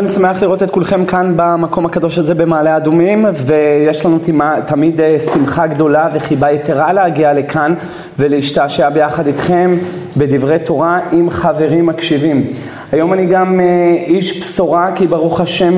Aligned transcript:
אני 0.00 0.08
שמח 0.08 0.42
לראות 0.42 0.62
את 0.62 0.70
כולכם 0.70 1.06
כאן 1.06 1.32
במקום 1.36 1.86
הקדוש 1.86 2.18
הזה 2.18 2.34
במעלה 2.34 2.76
אדומים 2.76 3.24
ויש 3.46 4.06
לנו 4.06 4.18
תמיד 4.66 5.00
שמחה 5.32 5.66
גדולה 5.66 6.08
וחיבה 6.12 6.50
יתרה 6.50 6.92
להגיע 6.92 7.32
לכאן 7.32 7.74
ולהשתעשע 8.18 8.88
ביחד 8.88 9.26
איתכם 9.26 9.76
בדברי 10.16 10.58
תורה 10.58 11.00
עם 11.12 11.30
חברים 11.30 11.86
מקשיבים. 11.86 12.46
היום 12.92 13.12
אני 13.12 13.26
גם 13.26 13.60
איש 14.06 14.40
בשורה 14.40 14.90
כי 14.94 15.06
ברוך 15.06 15.40
השם 15.40 15.74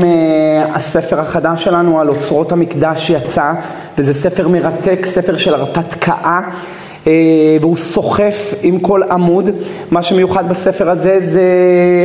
הספר 0.75 1.21
החדש 1.21 1.64
שלנו 1.64 2.00
על 2.00 2.09
אוצרות 2.09 2.53
המקדש 2.53 3.11
יצא 3.11 3.53
וזה 3.98 4.14
ספר 4.14 4.48
מרתק, 4.48 5.07
ספר 5.07 5.37
של 5.37 5.55
הרפתקה 5.55 6.41
והוא 7.60 7.76
סוחף 7.76 8.54
עם 8.62 8.78
כל 8.78 9.02
עמוד. 9.10 9.50
מה 9.90 10.02
שמיוחד 10.02 10.48
בספר 10.48 10.90
הזה 10.90 11.18
זה 11.20 11.44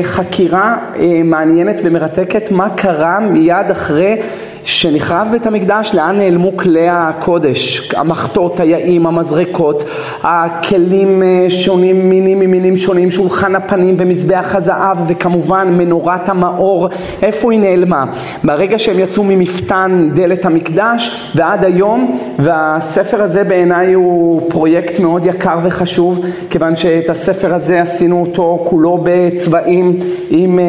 חקירה 0.04 0.78
מעניינת 1.24 1.82
ומרתקת 1.84 2.52
מה 2.52 2.70
קרה 2.70 3.20
מיד 3.20 3.72
אחרי 3.72 4.18
שנחרב 4.64 5.28
בית 5.32 5.46
המקדש, 5.46 5.92
לאן 5.94 6.18
נעלמו 6.18 6.58
כלי 6.58 6.88
הקודש, 6.90 7.92
המחטות, 7.96 8.60
היעים, 8.60 9.08
המזרקות, 9.08 9.84
הכלים 10.24 11.24
שונים, 11.50 12.10
מינים 12.10 12.40
ממינים 12.40 12.78
שונים, 12.78 13.12
שולחן 13.12 13.56
הפנים 13.56 13.96
ומזבח 14.00 14.56
הזהב 14.56 14.98
וכמובן 15.08 15.74
מנורת 15.78 16.30
המאור, 16.30 16.90
איפה 17.22 17.52
היא 17.52 17.60
נעלמה? 17.60 18.06
ברגע 18.44 18.80
שהם 18.80 19.00
יצאו 19.00 19.24
ממפתן 19.24 20.10
דלת 20.14 20.46
המקדש 20.46 21.32
ועד 21.36 21.64
היום, 21.64 22.20
והספר 22.40 23.24
הזה 23.24 23.44
בעיניי 23.44 23.94
הוא 23.94 24.50
פרויקט 24.50 25.00
מאוד 25.00 25.26
יקר 25.26 25.58
וחשוב, 25.64 26.26
כיוון 26.50 26.76
שאת 26.76 27.10
הספר 27.10 27.54
הזה 27.54 27.82
עשינו 27.82 28.22
אותו 28.22 28.64
כולו 28.64 29.04
בצבעים 29.04 29.96
עם, 30.30 30.60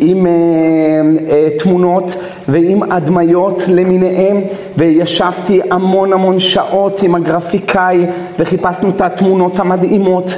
עם, 0.00 0.26
עם 0.26 1.16
תמונות 1.58 2.16
ועם 2.48 2.82
הדמיות 2.92 3.21
למיניהם 3.68 4.40
וישבתי 4.76 5.60
המון 5.70 6.12
המון 6.12 6.40
שעות 6.40 7.02
עם 7.02 7.14
הגרפיקאי 7.14 8.06
וחיפשנו 8.38 8.88
את 8.90 9.00
התמונות 9.00 9.58
המדהימות 9.58 10.30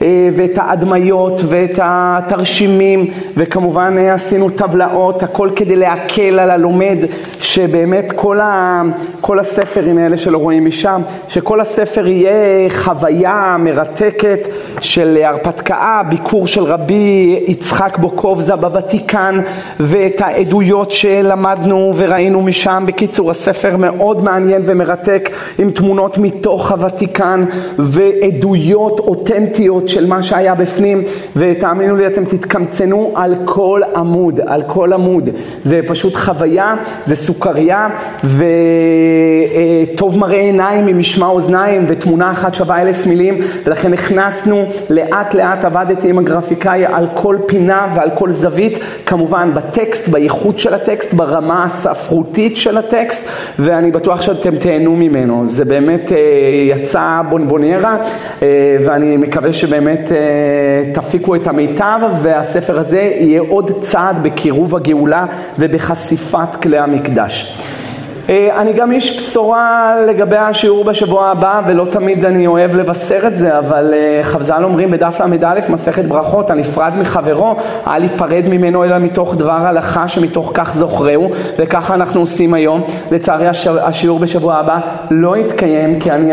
ואת 0.00 0.58
ההדמיות 0.58 1.40
ואת 1.48 1.78
התרשימים 1.82 3.10
וכמובן 3.36 3.98
עשינו 3.98 4.50
טבלאות, 4.50 5.22
הכל 5.22 5.50
כדי 5.56 5.76
להקל 5.76 6.38
על 6.38 6.50
הלומד 6.50 6.98
שבאמת 7.40 8.12
כל, 8.16 8.40
ה, 8.40 8.82
כל 9.20 9.38
הספר, 9.38 9.84
הנה 9.84 10.06
אלה 10.06 10.16
שלא 10.16 10.38
רואים 10.38 10.64
משם, 10.64 11.02
שכל 11.28 11.60
הספר 11.60 12.06
יהיה 12.06 12.70
חוויה 12.70 13.56
מרתקת 13.58 14.48
של 14.80 15.18
הרפתקה, 15.24 16.02
ביקור 16.08 16.46
של 16.46 16.62
רבי 16.62 17.44
יצחק 17.46 17.98
בוקובזה 17.98 18.56
בוותיקן 18.56 19.40
ואת 19.80 20.20
העדויות 20.20 20.90
שלמדנו 20.90 21.92
וראינו 21.96 22.42
משם. 22.42 22.84
בקיצור, 22.86 23.30
הספר 23.30 23.76
מאוד 23.76 24.24
מעניין 24.24 24.62
ומרתק 24.64 25.30
עם 25.58 25.70
תמונות 25.70 26.18
מתוך 26.18 26.70
הוותיקן 26.70 27.44
ועדויות 27.78 29.00
אותנטיות 29.00 29.88
של 29.92 30.06
מה 30.06 30.22
שהיה 30.22 30.54
בפנים 30.54 31.02
ותאמינו 31.36 31.96
לי 31.96 32.06
אתם 32.06 32.24
תתקמצנו 32.24 33.12
על 33.14 33.34
כל 33.44 33.80
עמוד, 33.96 34.40
על 34.46 34.62
כל 34.62 34.92
עמוד. 34.92 35.30
זה 35.64 35.80
פשוט 35.86 36.14
חוויה, 36.14 36.74
זה 37.06 37.16
סוכריה 37.16 37.88
וטוב 39.94 40.18
מראה 40.18 40.40
עיניים 40.40 40.86
ממשמע 40.86 41.26
אוזניים 41.26 41.84
ותמונה 41.88 42.30
אחת 42.30 42.54
שווה 42.54 42.82
אלף 42.82 43.06
מילים 43.06 43.38
ולכן 43.64 43.92
הכנסנו 43.92 44.64
לאט 44.90 45.34
לאט 45.34 45.64
עבדתי 45.64 46.08
עם 46.08 46.18
הגרפיקאי 46.18 46.86
על 46.86 47.06
כל 47.14 47.36
פינה 47.46 47.88
ועל 47.94 48.10
כל 48.14 48.32
זווית 48.32 48.78
כמובן 49.06 49.50
בטקסט, 49.54 50.08
בייחוד 50.08 50.58
של 50.58 50.74
הטקסט, 50.74 51.14
ברמה 51.14 51.64
הספרותית 51.64 52.56
של 52.56 52.78
הטקסט 52.78 53.28
ואני 53.58 53.90
בטוח 53.90 54.22
שאתם 54.22 54.56
תהנו 54.56 54.96
ממנו. 54.96 55.46
זה 55.46 55.64
באמת 55.64 56.12
יצא 56.70 57.20
בונבוניירה 57.30 57.96
ואני 58.84 59.16
מקווה 59.16 59.52
שבאמת 59.72 60.12
תפיקו 60.94 61.34
את 61.34 61.46
המיטב 61.46 62.00
והספר 62.22 62.78
הזה 62.78 63.00
יהיה 63.00 63.40
עוד 63.40 63.70
צעד 63.80 64.22
בקירוב 64.22 64.76
הגאולה 64.76 65.26
ובחשיפת 65.58 66.56
כלי 66.62 66.78
המקדש. 66.78 67.58
אני 68.30 68.72
גם 68.72 68.92
איש 68.92 69.18
בשורה 69.18 69.94
לגבי 70.06 70.36
השיעור 70.36 70.84
בשבוע 70.84 71.28
הבא 71.28 71.60
ולא 71.66 71.84
תמיד 71.84 72.24
אני 72.24 72.46
אוהב 72.46 72.76
לבשר 72.76 73.26
את 73.26 73.38
זה 73.38 73.58
אבל 73.58 73.94
חז"ל 74.22 74.64
אומרים 74.64 74.90
בדף 74.90 75.20
ל"א 75.20 75.58
מסכת 75.68 76.04
ברכות 76.04 76.50
הנפרד 76.50 76.92
מחברו 77.00 77.56
אל 77.86 78.02
ייפרד 78.02 78.48
ממנו 78.48 78.84
אלא 78.84 78.98
מתוך 78.98 79.34
דבר 79.36 79.50
הלכה 79.52 80.08
שמתוך 80.08 80.50
כך 80.54 80.74
זוכרהו 80.74 81.30
וככה 81.58 81.94
אנחנו 81.94 82.20
עושים 82.20 82.54
היום. 82.54 82.82
לצערי 83.10 83.46
השיעור 83.82 84.18
בשבוע 84.18 84.54
הבא 84.54 84.78
לא 85.10 85.36
יתקיים 85.36 86.00
כי 86.00 86.10
אני 86.10 86.32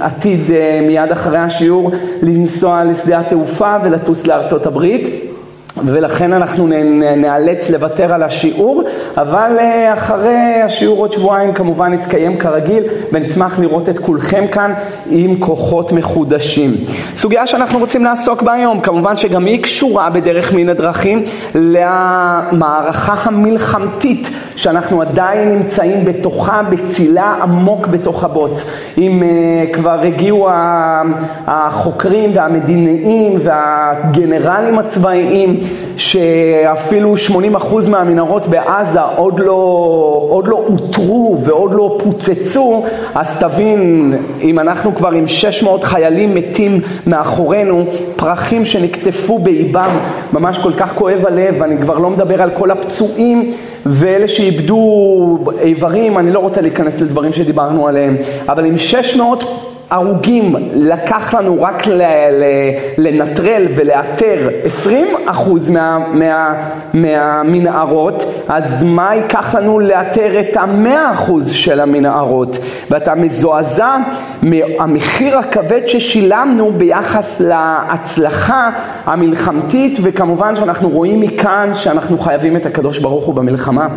עתיד 0.00 0.40
מיד 0.86 1.12
אחרי 1.12 1.38
השיעור 1.38 1.90
לנסוע 2.22 2.84
לשדה 2.84 3.20
התעופה 3.20 3.76
ולטוס 3.82 4.26
לארצות 4.26 4.66
הברית 4.66 5.29
ולכן 5.76 6.32
אנחנו 6.32 6.66
נאלץ 7.16 7.70
לוותר 7.70 8.14
על 8.14 8.22
השיעור, 8.22 8.82
אבל 9.16 9.56
אחרי 9.94 10.62
השיעור 10.64 10.98
עוד 10.98 11.12
שבועיים 11.12 11.52
כמובן 11.52 11.92
נתקיים 11.92 12.38
כרגיל 12.38 12.84
ונשמח 13.12 13.58
לראות 13.58 13.88
את 13.88 13.98
כולכם 13.98 14.44
כאן 14.52 14.74
עם 15.10 15.36
כוחות 15.38 15.92
מחודשים. 15.92 16.76
סוגיה 17.14 17.46
שאנחנו 17.46 17.78
רוצים 17.78 18.04
לעסוק 18.04 18.42
בה 18.42 18.52
היום, 18.52 18.80
כמובן 18.80 19.16
שגם 19.16 19.44
היא 19.44 19.62
קשורה 19.62 20.10
בדרך 20.10 20.52
מן 20.52 20.68
הדרכים 20.68 21.24
למערכה 21.54 23.14
המלחמתית 23.22 24.30
שאנחנו 24.56 25.02
עדיין 25.02 25.48
נמצאים 25.48 26.04
בתוכה, 26.04 26.62
בצילה 26.70 27.34
עמוק 27.42 27.86
בתוך 27.86 28.24
הבוץ. 28.24 28.70
אם 28.98 29.22
כבר 29.72 30.00
הגיעו 30.00 30.48
החוקרים 31.46 32.30
והמדינאים 32.34 33.38
והגנרלים 33.42 34.78
הצבאיים 34.78 35.59
שאפילו 35.96 37.14
80% 37.16 37.88
מהמנהרות 37.88 38.46
בעזה 38.46 39.00
עוד 39.00 39.38
לא, 39.38 39.52
עוד 40.28 40.48
לא 40.48 40.56
אותרו 40.56 41.38
ועוד 41.44 41.74
לא 41.74 41.98
פוצצו, 42.02 42.84
אז 43.14 43.38
תבין, 43.38 44.14
אם 44.42 44.58
אנחנו 44.58 44.94
כבר 44.94 45.10
עם 45.10 45.26
600 45.26 45.84
חיילים 45.84 46.34
מתים 46.34 46.80
מאחורינו, 47.06 47.84
פרחים 48.16 48.64
שנקטפו 48.64 49.38
באיבם, 49.38 49.90
ממש 50.32 50.58
כל 50.58 50.72
כך 50.72 50.94
כואב 50.94 51.26
הלב, 51.26 51.62
אני 51.62 51.78
כבר 51.82 51.98
לא 51.98 52.10
מדבר 52.10 52.42
על 52.42 52.50
כל 52.50 52.70
הפצועים 52.70 53.50
ואלה 53.86 54.28
שאיבדו 54.28 55.38
איברים, 55.60 56.18
אני 56.18 56.32
לא 56.32 56.38
רוצה 56.38 56.60
להיכנס 56.60 57.00
לדברים 57.00 57.32
שדיברנו 57.32 57.88
עליהם, 57.88 58.16
אבל 58.48 58.64
עם 58.64 58.76
600 58.76 59.69
הרוגים 59.90 60.54
לקח 60.72 61.34
לנו 61.34 61.62
רק 61.62 61.82
לנטרל 62.98 63.66
ולאתר 63.74 64.48
20% 65.26 65.72
מה, 65.72 65.98
מה, 66.12 66.54
מהמנהרות, 66.94 68.24
אז 68.48 68.84
מה 68.84 69.14
ייקח 69.14 69.54
לנו 69.54 69.78
לאתר 69.80 70.40
את 70.40 70.56
ה-100% 70.56 71.32
של 71.52 71.80
המנהרות? 71.80 72.58
ואתה 72.90 73.14
מזועזע 73.14 73.96
מהמחיר 74.42 75.38
הכבד 75.38 75.80
ששילמנו 75.86 76.72
ביחס 76.72 77.40
להצלחה 77.40 78.70
המלחמתית, 79.06 79.98
וכמובן 80.02 80.56
שאנחנו 80.56 80.88
רואים 80.88 81.20
מכאן 81.20 81.72
שאנחנו 81.74 82.18
חייבים 82.18 82.56
את 82.56 82.66
הקדוש 82.66 82.98
ברוך 82.98 83.26
הוא 83.26 83.34
במלחמה. 83.34 83.88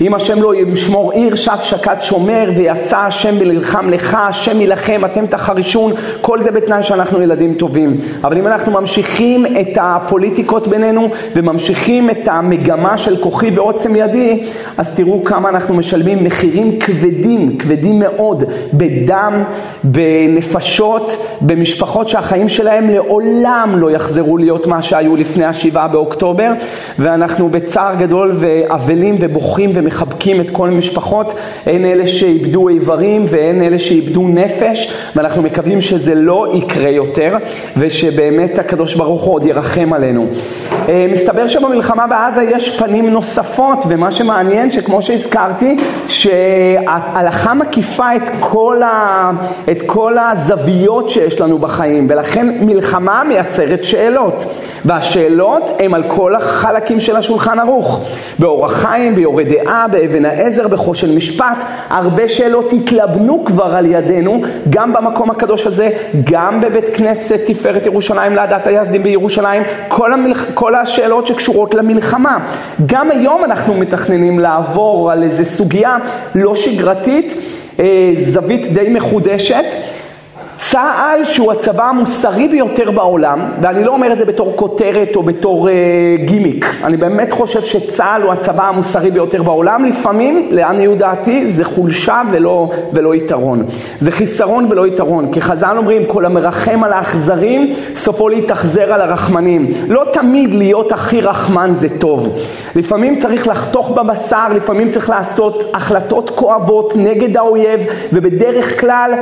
אם 0.00 0.14
השם 0.14 0.42
לא 0.42 0.54
ישמור 0.54 1.12
עיר, 1.12 1.34
שף 1.34 1.60
שקד 1.62 1.96
שומר, 2.00 2.50
ויצא 2.56 2.98
השם 2.98 3.34
וללחם 3.38 3.90
לך, 3.90 4.16
השם 4.20 4.60
יילחם, 4.60 5.00
אתם 5.04 5.26
תחרישון, 5.26 5.92
כל 6.20 6.42
זה 6.42 6.50
בתנאי 6.50 6.82
שאנחנו 6.82 7.22
ילדים 7.22 7.54
טובים. 7.54 7.96
אבל 8.24 8.38
אם 8.38 8.46
אנחנו 8.46 8.72
ממשיכים 8.72 9.46
את 9.46 9.78
הפוליטיקות 9.80 10.68
בינינו, 10.68 11.08
וממשיכים 11.34 12.10
את 12.10 12.18
המגמה 12.26 12.98
של 12.98 13.16
כוחי 13.16 13.50
ועוצם 13.50 13.96
ידי, 13.96 14.44
אז 14.76 14.94
תראו 14.94 15.24
כמה 15.24 15.48
אנחנו 15.48 15.74
משלמים 15.74 16.24
מחירים 16.24 16.78
כבדים, 16.78 17.58
כבדים 17.58 17.98
מאוד, 17.98 18.44
בדם, 18.72 19.44
בנפשות, 19.84 21.36
במשפחות 21.40 22.08
שהחיים 22.08 22.48
שלהם 22.48 22.90
לעולם 22.90 23.74
לא 23.76 23.90
יחזרו 23.90 24.38
להיות 24.38 24.66
מה 24.66 24.82
שהיו 24.82 25.16
לפני 25.16 25.44
השבעה 25.44 25.88
באוקטובר, 25.88 26.52
ואנחנו 26.98 27.48
בצער 27.48 27.94
גדול 27.94 28.32
ואבלים 28.34 29.16
ובוכים 29.20 29.70
מחבקים 29.88 30.40
את 30.40 30.50
כל 30.50 30.68
המשפחות, 30.68 31.34
הן 31.66 31.84
אלה 31.84 32.06
שאיבדו 32.06 32.68
איברים 32.68 33.24
והן 33.28 33.62
אלה 33.62 33.78
שאיבדו 33.78 34.28
נפש, 34.28 34.92
ואנחנו 35.16 35.42
מקווים 35.42 35.80
שזה 35.80 36.14
לא 36.14 36.46
יקרה 36.54 36.90
יותר, 36.90 37.36
ושבאמת 37.76 38.58
הקדוש 38.58 38.94
ברוך 38.94 39.22
הוא 39.22 39.34
עוד 39.34 39.46
ירחם 39.46 39.92
עלינו. 39.92 40.26
אה, 40.88 41.06
מסתבר 41.12 41.48
שבמלחמה 41.48 42.06
בעזה 42.06 42.42
יש 42.42 42.78
פנים 42.78 43.10
נוספות, 43.10 43.84
ומה 43.88 44.10
שמעניין 44.12 44.70
שכמו 44.70 45.02
שהזכרתי, 45.02 45.76
שההלכה 46.06 47.54
מקיפה 47.54 48.16
את 48.16 48.30
כל, 48.40 48.82
ה... 48.82 49.30
את 49.70 49.82
כל 49.86 50.16
הזוויות 50.18 51.08
שיש 51.08 51.40
לנו 51.40 51.58
בחיים, 51.58 52.06
ולכן 52.10 52.46
מלחמה 52.60 53.22
מייצרת 53.28 53.84
שאלות. 53.84 54.44
והשאלות 54.84 55.70
הן 55.78 55.94
על 55.94 56.02
כל 56.08 56.34
החלקים 56.34 57.00
של 57.00 57.16
השולחן 57.16 57.58
ערוך. 57.58 58.08
באורח 58.38 58.72
חיים, 58.72 59.14
ביורה 59.14 59.44
דעה, 59.44 59.77
באבן 59.86 60.24
העזר, 60.24 60.68
בחושן 60.68 61.16
משפט, 61.16 61.64
הרבה 61.88 62.28
שאלות 62.28 62.72
התלבנו 62.72 63.44
כבר 63.44 63.74
על 63.76 63.86
ידינו, 63.86 64.42
גם 64.70 64.92
במקום 64.92 65.30
הקדוש 65.30 65.66
הזה, 65.66 65.90
גם 66.24 66.60
בבית 66.60 66.96
כנסת 66.96 67.40
תפארת 67.44 67.86
ירושלים 67.86 68.34
לעדת 68.34 68.66
היזדים 68.66 69.02
בירושלים, 69.02 69.62
כל, 69.88 70.12
המלח... 70.12 70.46
כל 70.54 70.74
השאלות 70.74 71.26
שקשורות 71.26 71.74
למלחמה. 71.74 72.48
גם 72.86 73.10
היום 73.10 73.44
אנחנו 73.44 73.74
מתכננים 73.74 74.38
לעבור 74.38 75.12
על 75.12 75.22
איזו 75.22 75.44
סוגיה 75.44 75.98
לא 76.34 76.54
שגרתית, 76.54 77.34
אה, 77.80 78.12
זווית 78.32 78.72
די 78.72 78.88
מחודשת. 78.90 79.64
צה"ל 80.70 81.24
שהוא 81.24 81.52
הצבא 81.52 81.84
המוסרי 81.84 82.48
ביותר 82.48 82.90
בעולם, 82.90 83.40
ואני 83.62 83.84
לא 83.84 83.92
אומר 83.92 84.12
את 84.12 84.18
זה 84.18 84.24
בתור 84.24 84.52
כותרת 84.56 85.16
או 85.16 85.22
בתור 85.22 85.68
uh, 85.68 85.72
גימיק, 86.24 86.66
אני 86.84 86.96
באמת 86.96 87.32
חושב 87.32 87.62
שצה"ל 87.62 88.22
הוא 88.22 88.32
הצבא 88.32 88.68
המוסרי 88.68 89.10
ביותר 89.10 89.42
בעולם, 89.42 89.84
לפעמים, 89.84 90.48
לעניות 90.50 90.98
דעתי, 90.98 91.52
זה 91.52 91.64
חולשה 91.64 92.22
ולא, 92.30 92.70
ולא 92.92 93.14
יתרון. 93.14 93.66
זה 94.00 94.10
חיסרון 94.10 94.66
ולא 94.70 94.86
יתרון, 94.86 95.32
כי 95.32 95.40
חז"ל 95.40 95.74
אומרים, 95.76 96.06
כל 96.06 96.24
המרחם 96.24 96.84
על 96.84 96.92
האכזרים, 96.92 97.68
סופו 97.96 98.28
להתאכזר 98.28 98.92
על 98.92 99.00
הרחמנים. 99.00 99.68
לא 99.88 100.04
תמיד 100.12 100.50
להיות 100.54 100.92
הכי 100.92 101.20
רחמן 101.20 101.72
זה 101.78 101.88
טוב. 101.98 102.38
לפעמים 102.76 103.18
צריך 103.18 103.46
לחתוך 103.46 103.90
בבשר, 103.90 104.48
לפעמים 104.54 104.90
צריך 104.90 105.10
לעשות 105.10 105.64
החלטות 105.74 106.30
כואבות 106.30 106.96
נגד 106.96 107.36
האויב, 107.36 107.80
ובדרך 108.12 108.80
כלל 108.80 109.14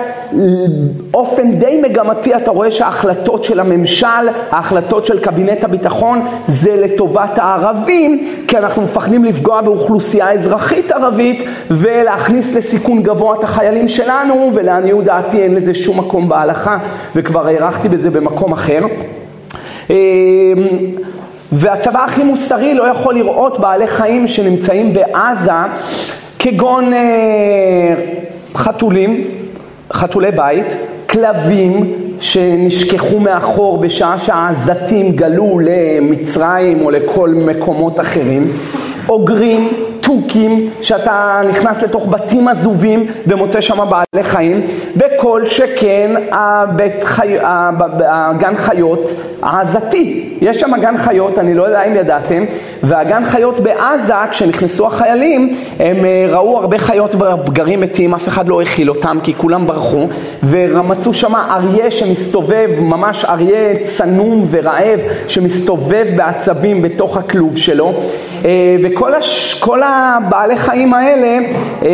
באופן 1.37 1.55
די 1.59 1.81
מגמתי 1.83 2.37
אתה 2.37 2.51
רואה 2.51 2.71
שההחלטות 2.71 3.45
של 3.45 3.61
הממשל, 3.61 4.07
ההחלטות 4.51 5.07
של 5.07 5.21
קבינט 5.21 5.65
הביטחון 5.65 6.27
זה 6.49 6.77
לטובת 6.77 7.39
הערבים, 7.39 8.29
כי 8.49 8.59
אנחנו 8.59 8.83
מפחדים 8.83 9.25
לפגוע 9.25 9.61
באוכלוסייה 9.61 10.33
אזרחית 10.33 10.93
ערבית 10.93 11.45
ולהכניס 11.71 12.55
לסיכון 12.55 13.03
גבוה 13.03 13.39
את 13.39 13.45
החיילים 13.45 13.89
שלנו, 13.89 14.51
ולעניות 14.55 15.05
דעתי 15.05 15.43
אין 15.43 15.55
לזה 15.55 15.75
שום 15.75 15.99
מקום 15.99 16.29
בהלכה, 16.29 16.79
וכבר 17.17 17.47
הארכתי 17.47 17.89
בזה 17.89 18.11
במקום 18.11 18.53
אחר. 18.53 18.81
אמ, 19.91 19.95
והצבא 21.53 22.05
הכי 22.05 22.23
מוסרי 22.25 22.75
לא 22.75 22.85
יכול 22.85 23.15
לראות 23.15 23.61
בעלי 23.61 23.87
חיים 23.87 24.27
שנמצאים 24.27 24.93
בעזה 24.93 25.53
כגון 26.39 26.93
אה, 26.95 27.01
חתולים, 28.55 29.25
חתולי 29.93 30.31
בית, 30.31 30.77
כלבים 31.11 31.93
שנשכחו 32.21 33.21
מאחור 33.21 33.79
בשעה 33.79 34.19
שהעזתים 34.19 35.13
גלו 35.13 35.61
למצרים 35.65 36.81
או 36.85 36.91
לכל 36.91 37.29
מקומות 37.29 38.01
אחרים, 38.01 38.45
אוגרים, 39.09 39.69
תוכים, 40.07 40.71
שאתה 40.81 41.41
נכנס 41.49 41.83
לתוך 41.83 42.07
בתים 42.09 42.49
עזובים 42.49 43.07
ומוצא 43.27 43.61
שם 43.61 43.79
בעלי 43.91 44.25
חיים, 44.25 44.63
וכל 44.97 45.47
שכן 45.47 46.11
הבית 46.31 47.05
חי... 47.05 47.37
הגן 48.09 48.57
חיות 48.57 49.11
העזתי. 49.43 50.29
יש 50.41 50.57
שם 50.57 50.71
גן 50.81 50.97
חיות, 50.97 51.39
אני 51.39 51.55
לא 51.55 51.63
יודע 51.63 51.83
אם 51.83 51.97
ידעתם, 51.97 52.45
והגן 52.83 53.25
חיות 53.25 53.61
בעזה, 53.61 54.15
כשנכנסו 54.31 54.87
החיילים, 54.87 55.59
הם 55.79 56.05
אה, 56.05 56.27
ראו 56.29 56.59
הרבה 56.59 56.79
חיות 56.79 57.15
ובגרים 57.15 57.81
מתים, 57.81 58.15
אף 58.15 58.29
אחד 58.29 58.49
לא 58.49 58.63
הכיל 58.63 58.91
אותם 58.91 59.19
כי 59.23 59.35
כולם 59.35 59.67
ברחו, 59.67 60.07
ומצאו 60.43 61.15
שם 61.15 61.35
אריה 61.35 61.91
שמסתובב, 61.91 62.71
ממש 62.81 63.25
אריה 63.25 63.87
צנום 63.87 64.45
ורעב, 64.51 65.01
שמסתובב 65.29 66.07
בעצבים 66.17 66.83
בתוך 66.83 67.17
הכלוב 67.17 67.57
שלו, 67.57 67.93
אה, 68.45 68.77
וכל 68.85 69.15
הש... 69.15 69.55
הבעלי 69.97 70.57
חיים 70.57 70.95
האלה, 70.95 71.39
אה, 71.83 71.89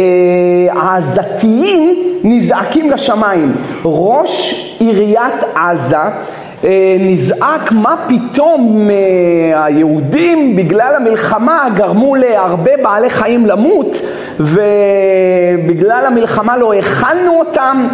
העזתיים, 0.72 1.96
נזעקים 2.24 2.90
לשמיים. 2.90 3.52
ראש 3.84 4.76
עיריית 4.80 5.42
עזה 5.54 5.96
נזעק 7.00 7.72
מה 7.72 7.94
פתאום 8.08 8.90
אה, 8.90 9.64
היהודים 9.64 10.56
בגלל 10.56 10.94
המלחמה 10.94 11.68
גרמו 11.74 12.16
להרבה 12.16 12.70
בעלי 12.82 13.10
חיים 13.10 13.46
למות 13.46 13.96
ובגלל 14.40 16.04
המלחמה 16.06 16.56
לא 16.56 16.74
הכלנו 16.74 17.38
אותם. 17.38 17.88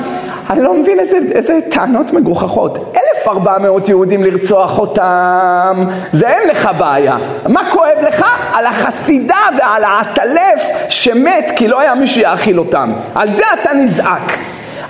אני 0.50 0.62
לא 0.62 0.74
מבין 0.74 1.00
איזה, 1.00 1.16
איזה 1.32 1.58
טענות 1.70 2.12
מגוחכות. 2.12 2.96
1,400 3.26 3.88
יהודים 3.88 4.24
לרצוח 4.24 4.78
אותם, 4.78 5.84
זה 6.12 6.28
אין 6.28 6.48
לך 6.48 6.70
בעיה. 6.78 7.16
מה 7.48 7.70
כואב 7.70 7.98
לך? 8.06 8.24
על 8.54 8.66
החסידה 8.66 9.36
ועל 9.58 9.84
העטלף 9.84 10.62
שמת 10.88 11.52
כי 11.56 11.68
לא 11.68 11.80
היה 11.80 11.94
מי 11.94 12.06
שיאכיל 12.06 12.58
אותם. 12.58 12.92
על 13.14 13.28
זה 13.32 13.42
אתה 13.62 13.72
נזעק. 13.72 14.38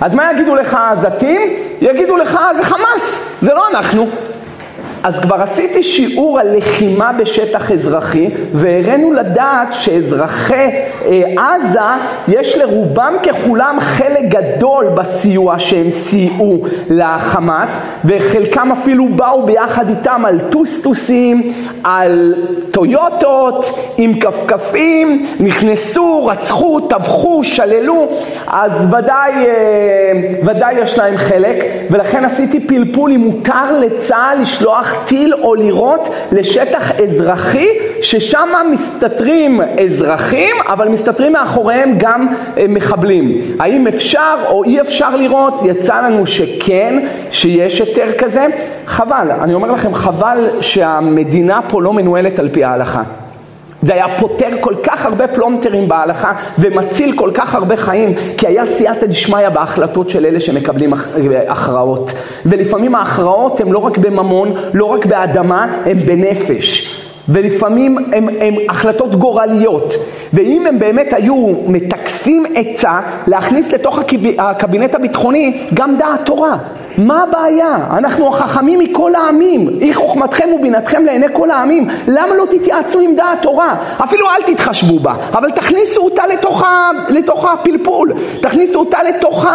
אז 0.01 0.13
מה 0.13 0.31
יגידו 0.31 0.55
לך 0.55 0.73
העזתים? 0.73 1.41
יגידו 1.81 2.17
לך 2.17 2.39
זה 2.57 2.63
חמאס, 2.63 3.37
זה 3.41 3.53
לא 3.53 3.69
אנחנו. 3.69 4.09
אז 5.03 5.19
כבר 5.19 5.35
עשיתי 5.35 5.83
שיעור 5.83 6.39
על 6.39 6.57
לחימה 6.57 7.11
בשטח 7.13 7.71
אזרחי 7.71 8.29
והראינו 8.53 9.13
לדעת 9.13 9.67
שאזרחי 9.71 10.69
אה, 11.05 11.55
עזה 11.55 11.79
יש 12.27 12.57
לרובם 12.57 13.13
ככולם 13.23 13.77
חלק 13.79 14.23
גדול 14.29 14.85
בסיוע 14.95 15.59
שהם 15.59 15.91
סייעו 15.91 16.65
לחמאס 16.89 17.69
וחלקם 18.05 18.71
אפילו 18.71 19.07
באו 19.15 19.45
ביחד 19.45 19.89
איתם 19.89 20.23
על 20.25 20.39
טוסטוסים, 20.49 21.53
על 21.83 22.35
טויוטות, 22.71 23.65
עם 23.97 24.19
כפכפים, 24.19 25.25
נכנסו, 25.39 26.25
רצחו, 26.25 26.79
טבחו, 26.79 27.43
שללו, 27.43 28.07
אז 28.47 28.93
ודאי, 28.93 29.33
אה, 29.33 30.11
ודאי 30.45 30.73
יש 30.73 30.97
להם 30.97 31.17
חלק 31.17 31.63
ולכן 31.91 32.25
עשיתי 32.25 32.59
פלפול 32.59 33.11
אם 33.11 33.19
מותר 33.19 33.79
לצה"ל 33.79 34.41
לשלוח 34.41 34.88
לשלוח 34.89 35.05
טיל 35.05 35.33
או 35.33 35.55
לירות 35.55 36.09
לשטח 36.31 36.91
אזרחי, 36.99 37.67
ששם 38.01 38.49
מסתתרים 38.71 39.61
אזרחים, 39.85 40.55
אבל 40.67 40.89
מסתתרים 40.89 41.33
מאחוריהם 41.33 41.93
גם 41.97 42.27
אה, 42.57 42.65
מחבלים. 42.69 43.37
האם 43.59 43.87
אפשר 43.87 44.35
או 44.47 44.63
אי 44.63 44.81
אפשר 44.81 45.15
לירות? 45.15 45.53
יצא 45.65 46.01
לנו 46.01 46.25
שכן, 46.25 46.99
שיש 47.31 47.81
היתר 47.81 48.07
כזה. 48.17 48.47
חבל, 48.85 49.31
אני 49.41 49.53
אומר 49.53 49.71
לכם, 49.71 49.93
חבל 49.93 50.49
שהמדינה 50.61 51.59
פה 51.69 51.81
לא 51.81 51.93
מנוהלת 51.93 52.39
על 52.39 52.49
פי 52.49 52.63
ההלכה. 52.63 53.03
זה 53.81 53.93
היה 53.93 54.05
פותר 54.19 54.49
כל 54.59 54.73
כך 54.83 55.05
הרבה 55.05 55.27
פלונטרים 55.27 55.87
בהלכה 55.87 56.33
ומציל 56.59 57.15
כל 57.15 57.31
כך 57.33 57.55
הרבה 57.55 57.75
חיים, 57.75 58.13
כי 58.37 58.47
היה 58.47 58.65
סייעתא 58.65 59.05
דשמיא 59.05 59.49
בהחלטות 59.49 60.09
של 60.09 60.25
אלה 60.25 60.39
שמקבלים 60.39 60.93
הכרעות. 61.47 62.13
ולפעמים 62.45 62.95
ההכרעות 62.95 63.61
הן 63.61 63.69
לא 63.69 63.77
רק 63.77 63.97
בממון, 63.97 64.53
לא 64.73 64.85
רק 64.85 65.05
באדמה, 65.05 65.67
הן 65.85 66.05
בנפש. 66.05 66.95
ולפעמים 67.29 67.97
הן 68.39 68.55
החלטות 68.69 69.15
גורליות. 69.15 69.93
ואם 70.33 70.67
הם 70.67 70.79
באמת 70.79 71.13
היו 71.13 71.47
מטכסים 71.67 72.43
עצה 72.55 72.99
להכניס 73.27 73.71
לתוך 73.71 73.99
הקבינט 74.37 74.95
הביטחוני 74.95 75.61
גם 75.73 75.95
דעת 75.97 76.25
תורה, 76.25 76.57
מה 76.99 77.23
הבעיה? 77.23 77.77
אנחנו 77.97 78.27
החכמים 78.27 78.79
מכל 78.79 79.15
העמים, 79.15 79.69
אי 79.81 79.93
חוכמתכם 79.93 80.49
ובינתכם 80.55 81.05
לעיני 81.05 81.27
כל 81.33 81.51
העמים. 81.51 81.87
למה 82.07 82.35
לא 82.35 82.45
תתייעצו 82.49 82.99
עם 82.99 83.15
דעת 83.15 83.41
תורה? 83.41 83.75
אפילו 84.03 84.27
אל 84.29 84.53
תתחשבו 84.53 84.99
בה, 84.99 85.13
אבל 85.33 85.51
תכניסו 85.51 86.01
אותה 86.01 86.27
לתוך, 86.27 86.63
ה, 86.63 86.89
לתוך 87.09 87.45
הפלפול, 87.45 88.13
תכניסו 88.41 88.79
אותה 88.79 89.03
לתוך 89.03 89.45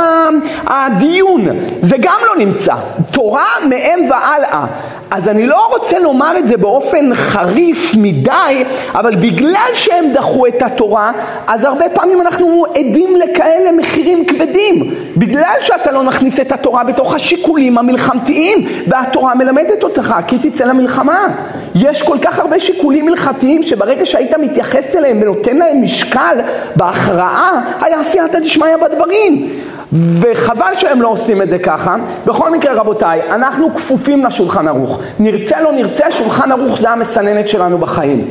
הדיון. 0.66 1.46
זה 1.80 1.96
גם 2.00 2.18
לא 2.26 2.44
נמצא. 2.44 2.74
תורה 3.12 3.48
מהם 3.68 4.00
והלאה. 4.10 4.66
אז 5.10 5.28
אני 5.28 5.46
לא 5.46 5.66
רוצה 5.66 5.98
לומר 5.98 6.38
את 6.38 6.48
זה 6.48 6.56
באופן 6.56 7.14
חריף 7.14 7.94
מדי, 7.96 8.64
אבל 8.94 9.16
בגלל 9.16 9.70
שהם 9.74 10.04
דחו 10.14 10.46
את 10.46 10.62
התורה, 10.62 11.12
אז 11.46 11.64
הרבה 11.64 11.88
פעמים 11.88 12.20
אנחנו 12.20 12.64
עדים 12.74 13.16
לכאלה 13.16 13.72
מחירים 13.72 14.26
כבדים. 14.26 14.94
בגלל 15.16 15.56
שאתה 15.60 15.92
לא 15.92 16.02
נכניס 16.02 16.40
את 16.40 16.52
התורה 16.52 16.84
בתוך 16.84 17.14
השיקולים 17.35 17.79
המלחמתיים, 17.79 18.67
והתורה 18.87 19.35
מלמדת 19.35 19.83
אותך, 19.83 20.14
כי 20.26 20.38
תצא 20.38 20.64
למלחמה. 20.64 21.29
יש 21.75 22.03
כל 22.03 22.17
כך 22.23 22.38
הרבה 22.38 22.61
שיקולים 22.61 23.09
הלכתיים 23.09 23.62
שברגע 23.62 24.07
שהיית 24.07 24.35
מתייחס 24.38 24.97
אליהם 24.97 25.19
ונותן 25.23 25.57
להם 25.57 25.83
משקל 25.83 26.41
בהכרעה, 26.76 27.61
היה 27.81 28.03
סייעתא 28.03 28.38
דשמיא 28.38 28.76
בדברים. 28.76 29.49
וחבל 29.93 30.76
שהם 30.76 31.03
לא 31.03 31.09
עושים 31.09 31.43
את 31.43 31.50
זה 31.50 31.59
ככה. 31.59 31.97
בכל 32.26 32.50
מקרה 32.50 32.75
רבותיי, 32.75 33.23
אנחנו 33.31 33.75
כפופים 33.75 34.25
לשולחן 34.25 34.69
ערוך. 34.69 35.00
נרצה 35.19 35.61
לא 35.61 35.73
נרצה, 35.73 36.11
שולחן 36.11 36.53
ערוך 36.53 36.79
זה 36.79 36.91
המסננת 36.91 37.49
שלנו 37.49 37.79
בחיים. 37.79 38.31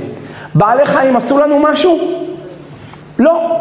בעלי 0.55 0.85
חיים 0.85 1.15
עשו 1.15 1.39
לנו 1.39 1.59
משהו? 1.59 1.99
לא. 3.19 3.59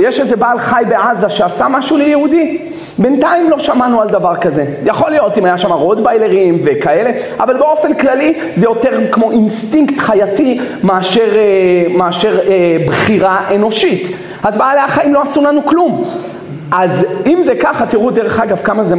יש 0.00 0.20
איזה 0.20 0.36
בעל 0.36 0.58
חי 0.58 0.82
בעזה 0.88 1.28
שעשה 1.28 1.68
משהו 1.68 1.96
ליהודי? 1.96 2.58
בינתיים 2.98 3.50
לא 3.50 3.58
שמענו 3.58 4.00
על 4.00 4.08
דבר 4.08 4.36
כזה. 4.36 4.64
יכול 4.84 5.10
להיות 5.10 5.38
אם 5.38 5.44
היה 5.44 5.58
שם 5.58 5.72
רוטוויילרים 5.72 6.58
וכאלה, 6.64 7.10
אבל 7.40 7.56
באופן 7.56 7.94
כללי 7.94 8.34
זה 8.56 8.66
יותר 8.66 9.10
כמו 9.12 9.30
אינסטינקט 9.30 9.98
חייתי 9.98 10.60
מאשר, 10.82 11.36
אה, 11.36 11.94
מאשר 11.94 12.38
אה, 12.38 12.76
בחירה 12.86 13.40
אנושית. 13.54 14.16
אז 14.42 14.56
בעלי 14.56 14.80
החיים 14.80 15.14
לא 15.14 15.22
עשו 15.22 15.42
לנו 15.42 15.66
כלום. 15.66 16.02
אז 16.70 17.06
אם 17.26 17.42
זה 17.42 17.54
ככה, 17.54 17.86
תראו 17.86 18.10
דרך 18.10 18.40
אגב 18.40 18.56
כמה 18.56 18.84
זה, 18.84 18.94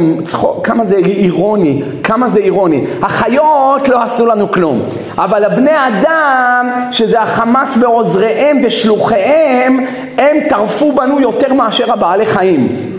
כמה 0.64 0.84
זה 0.84 0.96
אירוני, 0.96 1.82
כמה 2.02 2.28
זה 2.28 2.40
אירוני. 2.40 2.84
החיות 3.02 3.88
לא 3.88 4.02
עשו 4.02 4.26
לנו 4.26 4.50
כלום, 4.50 4.82
אבל 5.18 5.44
הבני 5.44 5.86
אדם, 5.88 6.70
שזה 6.90 7.20
החמאס 7.20 7.78
ועוזריהם 7.80 8.60
ושלוחיהם, 8.64 9.86
הם 10.18 10.36
טרפו 10.48 10.92
בנו 10.92 11.20
יותר 11.20 11.52
מאשר 11.54 11.92
הבעלי 11.92 12.26
חיים. 12.26 12.95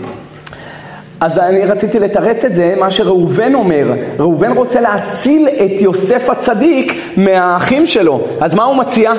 אז 1.20 1.38
אני 1.38 1.64
רציתי 1.64 1.98
לתרץ 1.98 2.44
את 2.44 2.54
זה, 2.54 2.74
מה 2.78 2.90
שראובן 2.90 3.54
אומר. 3.54 3.92
ראובן 4.18 4.52
רוצה 4.52 4.80
להציל 4.80 5.48
את 5.48 5.80
יוסף 5.80 6.30
הצדיק 6.30 6.92
מהאחים 7.16 7.86
שלו. 7.86 8.20
אז 8.40 8.54
מה 8.54 8.64
הוא 8.64 8.76
מציע? 8.76 9.12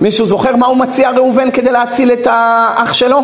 מישהו 0.00 0.26
זוכר 0.26 0.56
מה 0.56 0.66
הוא 0.66 0.76
מציע 0.76 1.10
ראובן 1.10 1.50
כדי 1.50 1.72
להציל 1.72 2.12
את 2.12 2.26
האח 2.30 2.94
שלו? 2.94 3.20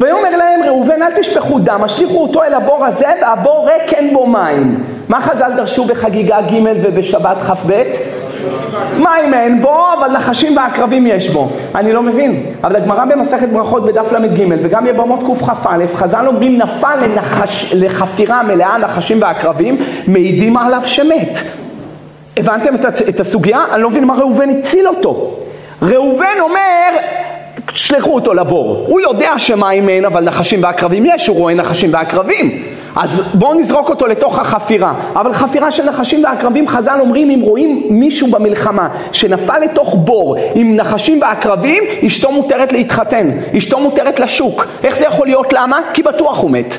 ויאמר 0.00 0.36
להם 0.36 0.60
ראובן 0.66 1.02
אל 1.02 1.20
תשפכו 1.20 1.58
דם, 1.58 1.80
השליכו 1.84 2.22
אותו 2.22 2.42
אל 2.42 2.54
הבור 2.54 2.84
הזה 2.84 3.06
והבור 3.22 3.68
ריק 3.68 3.94
אין 3.94 4.14
בו 4.14 4.26
מים. 4.26 4.84
מה 5.08 5.20
חז"ל 5.20 5.52
דרשו 5.56 5.84
בחגיגה 5.84 6.40
ג' 6.40 6.54
ובשבת 6.82 7.36
כ"ב? 7.36 7.82
מים 8.98 9.34
אין 9.34 9.62
בו, 9.62 9.84
אבל 9.98 10.16
נחשים 10.16 10.56
ועקרבים 10.56 11.06
יש 11.06 11.28
בו. 11.28 11.48
אני 11.74 11.92
לא 11.92 12.02
מבין. 12.02 12.46
אבל 12.64 12.76
הגמרא 12.76 13.04
במסכת 13.04 13.48
ברכות 13.48 13.86
בדף 13.86 14.12
ל"ג 14.12 14.44
וגם 14.62 14.86
יבמות 14.86 15.20
קכ"א, 15.20 15.86
חז"ל 15.94 16.26
אומרים 16.26 16.58
נפל 16.58 16.96
לנחש, 17.02 17.72
לחפירה 17.74 18.42
מלאה 18.42 18.78
נחשים 18.78 19.22
ועקרבים, 19.22 19.76
מעידים 20.06 20.56
עליו 20.56 20.82
שמת. 20.84 21.38
הבנתם 22.36 22.74
את, 22.74 22.84
את 23.08 23.20
הסוגיה? 23.20 23.64
אני 23.72 23.82
לא 23.82 23.90
מבין 23.90 24.04
מה 24.04 24.14
ראובן 24.14 24.50
הציל 24.50 24.88
אותו. 24.88 25.36
ראובן 25.82 26.40
אומר, 26.40 26.90
שלחו 27.74 28.14
אותו 28.14 28.34
לבור. 28.34 28.84
הוא 28.88 29.00
יודע 29.00 29.38
שמים 29.38 29.88
אין, 29.88 30.04
אבל 30.04 30.24
נחשים 30.24 30.62
ועקרבים 30.62 31.06
יש, 31.06 31.26
הוא 31.26 31.36
רואה 31.36 31.54
נחשים 31.54 31.92
ועקרבים. 31.92 32.62
אז 32.96 33.22
בואו 33.34 33.54
נזרוק 33.54 33.88
אותו 33.88 34.06
לתוך 34.06 34.38
החפירה. 34.38 34.94
אבל 35.16 35.32
חפירה 35.32 35.70
של 35.70 35.90
נחשים 35.90 36.24
ועקרבים, 36.24 36.68
חז"ל 36.68 36.98
אומרים, 37.00 37.30
אם 37.30 37.40
רואים 37.40 37.86
מישהו 37.90 38.30
במלחמה 38.30 38.88
שנפל 39.12 39.58
לתוך 39.58 39.94
בור 39.94 40.36
עם 40.54 40.76
נחשים 40.76 41.22
ועקרבים, 41.22 41.82
אשתו 42.06 42.32
מותרת 42.32 42.72
להתחתן, 42.72 43.30
אשתו 43.58 43.80
מותרת 43.80 44.20
לשוק. 44.20 44.66
איך 44.84 44.96
זה 44.96 45.04
יכול 45.04 45.26
להיות? 45.26 45.52
למה? 45.52 45.78
כי 45.92 46.02
בטוח 46.02 46.38
הוא 46.38 46.50
מת. 46.50 46.76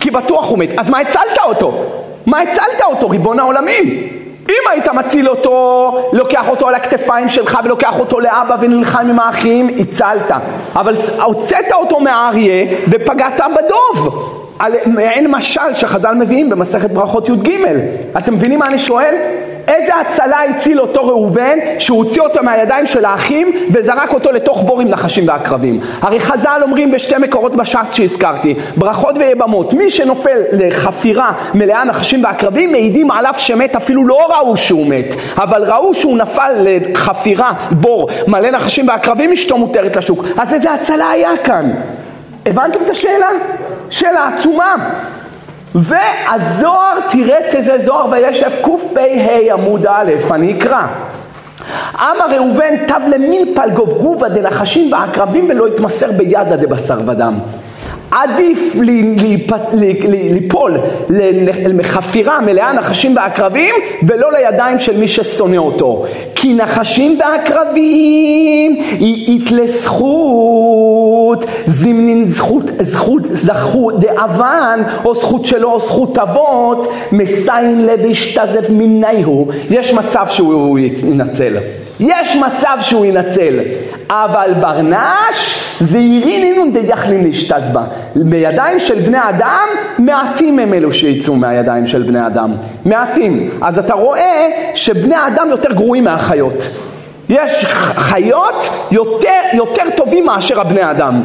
כי 0.00 0.10
בטוח 0.10 0.50
הוא 0.50 0.58
מת. 0.58 0.68
אז 0.78 0.90
מה 0.90 0.98
הצלת 0.98 1.38
אותו? 1.44 1.84
מה 2.26 2.40
הצלת 2.40 2.82
אותו, 2.82 3.08
ריבון 3.08 3.38
העולמים? 3.38 4.08
אם 4.48 4.70
היית 4.70 4.88
מציל 4.88 5.28
אותו, 5.28 6.10
לוקח 6.12 6.48
אותו 6.48 6.68
על 6.68 6.74
הכתפיים 6.74 7.28
שלך 7.28 7.58
ולוקח 7.64 7.98
אותו 7.98 8.20
לאבא 8.20 8.56
ונלחם 8.60 9.06
עם 9.10 9.20
האחים, 9.20 9.68
הצלת. 9.78 10.30
אבל 10.76 10.96
הוצאת 11.22 11.72
אותו 11.72 12.00
מהאריה 12.00 12.66
ופגעת 12.88 13.40
בדוב. 13.56 14.42
על 14.58 14.72
מעין 14.86 15.30
משל 15.30 15.74
שחז"ל 15.74 16.14
מביאים 16.14 16.50
במסכת 16.50 16.90
ברכות 16.90 17.28
י"ג. 17.28 17.50
אתם 18.18 18.34
מבינים 18.34 18.58
מה 18.58 18.66
אני 18.66 18.78
שואל? 18.78 19.14
איזה 19.68 19.92
הצלה 19.94 20.42
הציל 20.42 20.80
אותו 20.80 21.06
ראובן 21.06 21.58
שהוא 21.78 21.98
הוציא 21.98 22.22
אותו 22.22 22.42
מהידיים 22.42 22.86
של 22.86 23.04
האחים 23.04 23.52
וזרק 23.70 24.12
אותו 24.14 24.32
לתוך 24.32 24.62
בור 24.62 24.80
עם 24.80 24.88
נחשים 24.88 25.28
ועקרבים? 25.28 25.80
הרי 26.02 26.20
חז"ל 26.20 26.60
אומרים 26.62 26.90
בשתי 26.90 27.14
מקורות 27.18 27.56
בש"ס 27.56 27.92
שהזכרתי, 27.92 28.54
ברכות 28.76 29.18
ויבמות, 29.18 29.74
מי 29.74 29.90
שנופל 29.90 30.38
לחפירה 30.52 31.32
מלאה 31.54 31.84
נחשים 31.84 32.24
ועקרבים 32.24 32.72
מעידים 32.72 33.10
עליו 33.10 33.34
שמת 33.38 33.76
אפילו 33.76 34.06
לא 34.06 34.28
ראו 34.30 34.56
שהוא 34.56 34.86
מת, 34.86 35.14
אבל 35.38 35.64
ראו 35.64 35.94
שהוא 35.94 36.18
נפל 36.18 36.52
לחפירה, 36.58 37.52
בור 37.70 38.08
מלא 38.26 38.50
נחשים 38.50 38.88
ועקרבים, 38.88 39.32
אשתו 39.32 39.58
מותרת 39.58 39.96
לשוק. 39.96 40.24
אז 40.38 40.52
איזה 40.52 40.72
הצלה 40.72 41.10
היה 41.10 41.30
כאן? 41.44 41.70
הבנתם 42.46 42.78
את 42.84 42.90
השאלה? 42.90 43.28
שאלה 43.90 44.28
עצומה. 44.28 44.74
והזוהר 45.74 47.00
תירץ 47.08 47.54
איזה 47.54 47.78
זוהר 47.84 48.06
וישב 48.10 48.50
קפ"ה 48.62 49.52
עמוד 49.52 49.86
א', 49.86 50.12
אני 50.30 50.58
אקרא. 50.58 50.82
אמר 51.94 52.36
ראובן 52.36 52.86
תב 52.86 53.00
למין 53.08 53.54
פלגוב 53.54 53.98
גובה 53.98 54.28
דנחשים 54.28 54.92
ועקרבים 54.92 55.46
ולא 55.50 55.68
יתמסר 55.68 56.12
בידה 56.12 56.56
דבשר 56.56 56.98
ודם. 57.06 57.38
עדיף 58.10 58.74
ליפול 60.08 60.78
לחפירה 61.66 62.40
מלאה 62.40 62.72
נחשים 62.72 63.16
ועקרבים 63.16 63.74
ולא 64.02 64.32
לידיים 64.32 64.78
של 64.78 64.98
מי 64.98 65.08
ששונא 65.08 65.56
אותו. 65.56 66.04
כי 66.34 66.54
נחשים 66.54 67.18
ועקרבים 67.20 68.82
יתלה 69.28 69.66
זכות, 69.66 71.44
זמנין 71.66 72.28
זכות, 72.28 72.62
זכות 72.80 73.22
זכות 73.30 74.00
דאבן, 74.00 74.82
או 75.04 75.14
זכות 75.14 75.44
שלו 75.44 75.72
או 75.72 75.80
זכות 75.80 76.18
אבות, 76.18 76.92
מסיין 77.12 77.86
לב 77.86 78.04
ישתזף 78.04 78.66
מניהו. 78.70 79.48
יש 79.70 79.94
מצב 79.94 80.26
שהוא 80.28 80.78
ינצל. 80.78 81.56
יש 82.00 82.36
מצב 82.36 82.76
שהוא 82.80 83.06
ינצל, 83.06 83.58
אבל 84.10 84.50
ברנש 84.60 85.62
זעירין 85.80 86.42
אינון 86.42 86.72
דיחלין 86.72 87.24
להשתזבה. 87.24 87.82
בידיים 88.14 88.78
של 88.78 88.94
בני 89.00 89.18
אדם, 89.28 89.66
מעטים 89.98 90.58
הם 90.58 90.74
אלו 90.74 90.92
שיצאו 90.92 91.36
מהידיים 91.36 91.86
של 91.86 92.02
בני 92.02 92.26
אדם. 92.26 92.52
מעטים. 92.84 93.50
אז 93.62 93.78
אתה 93.78 93.94
רואה 93.94 94.48
שבני 94.74 95.14
אדם 95.26 95.48
יותר 95.50 95.72
גרועים 95.72 96.04
מהחיות. 96.04 96.68
יש 97.28 97.64
חיות 97.94 98.68
יותר, 98.90 99.40
יותר 99.52 99.82
טובים 99.96 100.26
מאשר 100.26 100.60
הבני 100.60 100.90
אדם. 100.90 101.22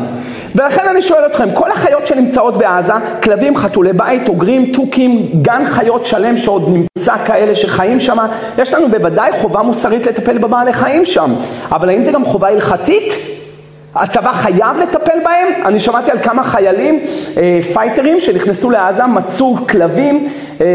ולכן 0.56 0.88
אני 0.88 1.02
שואל 1.02 1.26
אתכם, 1.26 1.52
כל 1.54 1.72
החיות 1.72 2.08
שנמצאות 2.08 2.58
בעזה, 2.58 2.94
כלבים, 3.24 3.58
חתולי 3.58 3.94
בית, 3.94 4.30
אוגרים, 4.30 4.72
תוכים, 4.74 5.30
גן 5.42 5.66
חיות 5.66 6.06
שלם 6.06 6.38
שעוד 6.38 6.70
נמצא 6.70 7.14
כאלה 7.26 7.56
שחיים 7.56 8.00
שם, 8.00 8.18
יש 8.58 8.74
לנו 8.74 8.90
בוודאי 8.90 9.32
חובה 9.42 9.62
מוסרית 9.62 10.08
לטפל 10.08 10.38
בבעלי 10.38 10.74
חיים 10.74 11.06
שם. 11.06 11.34
אבל 11.72 11.90
האם 11.90 12.04
זה 12.04 12.12
גם 12.12 12.26
חובה 12.26 12.48
הלכתית? 12.48 13.14
הצבא 13.96 14.34
חייב 14.34 14.78
לטפל 14.82 15.20
בהם? 15.24 15.66
אני 15.66 15.80
שמעתי 15.80 16.12
על 16.12 16.18
כמה 16.24 16.44
חיילים, 16.44 17.00
אה, 17.38 17.60
פייטרים, 17.74 18.20
שנכנסו 18.20 18.70
לעזה, 18.70 19.06
מצאו 19.06 19.56
כלבים, 19.70 20.30
אה, 20.62 20.66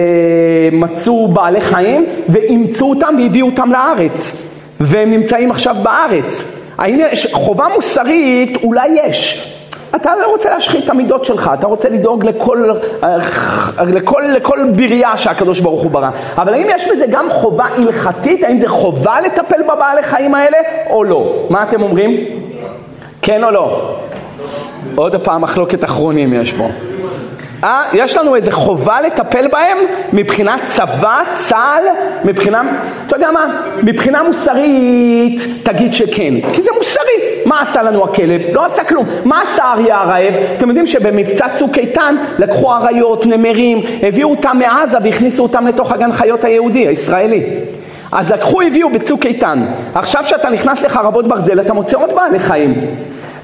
מצאו 0.73 1.28
בעלי 1.28 1.61
חיים, 1.61 2.06
ואימצו 2.28 2.90
אותם 2.90 3.14
והביאו 3.18 3.47
אותם 3.47 3.73
לארץ. 3.73 4.42
והם 4.80 5.11
נמצאים 5.11 5.50
עכשיו 5.50 5.76
בארץ. 5.83 6.52
האם 6.78 7.00
יש 7.00 7.35
חובה 7.35 7.64
מוסרית? 7.75 8.59
אולי 8.62 8.88
יש. 9.04 9.52
אתה 9.97 10.12
לא 10.21 10.26
רוצה 10.26 10.50
להשחית 10.50 10.85
את 10.85 10.91
המידות 10.91 11.25
שלך, 11.25 11.50
אתה 11.55 11.67
רוצה 11.67 11.88
לדאוג 11.88 12.25
לכל, 12.25 12.71
לכל, 13.87 14.23
לכל 14.37 14.59
בריאה 14.76 15.17
שהקדוש 15.17 15.61
ברוך 15.61 15.83
הוא 15.83 15.91
ברא. 15.91 16.11
אבל 16.38 16.55
האם 16.55 16.67
יש 16.71 16.88
בזה 16.88 17.05
גם 17.11 17.31
חובה 17.31 17.65
הלכתית? 17.65 18.45
האם 18.45 18.59
זה 18.59 18.69
חובה 18.69 19.21
לטפל 19.21 19.62
בבעלי 19.62 20.03
חיים 20.03 20.35
האלה 20.35 20.59
או 20.91 21.05
לא? 21.05 21.47
מה 21.50 21.62
אתם 21.62 21.83
אומרים? 21.83 22.11
כן 23.23 23.45
או 23.45 23.50
לא? 23.50 23.97
עוד 24.95 25.17
פעם 25.25 25.43
מחלוקת 25.43 25.85
אחרונים 25.85 26.33
יש 26.33 26.53
פה. 26.53 26.69
אה? 27.65 27.83
יש 27.93 28.17
לנו 28.17 28.35
איזה 28.35 28.53
חובה 28.53 29.01
לטפל 29.01 29.49
בהם 29.49 29.79
מבחינת 30.13 30.61
צבא, 30.67 31.23
צה"ל, 31.35 31.85
מבחינה, 32.25 32.63
אתה 33.07 33.17
יודע 33.17 33.31
מה, 33.31 33.61
מבחינה 33.83 34.23
מוסרית 34.23 35.43
תגיד 35.63 35.95
שכן, 35.95 36.35
כי 36.55 36.63
זה 36.63 36.71
מוסרי. 36.79 37.03
מה 37.45 37.61
עשה 37.61 37.83
לנו 37.83 38.05
הכלב? 38.05 38.43
לא 38.53 38.65
עשה 38.65 38.85
כלום. 38.85 39.07
מה 39.25 39.43
עשה 39.43 39.65
האריה 39.65 40.01
הרעב? 40.01 40.35
אתם 40.57 40.69
יודעים 40.69 40.87
שבמבצע 40.87 41.49
צוק 41.49 41.79
איתן 41.79 42.17
לקחו 42.39 42.75
אריות, 42.75 43.27
נמרים, 43.27 43.83
הביאו 44.03 44.31
אותם 44.31 44.59
מעזה 44.59 44.99
והכניסו 45.03 45.43
אותם 45.43 45.67
לתוך 45.67 45.93
הגן 45.93 46.13
חיות 46.13 46.45
היהודי, 46.45 46.87
הישראלי. 46.87 47.43
אז 48.13 48.31
לקחו, 48.31 48.63
הביאו 48.63 48.91
בצוק 48.91 49.27
איתן. 49.27 49.67
עכשיו 49.95 50.25
שאתה 50.25 50.51
נכנס 50.51 50.83
לחרבות 50.83 51.29
ברזל, 51.29 51.61
אתה 51.61 51.75
מוצא 51.75 51.97
עוד 51.97 52.11
בעלי 52.15 52.39
חיים. 52.39 52.75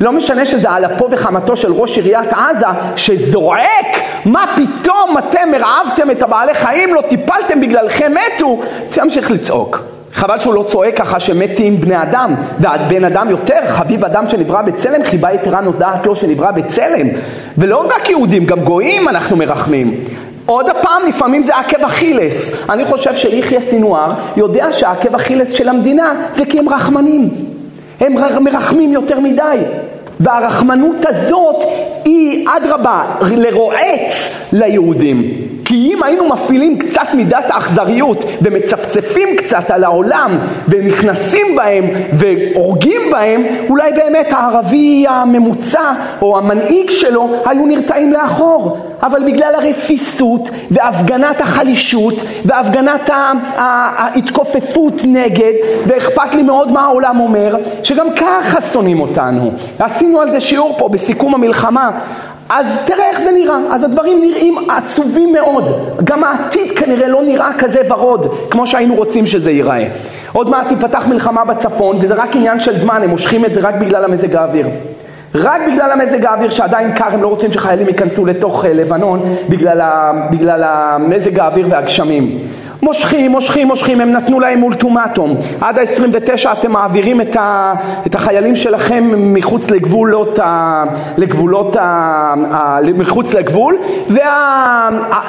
לא 0.02 0.12
משנה 0.12 0.46
שזה 0.46 0.70
על 0.70 0.84
אפו 0.84 1.08
וחמתו 1.10 1.56
של 1.56 1.72
ראש 1.72 1.96
עיריית 1.96 2.32
עזה, 2.32 2.66
שזועק, 2.96 3.86
מה 4.24 4.44
פתאום 4.56 5.18
אתם 5.18 5.48
הרעבתם 5.54 6.10
את 6.10 6.22
הבעלי 6.22 6.54
חיים, 6.54 6.94
לא 6.94 7.00
טיפלתם 7.00 7.60
בגללכם 7.60 8.12
מתו, 8.12 8.60
שימשיך 8.90 9.30
לצעוק. 9.30 9.82
חבל 10.12 10.38
שהוא 10.38 10.54
לא 10.54 10.64
צועק 10.68 10.96
ככה 10.96 11.20
שמתים 11.20 11.80
בני 11.80 12.02
אדם, 12.02 12.34
והבן 12.58 13.04
אדם 13.04 13.30
יותר, 13.30 13.60
חביב 13.68 14.04
אדם 14.04 14.28
שנברא 14.28 14.62
בצלם, 14.62 15.04
חיבה 15.04 15.32
יתרה 15.32 15.60
נודעת 15.60 16.06
לו 16.06 16.16
שנברא 16.16 16.50
בצלם. 16.50 17.08
ולא 17.58 17.86
רק 17.96 18.10
יהודים, 18.10 18.44
גם 18.44 18.60
גויים 18.60 19.08
אנחנו 19.08 19.36
מרחמים. 19.36 20.04
עוד 20.46 20.68
הפעם, 20.68 21.06
לפעמים 21.08 21.42
זה 21.42 21.56
עקב 21.56 21.84
אכילס. 21.84 22.52
אני 22.70 22.84
חושב 22.84 23.14
שיחיא 23.14 23.60
סינואר 23.60 24.12
יודע 24.36 24.72
שעקב 24.72 25.14
אכילס 25.14 25.52
של 25.52 25.68
המדינה 25.68 26.14
זה 26.34 26.44
כי 26.44 26.58
הם 26.58 26.68
רחמנים. 26.68 27.51
הם 28.06 28.14
מרחמים 28.44 28.92
יותר 28.92 29.20
מדי. 29.20 29.58
והרחמנות 30.20 31.06
הזאת 31.06 31.64
אדרבה 32.48 33.04
לרועץ 33.20 34.46
ליהודים. 34.52 35.22
כי 35.64 35.92
אם 35.94 36.02
היינו 36.02 36.28
מפעילים 36.28 36.78
קצת 36.78 37.06
מידת 37.14 37.44
האכזריות 37.48 38.24
ומצפצפים 38.42 39.28
קצת 39.36 39.70
על 39.70 39.84
העולם 39.84 40.38
ונכנסים 40.68 41.56
בהם 41.56 41.84
והורגים 42.12 43.00
בהם, 43.10 43.42
אולי 43.68 43.92
באמת 43.92 44.32
הערבי 44.32 45.04
הממוצע 45.08 45.92
או 46.22 46.38
המנהיג 46.38 46.90
שלו 46.90 47.28
היו 47.46 47.66
נרתעים 47.66 48.12
לאחור. 48.12 48.78
אבל 49.02 49.22
בגלל 49.26 49.54
הרפיסות 49.54 50.50
והפגנת 50.70 51.40
החלישות 51.40 52.14
והפגנת 52.44 53.10
ההתכופפות 53.56 55.02
נגד, 55.04 55.52
ואכפת 55.86 56.34
לי 56.34 56.42
מאוד 56.42 56.72
מה 56.72 56.84
העולם 56.84 57.20
אומר, 57.20 57.56
שגם 57.82 58.06
ככה 58.16 58.60
שונאים 58.60 59.00
אותנו. 59.00 59.52
עשינו 59.78 60.20
על 60.20 60.32
זה 60.32 60.40
שיעור 60.40 60.74
פה 60.78 60.88
בסיכום 60.88 61.34
המלחמה. 61.34 61.90
אז 62.48 62.66
תראה 62.84 63.10
איך 63.10 63.20
זה 63.20 63.30
נראה, 63.32 63.58
אז 63.70 63.84
הדברים 63.84 64.20
נראים 64.20 64.70
עצובים 64.70 65.32
מאוד, 65.32 65.94
גם 66.04 66.24
העתיד 66.24 66.78
כנראה 66.78 67.08
לא 67.08 67.22
נראה 67.22 67.50
כזה 67.58 67.80
ורוד 67.88 68.26
כמו 68.50 68.66
שהיינו 68.66 68.94
רוצים 68.94 69.26
שזה 69.26 69.50
ייראה. 69.50 69.88
עוד 70.32 70.50
מעט 70.50 70.68
תיפתח 70.68 71.04
מלחמה 71.08 71.44
בצפון 71.44 71.96
וזה 72.00 72.14
רק 72.14 72.36
עניין 72.36 72.60
של 72.60 72.80
זמן, 72.80 73.00
הם 73.02 73.10
מושכים 73.10 73.44
את 73.44 73.54
זה 73.54 73.60
רק 73.60 73.74
בגלל 73.74 74.04
המזג 74.04 74.36
האוויר. 74.36 74.66
רק 75.34 75.60
בגלל 75.72 75.90
המזג 75.90 76.24
האוויר 76.26 76.50
שעדיין 76.50 76.92
קר, 76.92 77.08
הם 77.12 77.22
לא 77.22 77.28
רוצים 77.28 77.52
שחיילים 77.52 77.88
ייכנסו 77.88 78.26
לתוך 78.26 78.64
אה, 78.64 78.72
לבנון 78.72 79.34
בגלל, 79.48 79.80
ה, 79.80 80.12
בגלל 80.30 80.62
המזג 80.64 81.38
האוויר 81.38 81.66
והגשמים. 81.70 82.38
מושכים, 82.84 83.30
מושכים, 83.30 83.68
מושכים, 83.68 84.00
הם 84.00 84.12
נתנו 84.12 84.40
להם 84.40 84.62
אולטימטום. 84.62 85.36
עד 85.60 85.78
ה-29 85.78 86.52
אתם 86.52 86.72
מעבירים 86.72 87.20
את, 87.20 87.36
ה, 87.36 87.74
את 88.06 88.14
החיילים 88.14 88.56
שלכם 88.56 89.10
מחוץ 89.16 89.70
לגבולות, 89.70 90.38
ה, 90.38 90.84
לגבולות 91.16 91.76
ה, 91.76 91.82
ה, 92.52 92.78
מחוץ 92.94 93.34
לגבול, 93.34 93.78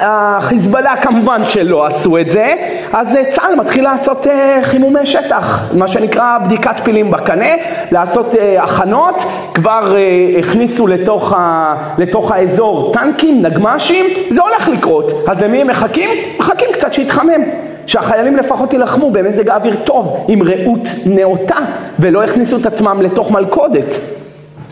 והחיזבאללה 0.00 0.90
וה, 0.90 1.02
כמובן 1.02 1.44
שלא 1.44 1.86
עשו 1.86 2.18
את 2.18 2.30
זה, 2.30 2.54
אז 2.92 3.16
אה, 3.16 3.30
צה"ל 3.30 3.54
מתחיל 3.54 3.84
לעשות 3.84 4.26
אה, 4.26 4.58
חימומי 4.62 5.06
שטח, 5.06 5.68
מה 5.72 5.88
שנקרא 5.88 6.38
בדיקת 6.38 6.80
פילים 6.84 7.10
בקנה, 7.10 7.54
לעשות 7.90 8.34
אה, 8.34 8.64
הכנות, 8.64 9.22
כבר 9.54 9.96
הכניסו 10.38 10.86
לתוך, 10.86 11.32
ה, 11.36 11.74
לתוך 11.98 12.32
האזור 12.32 12.92
טנקים, 12.92 13.42
נגמ"שים, 13.42 14.06
זה 14.30 14.42
הולך 14.42 14.68
לקרות. 14.68 15.12
אז 15.28 15.42
למי 15.42 15.60
הם 15.60 15.66
מחכים? 15.66 16.10
מחכים 16.38 16.68
קצת 16.72 16.92
שיתחמם. 16.92 17.43
שהחיילים 17.86 18.36
לפחות 18.36 18.72
יילחמו 18.72 19.10
במזג 19.10 19.48
האוויר 19.48 19.76
טוב, 19.84 20.24
עם 20.28 20.42
רעות 20.42 20.88
נאותה, 21.06 21.56
ולא 21.98 22.24
יכניסו 22.24 22.56
את 22.56 22.66
עצמם 22.66 23.02
לתוך 23.02 23.30
מלכודת. 23.30 23.94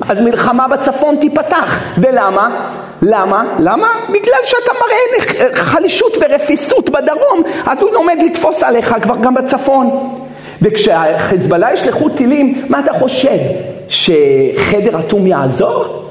אז 0.08 0.22
מלחמה 0.22 0.68
בצפון 0.68 1.16
תיפתח. 1.16 1.80
ולמה? 1.98 2.68
למה? 3.02 3.54
למה? 3.58 3.88
בגלל 4.08 4.40
שאתה 4.44 4.72
מראה 4.72 5.54
חלישות 5.54 6.16
ורפיסות 6.20 6.90
בדרום, 6.90 7.42
אז 7.66 7.82
הוא 7.82 7.90
עומד 7.94 8.16
לתפוס 8.24 8.62
עליך 8.62 8.94
כבר 9.02 9.16
גם 9.22 9.34
בצפון. 9.34 10.14
וכשהחיזבאללה 10.62 11.72
ישלחו 11.72 12.08
טילים, 12.08 12.64
מה 12.68 12.80
אתה 12.80 12.92
חושב? 12.92 13.38
שחדר 13.88 14.98
אטום 14.98 15.26
יעזור? 15.26 16.01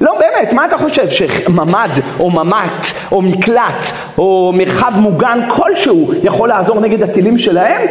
לא, 0.00 0.18
באמת, 0.18 0.52
מה 0.52 0.64
אתה 0.64 0.78
חושב? 0.78 1.08
שממ"ד 1.08 1.88
או 2.20 2.30
ממ"ט 2.30 2.86
או 3.12 3.22
מקלט 3.22 3.84
או 4.18 4.52
מרחב 4.54 4.92
מוגן 4.96 5.40
כלשהו 5.48 6.12
יכול 6.22 6.48
לעזור 6.48 6.80
נגד 6.80 7.02
הטילים 7.02 7.38
שלהם? 7.38 7.88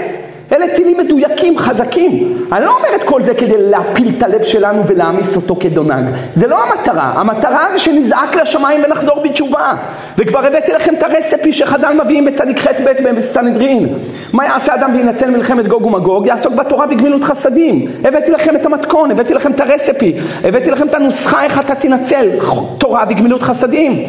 אלה 0.51 0.75
טילים 0.75 0.97
מדויקים, 0.97 1.57
חזקים. 1.57 2.37
אני 2.51 2.65
לא 2.65 2.77
אומר 2.77 2.95
את 2.95 3.03
כל 3.03 3.23
זה 3.23 3.33
כדי 3.33 3.57
להפיל 3.57 4.11
את 4.17 4.23
הלב 4.23 4.43
שלנו 4.43 4.87
ולהעמיס 4.87 5.35
אותו 5.35 5.55
כדונג. 5.59 6.05
זה 6.35 6.47
לא 6.47 6.63
המטרה. 6.63 7.11
המטרה 7.15 7.65
זה 7.73 7.79
שנזעק 7.79 8.35
לשמיים 8.35 8.81
ונחזור 8.83 9.21
בתשובה. 9.23 9.73
וכבר 10.17 10.45
הבאתי 10.45 10.71
לכם 10.71 10.93
את 10.93 11.03
הרספי 11.03 11.53
שחז"ל 11.53 11.93
מביאים 12.03 12.25
בצדיק 12.25 12.59
ח' 12.59 12.67
ב' 12.85 13.15
בסנהדרין. 13.15 13.93
מה 14.33 14.45
יעשה 14.45 14.75
אדם 14.75 14.91
וינצל 14.93 15.29
מלחמת 15.29 15.67
גוג 15.67 15.85
ומגוג? 15.85 16.27
יעסוק 16.27 16.53
בתורה 16.53 16.85
וגמילות 16.89 17.23
חסדים. 17.23 17.85
הבאתי 18.03 18.31
לכם 18.31 18.55
את 18.55 18.65
המתכון, 18.65 19.11
הבאתי 19.11 19.33
לכם 19.33 19.51
את 19.51 19.61
הרספי, 19.61 20.13
הבאתי 20.43 20.71
לכם 20.71 20.87
את 20.87 20.93
הנוסחה 20.93 21.43
איך 21.43 21.59
אתה 21.59 21.75
תנצל 21.75 22.29
תורה 22.77 23.05
וגמילות 23.09 23.43
חסדים. 23.43 24.03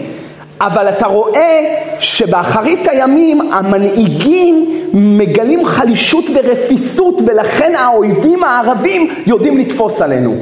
אבל 0.60 0.88
אתה 0.88 1.06
רואה 1.06 1.74
שבאחרית 1.98 2.88
הימים 2.88 3.52
המנהיגים 3.52 4.80
מגלים 4.92 5.66
חלישות 5.66 6.24
ורפיסות 6.34 7.20
ולכן 7.26 7.74
האויבים 7.76 8.44
הערבים 8.44 9.14
יודעים 9.26 9.58
לתפוס 9.58 10.02
עלינו. 10.02 10.34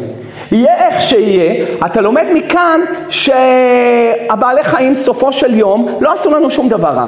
יהיה 0.52 0.88
איך 0.88 1.00
שיהיה, 1.00 1.66
אתה 1.86 2.00
לומד 2.00 2.26
מכאן 2.34 2.80
שהבעלי 3.08 4.64
חיים 4.64 4.94
סופו 4.94 5.32
של 5.32 5.54
יום 5.54 5.88
לא 6.00 6.12
עשו 6.12 6.30
לנו 6.30 6.50
שום 6.50 6.68
דבר 6.68 6.88
רע. 6.88 7.06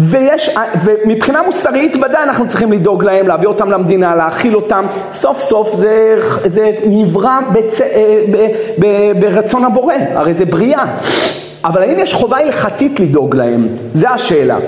ויש, 0.00 0.56
ומבחינה 0.84 1.42
מוסרית 1.42 1.96
ודאי 1.96 2.22
אנחנו 2.22 2.48
צריכים 2.48 2.72
לדאוג 2.72 3.04
להם, 3.04 3.28
להביא 3.28 3.48
אותם 3.48 3.70
למדינה, 3.70 4.14
להאכיל 4.14 4.56
אותם, 4.56 4.86
סוף 5.12 5.38
סוף 5.38 5.74
זה, 5.74 6.16
זה 6.46 6.70
נברא 6.86 7.40
בצ, 7.52 7.80
אה, 7.80 8.22
ב, 8.32 8.46
ב, 8.78 8.86
ברצון 9.20 9.64
הבורא, 9.64 9.94
הרי 10.14 10.34
זה 10.34 10.44
בריאה. 10.44 10.84
אבל 11.64 11.82
האם 11.82 11.98
יש 11.98 12.14
חובה 12.14 12.38
הלכתית 12.38 13.00
לדאוג 13.00 13.36
להם? 13.36 13.68
זו 13.94 14.08
השאלה. 14.08 14.58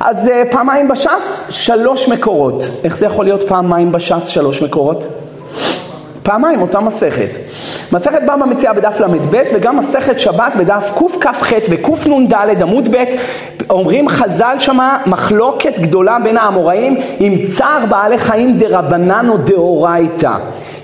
אז 0.00 0.28
אה, 0.28 0.42
פעמיים 0.50 0.88
בש"ס, 0.88 1.42
שלוש 1.50 2.08
מקורות. 2.08 2.64
איך 2.84 2.98
זה 2.98 3.06
יכול 3.06 3.24
להיות 3.24 3.42
פעמיים 3.42 3.92
בש"ס, 3.92 4.26
שלוש 4.26 4.62
מקורות? 4.62 5.06
פעמיים, 6.22 6.62
אותה 6.62 6.80
מסכת. 6.80 7.36
מסכת 7.92 8.22
בבא 8.22 8.36
מציעה 8.36 8.72
בדף 8.72 9.00
ל"ב 9.00 9.42
וגם 9.54 9.78
מסכת 9.78 10.20
שבת 10.20 10.52
בדף 10.58 10.90
קכ"ח 10.94 11.52
וקנ"ד 11.70 12.62
עמוד 12.62 12.88
ב' 12.96 13.04
אומרים 13.70 14.08
חז"ל 14.08 14.56
שמה 14.58 14.98
מחלוקת 15.06 15.78
גדולה 15.78 16.18
בין 16.18 16.36
האמוראים 16.36 17.00
עם 17.18 17.38
צער 17.56 17.86
בעלי 17.86 18.18
חיים 18.18 18.58
דרבנן 18.58 19.28
או 19.28 19.36
דאורייתא. 19.36 20.32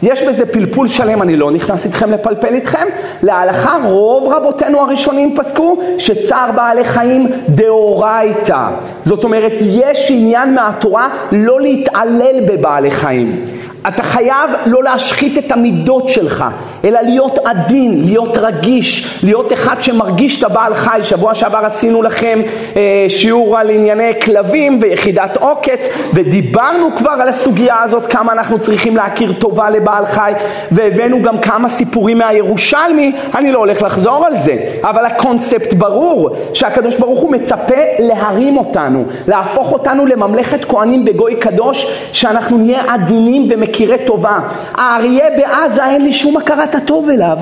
יש 0.03 0.23
בזה 0.23 0.47
פלפול 0.47 0.89
שלם, 0.89 1.23
אני 1.23 1.37
לא 1.37 1.51
נכנס 1.51 1.85
איתכם 1.85 2.13
לפלפל 2.13 2.55
איתכם. 2.55 2.87
להלכה 3.23 3.77
רוב 3.85 4.33
רבותינו 4.33 4.81
הראשונים 4.81 5.37
פסקו 5.37 5.79
שצער 5.99 6.53
בעלי 6.53 6.85
חיים 6.85 7.31
דאורייתא. 7.49 8.69
זאת 9.05 9.25
אומרת, 9.25 9.53
יש 9.61 10.11
עניין 10.11 10.55
מהתורה 10.55 11.09
לא 11.33 11.61
להתעלל 11.61 12.41
בבעלי 12.49 12.91
חיים. 12.91 13.45
אתה 13.89 14.03
חייב 14.03 14.51
לא 14.67 14.83
להשחית 14.83 15.39
את 15.39 15.53
המידות 15.53 16.09
שלך, 16.09 16.45
אלא 16.85 17.01
להיות 17.01 17.39
עדין, 17.45 18.03
להיות 18.05 18.39
רגיש, 18.39 19.21
להיות 19.23 19.53
אחד 19.53 19.83
שמרגיש 19.83 20.39
את 20.39 20.51
הבעל 20.51 20.75
חי. 20.75 21.01
שבוע 21.03 21.35
שעבר 21.35 21.59
עשינו 21.59 22.03
לכם 22.03 22.41
אה, 22.77 23.07
שיעור 23.09 23.59
על 23.59 23.71
ענייני 23.71 24.13
כלבים 24.23 24.79
ויחידת 24.83 25.37
עוקץ, 25.37 25.89
ודיברנו 26.15 26.89
כבר 26.97 27.11
על 27.11 27.29
הסוגיה 27.29 27.83
הזאת, 27.83 28.07
כמה 28.07 28.33
אנחנו 28.33 28.59
צריכים 28.59 28.97
להכיר 28.97 29.33
טובה 29.33 29.71
לבעל 29.71 30.07
חי, 30.07 30.33
והבאנו 30.71 31.23
גם 31.23 31.39
כמה 31.39 31.69
סיפורים 31.69 32.19
מהירושלמי, 32.19 33.13
אני 33.35 33.53
לא 33.53 33.59
הולך 33.59 33.83
לחזור 33.83 34.27
על 34.27 34.37
זה, 34.37 34.57
אבל 34.83 35.05
הקונספט 35.07 35.75
ברור, 35.75 36.31
שהקדוש 36.55 36.97
ברוך 36.97 37.21
הוא 37.21 37.33
מצפה 37.33 37.75
להרים 37.99 38.57
אותנו, 38.57 39.05
להפוך 39.29 39.73
אותנו 39.73 40.07
לממלכת 40.07 40.65
כהנים 40.65 41.05
בגוי 41.05 41.37
קדוש, 41.37 41.87
שאנחנו 42.13 42.59
נהיה 42.59 42.83
עדינים 42.89 43.43
ומכירים. 43.51 43.79
מכירי 43.79 44.07
טובה. 44.07 44.39
האריה 44.75 45.25
בעזה 45.37 45.87
אין 45.87 46.03
לי 46.03 46.13
שום 46.13 46.37
הכרת 46.37 46.68
הטוב 46.75 47.11
אליו, 47.11 47.39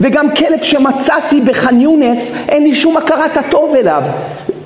וגם 0.00 0.34
כלב 0.34 0.62
שמצאתי 0.62 1.40
בח'אן 1.40 1.80
יונס 1.80 2.32
אין 2.48 2.62
לי 2.62 2.74
שום 2.74 2.96
הכרת 2.96 3.36
הטוב 3.36 3.74
אליו. 3.74 4.02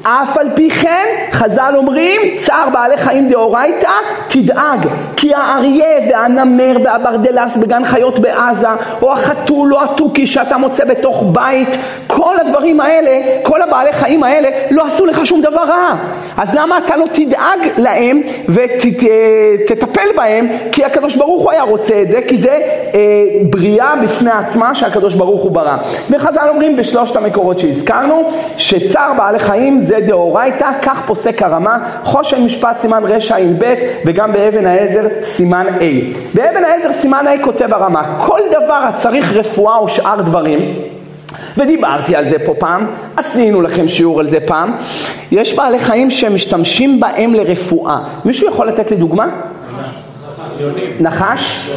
אף 0.07 0.39
על 0.39 0.49
פי 0.55 0.71
כן, 0.71 1.07
חז"ל 1.33 1.73
אומרים, 1.77 2.21
צער 2.37 2.69
בעלי 2.73 2.97
חיים 2.97 3.29
דאורייתא, 3.29 3.91
תדאג, 4.29 4.89
כי 5.17 5.35
האריה 5.35 6.11
והנמר 6.11 6.77
והברדלס 6.85 7.57
בגן 7.57 7.85
חיות 7.85 8.19
בעזה, 8.19 8.69
או 9.03 9.13
החתול 9.13 9.75
או 9.75 9.83
התוכי 9.83 10.27
שאתה 10.27 10.57
מוצא 10.57 10.85
בתוך 10.85 11.25
בית, 11.33 11.69
כל 12.07 12.35
הדברים 12.41 12.81
האלה, 12.81 13.21
כל 13.43 13.63
הבעלי 13.63 13.93
חיים 13.93 14.23
האלה, 14.23 14.49
לא 14.71 14.87
עשו 14.87 15.07
לך 15.07 15.27
שום 15.27 15.41
דבר 15.41 15.65
רע. 15.65 15.97
אז 16.37 16.49
למה 16.55 16.79
אתה 16.79 16.97
לא 16.97 17.05
תדאג 17.13 17.59
להם 17.77 18.23
ותטפל 18.49 20.09
בהם? 20.17 20.49
כי 20.73 20.85
הקדוש 20.85 21.17
ברוך 21.17 21.43
הוא 21.43 21.51
היה 21.51 21.63
רוצה 21.63 22.03
את 22.03 22.11
זה, 22.11 22.19
כי 22.29 22.39
זה 22.39 22.59
אה, 22.95 23.01
בריאה 23.51 23.97
בפני 24.03 24.31
עצמה 24.31 24.75
שהקדוש 24.75 25.15
ברוך 25.15 25.43
הוא 25.43 25.51
ברא. 25.53 25.77
וחז"ל 26.11 26.49
אומרים 26.49 26.77
בשלושת 26.77 27.17
המקורות 27.17 27.59
שהזכרנו, 27.59 28.31
שצער 28.57 29.13
בעלי 29.15 29.39
חיים 29.39 29.79
זה 29.81 29.94
דאורייתא, 30.01 30.71
כך 30.83 31.03
פוסק 31.07 31.43
הרמה, 31.43 31.79
חושן 32.05 32.45
משפט 32.45 32.81
סימן 32.81 33.05
רע"ב 33.05 33.75
וגם 34.07 34.33
באבן 34.33 34.67
העזר 34.67 35.03
סימן 35.23 35.67
A. 35.79 35.83
באבן 36.35 36.65
העזר 36.65 36.93
סימן 36.93 37.25
A 37.27 37.45
כותב 37.45 37.73
הרמה, 37.73 38.19
כל 38.19 38.41
דבר 38.51 38.81
הצריך 38.89 39.33
רפואה 39.33 39.77
או 39.77 39.89
שאר 39.89 40.21
דברים, 40.21 40.75
ודיברתי 41.57 42.17
על 42.17 42.25
זה 42.25 42.37
פה 42.47 42.55
פעם, 42.59 42.87
עשינו 43.17 43.63
לכם 43.63 43.89
שיעור 43.89 44.21
על 44.21 44.29
זה 44.29 44.39
פעם. 44.47 44.77
יש 45.33 45.55
בעלי 45.55 45.79
חיים 45.79 46.11
שמשתמשים 46.11 47.01
בהם 47.01 47.35
לרפואה. 47.35 47.99
מישהו 48.25 48.49
יכול 48.49 48.69
לתת 48.69 48.91
לי 48.91 48.97
דוגמה? 48.97 49.27
נחש? 51.01 51.71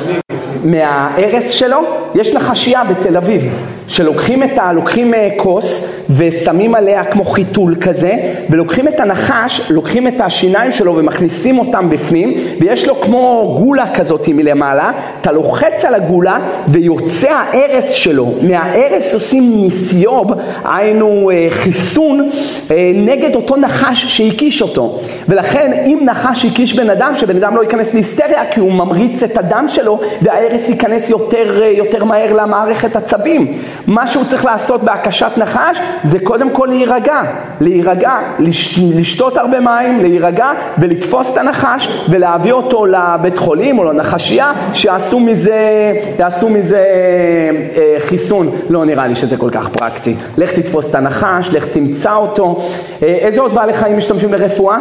מהארס 0.64 1.52
שלו? 1.52 1.78
יש 2.18 2.34
נחשייה 2.34 2.84
בתל 2.84 3.18
אביב. 3.18 3.54
שלוקחים 3.88 4.44
את 4.44 4.58
ה... 4.58 4.74
לוקחים 4.74 5.14
אה, 5.14 5.30
כוס 5.38 5.94
ושמים 6.10 6.76
עליה 6.76 7.06
כמו 7.06 7.26
חיתול 7.26 7.76
כזה, 7.82 8.14
ולוקחים 8.50 8.88
את 8.88 9.00
הנחש, 9.00 9.72
לוקחים 9.72 10.08
את 10.08 10.22
השיניים 10.22 10.72
שלו 10.72 10.96
ומכניסים 10.96 11.60
אותם 11.60 11.90
בפנים, 11.90 12.34
ויש 12.60 12.88
לו 12.88 12.96
כמו 12.96 13.54
גולה 13.58 13.96
כזאת 13.96 14.28
מלמעלה, 14.28 14.92
אתה 15.22 15.32
לוחץ 15.32 15.86
על 15.86 15.94
הגולה 15.94 16.40
ויוצא 16.68 17.32
הארס 17.32 17.92
שלו. 17.92 18.34
מהארס 18.42 19.14
עושים 19.14 19.58
ניסיוב, 19.58 20.32
היינו 20.66 21.32
אה, 21.32 21.48
חיסון, 21.50 22.30
אה, 22.72 22.92
נגד 22.96 23.36
אותו 23.36 23.56
נחש 23.56 24.06
שהקיש 24.18 24.62
אותו. 24.62 25.00
ולכן 25.28 25.72
אם 25.86 26.00
נחש 26.06 26.46
הקיש 26.46 26.74
בן 26.74 26.90
אדם, 26.90 27.14
שבן 27.16 27.36
אדם 27.36 27.56
לא 27.56 27.62
ייכנס 27.62 27.94
להיסטריה 27.94 28.52
כי 28.52 28.60
הוא 28.60 28.72
ממריץ 28.72 29.24
את 29.24 29.38
הדם 29.38 29.66
שלו, 29.68 30.00
והארס 30.22 30.70
ייכנס 30.70 31.10
יותר, 31.10 31.64
יותר 31.64 32.04
מהר 32.08 32.34
למערכת 32.34 32.96
עצבים. 32.96 33.54
מה 33.88 34.08
שהוא 34.08 34.24
צריך 34.24 34.46
לעשות 34.46 34.84
בהקשת 34.84 35.32
נחש 35.38 35.78
זה 36.04 36.20
קודם 36.20 36.50
כל 36.50 36.66
להירגע, 36.70 37.22
להירגע, 37.60 38.12
לש, 38.40 38.80
לשתות 38.80 39.38
הרבה 39.38 39.60
מים, 39.60 40.00
להירגע 40.02 40.52
ולתפוס 40.78 41.34
את 41.34 41.38
הנחש 41.38 41.88
ולהביא 42.10 42.54
אותו 42.54 42.86
לבית 42.86 43.38
חולים 43.38 43.80
או 43.80 43.84
לנחשייה 43.84 44.54
שיעשו 44.74 45.20
מזה, 45.20 45.92
יעשו 46.20 46.50
מזה 46.50 46.78
אה, 46.78 48.00
חיסון. 48.00 48.52
לא 48.70 48.86
נראה 48.86 49.08
לי 49.08 49.16
שזה 49.16 49.38
כל 49.38 49.50
כך 49.50 49.70
פרקטי. 49.70 50.16
לך 50.38 50.52
תתפוס 50.52 50.90
את 50.90 50.96
הנחש, 50.96 51.50
לך 51.54 51.66
תמצא 51.66 52.16
אותו. 52.16 52.60
אה, 53.04 53.08
איזה 53.08 53.42
עוד 53.42 53.54
בעלי 53.54 53.74
חיים 53.74 53.98
משתמשים 53.98 54.34
לרפואה? 54.34 54.78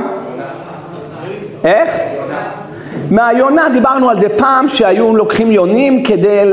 איך? 1.65 1.91
מהיונה 3.11 3.69
דיברנו 3.73 4.11
על 4.11 4.19
זה 4.19 4.29
פעם 4.29 4.69
שהיו 4.69 5.17
לוקחים 5.17 5.53
יונים 5.53 6.03
כדי 6.03 6.51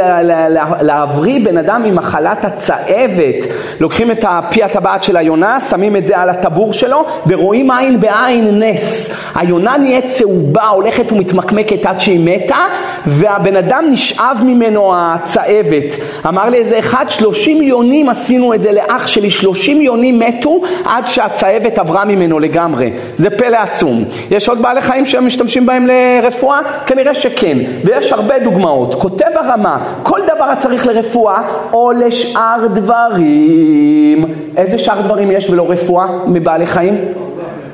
להבריא 0.82 1.46
בן 1.46 1.58
אדם 1.58 1.84
ממחלת 1.84 2.46
הצהבת. 2.46 3.46
לוקחים 3.80 4.12
את 4.12 4.26
הפי 4.28 4.64
הטבעת 4.64 5.04
של 5.04 5.18
היונה, 5.18 5.60
שמים 5.60 5.96
את 5.96 6.06
זה 6.06 6.18
על 6.18 6.30
הטבור 6.30 6.74
שלו 6.74 7.06
ורואים 7.28 7.72
עין 7.72 8.00
בעין 8.00 8.64
נס. 8.64 9.12
היונה 9.36 9.78
נהיית 9.78 10.06
צהובה, 10.06 10.68
הולכת 10.68 11.12
ומתמקמקת 11.12 11.86
עד 11.86 12.00
שהיא 12.00 12.20
מתה 12.24 12.66
והבן 13.06 13.56
אדם 13.56 13.86
נשאב 13.90 14.42
ממנו 14.46 14.92
הצהבת. 14.96 15.96
אמר 16.28 16.50
לי 16.50 16.58
איזה 16.58 16.80
אחד, 16.80 17.06
שלושים 17.10 17.62
יונים 17.62 18.10
עשינו 18.10 18.54
את 18.54 18.62
זה 18.62 18.72
לאח 18.72 19.08
שלי, 19.08 19.32
שלושים 19.32 19.82
יונים 19.82 20.20
מתו 20.20 20.62
עד 20.86 21.08
שהצהבת 21.08 21.80
עברה 21.80 22.06
ממנו 22.06 22.40
לגמרי. 22.40 22.94
זה 23.18 23.30
פלא 23.30 23.58
עצום. 23.58 24.04
יש 24.32 24.50
עוד 24.50 24.62
בעלי 24.62 24.82
חיים 24.82 25.06
שהם 25.06 25.26
משתמשים 25.26 25.66
בהם 25.66 25.88
לרפואה. 25.88 26.43
לרפואה? 26.44 26.60
כנראה 26.86 27.14
שכן, 27.14 27.58
ויש 27.84 28.12
הרבה 28.12 28.40
דוגמאות. 28.40 28.96
כותב 28.96 29.30
הרמה, 29.36 29.94
כל 30.04 30.20
דבר 30.36 30.44
הצריך 30.44 30.88
לרפואה 30.88 31.42
או 31.74 31.92
לשאר 31.92 32.68
דברים. 32.74 34.26
איזה 34.58 34.78
שאר 34.78 35.02
דברים 35.02 35.32
יש 35.32 35.50
ולא 35.50 35.72
רפואה 35.72 36.08
מבעלי 36.28 36.66
חיים? 36.66 36.96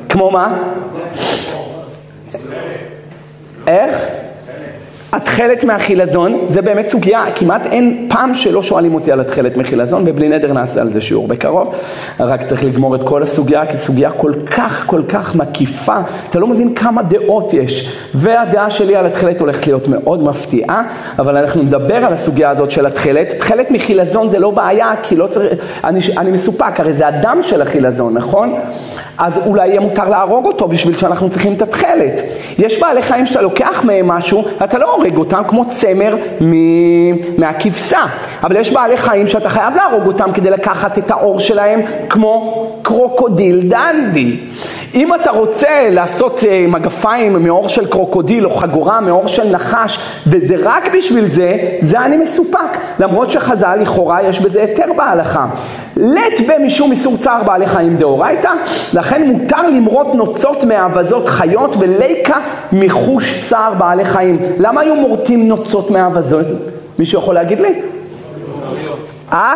כמו 0.10 0.32
מה? 0.32 0.58
איך? 3.68 4.06
התכלת 5.14 5.64
מהחילזון, 5.64 6.46
זה 6.48 6.62
באמת 6.62 6.88
סוגיה, 6.88 7.26
כמעט 7.36 7.66
אין 7.66 8.08
פעם 8.10 8.34
שלא 8.34 8.64
שואלים 8.64 8.96
אותי 8.96 9.12
על 9.12 9.20
התכלת 9.20 9.58
מחילזון, 9.58 10.04
ובלי 10.06 10.30
נדר 10.30 10.54
נעשה 10.54 10.82
על 10.82 10.90
זה 10.90 11.02
שיעור 11.02 11.28
בקרוב, 11.28 11.76
רק 12.20 12.44
צריך 12.44 12.64
לגמור 12.64 12.96
את 12.96 13.02
כל 13.04 13.24
הסוגיה, 13.24 13.66
כי 13.66 13.78
סוגיה 13.78 14.12
כל 14.12 14.34
כך 14.52 14.88
כל 14.88 15.02
כך 15.10 15.36
מקיפה, 15.36 15.96
אתה 16.30 16.40
לא 16.40 16.48
מבין 16.48 16.76
כמה 16.76 17.04
דעות 17.04 17.54
יש, 17.54 17.98
והדעה 18.16 18.70
שלי 18.70 18.96
על 18.96 19.06
התכלת 19.06 19.40
הולכת 19.42 19.68
להיות 19.68 19.88
מאוד 19.88 20.24
מפתיעה, 20.24 20.84
אבל 21.20 21.38
אנחנו 21.38 21.64
נדבר 21.64 22.06
על 22.06 22.14
הסוגיה 22.14 22.50
הזאת 22.50 22.72
של 22.72 22.86
התכלת, 22.86 23.30
תכלת 23.30 23.72
מחילזון 23.72 24.30
זה 24.30 24.40
לא 24.40 24.52
בעיה, 24.52 24.94
כי 25.04 25.16
לא 25.16 25.28
צריך, 25.28 25.54
אני, 25.84 26.00
אני 26.18 26.32
מסופק, 26.32 26.80
הרי 26.80 26.94
זה 26.94 27.08
הדם 27.08 27.40
של 27.42 27.62
החילזון, 27.62 28.14
נכון? 28.14 28.60
אז 29.20 29.38
אולי 29.46 29.68
יהיה 29.68 29.80
מותר 29.80 30.10
להרוג 30.10 30.46
אותו 30.46 30.68
בשביל 30.68 30.98
שאנחנו 30.98 31.30
צריכים 31.30 31.54
את 31.54 31.62
התכלת. 31.62 32.22
יש 32.58 32.82
בעלי 32.82 33.02
חיים 33.02 33.26
שאתה 33.26 33.42
לוקח 33.42 33.82
מהם 33.84 34.08
משהו, 34.08 34.46
אתה 34.64 34.78
לא 34.78 34.96
הורג 34.96 35.18
אותם 35.18 35.42
כמו 35.48 35.66
צמר 35.70 36.16
מהכבשה. 37.38 38.02
אבל 38.44 38.56
יש 38.56 38.74
בעלי 38.74 38.98
חיים 38.98 39.28
שאתה 39.28 39.50
חייב 39.50 39.76
להרוג 39.76 40.08
אותם 40.08 40.32
כדי 40.32 40.50
לקחת 40.50 40.98
את 40.98 41.12
העור 41.12 41.40
שלהם 41.40 41.82
כמו 42.10 42.66
קרוקודיל 42.82 43.62
דנדי. 43.62 44.38
אם 44.94 45.16
אתה 45.16 45.32
רוצה 45.32 45.90
לעשות 45.90 46.44
אה, 46.48 46.66
מגפיים 46.68 47.44
מעור 47.44 47.70
של 47.70 47.88
קרוקודיל 47.88 48.46
או 48.46 48.50
חגורה 48.50 49.02
מעור 49.02 49.28
של 49.28 49.50
נחש 49.52 50.00
וזה 50.28 50.56
רק 50.64 50.96
בשביל 50.96 51.26
זה, 51.26 51.58
זה 51.82 52.00
אני 52.00 52.18
מסופק. 52.18 52.78
למרות 53.00 53.30
שחז"ל 53.32 53.76
לכאורה 53.82 54.24
יש 54.24 54.40
בזה 54.40 54.62
היתר 54.62 54.94
בהלכה. 54.98 55.48
לית 55.98 56.40
ביה 56.48 56.64
משום 56.64 56.92
איסור 56.92 57.18
צער 57.18 57.44
בעלי 57.44 57.68
חיים 57.68 57.98
דאורייתא, 57.98 58.52
לכן 58.94 59.28
מותר 59.28 59.68
למרות 59.68 60.16
נוצות 60.16 60.64
מאווזות 60.64 61.28
חיות 61.28 61.76
וליקה 61.80 62.38
מחוש 62.72 63.44
צער 63.48 63.74
בעלי 63.74 64.06
חיים. 64.06 64.40
למה 64.58 64.82
היו 64.82 64.96
מורטים 64.96 65.48
נוצות 65.48 65.92
מאבזות? 65.92 66.46
מישהו 67.00 67.20
יכול 67.20 67.36
להגיד 67.36 67.62
לי? 67.62 67.82
אה? 69.34 69.54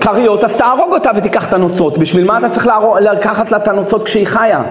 כריות, 0.00 0.44
אז 0.44 0.56
תהרוג 0.56 0.92
אותה 0.92 1.10
ותיקח 1.16 1.48
את 1.48 1.52
הנוצות. 1.52 1.98
בשביל 1.98 2.24
מה 2.24 2.38
אתה 2.38 2.48
צריך 2.48 2.68
לקחת 3.00 3.50
לה 3.50 3.56
את 3.56 3.68
הנוצות 3.68 4.02
כשהיא 4.02 4.26
חיה? 4.26 4.62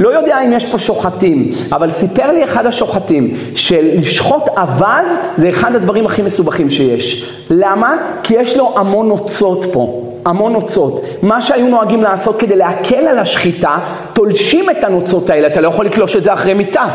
לא 0.00 0.08
יודע 0.08 0.40
אם 0.40 0.52
יש 0.52 0.66
פה 0.66 0.78
שוחטים, 0.78 1.50
אבל 1.72 1.90
סיפר 1.90 2.32
לי 2.32 2.44
אחד 2.44 2.66
השוחטים 2.66 3.34
שלשחוט 3.54 4.42
אווז 4.48 5.08
זה 5.36 5.48
אחד 5.48 5.74
הדברים 5.74 6.06
הכי 6.06 6.22
מסובכים 6.22 6.70
שיש. 6.70 7.30
למה? 7.50 7.96
כי 8.22 8.34
יש 8.34 8.56
לו 8.56 8.72
המון 8.76 9.08
נוצות 9.08 9.66
פה. 9.72 10.06
המון 10.24 10.52
נוצות. 10.52 11.04
מה 11.22 11.42
שהיו 11.42 11.68
נוהגים 11.68 12.02
לעשות 12.02 12.40
כדי 12.40 12.56
להקל 12.56 13.08
על 13.08 13.18
השחיטה, 13.18 13.78
תולשים 14.12 14.70
את 14.70 14.84
הנוצות 14.84 15.30
האלה, 15.30 15.46
אתה 15.46 15.60
לא 15.60 15.68
יכול 15.68 15.86
לקלוש 15.86 16.16
את 16.16 16.22
זה 16.22 16.32
אחרי 16.32 16.54
מיטה. 16.54 16.88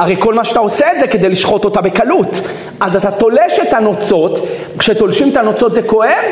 הרי 0.00 0.16
כל 0.18 0.34
מה 0.34 0.44
שאתה 0.44 0.60
עושה 0.60 0.92
את 0.92 1.00
זה 1.00 1.06
כדי 1.06 1.28
לשחוט 1.28 1.64
אותה 1.64 1.80
בקלות. 1.80 2.40
אז 2.80 2.96
אתה 2.96 3.10
תולש 3.10 3.58
את 3.68 3.72
הנוצות, 3.72 4.40
כשתולשים 4.78 5.28
את 5.28 5.36
הנוצות 5.36 5.74
זה 5.74 5.82
כואב? 5.82 6.24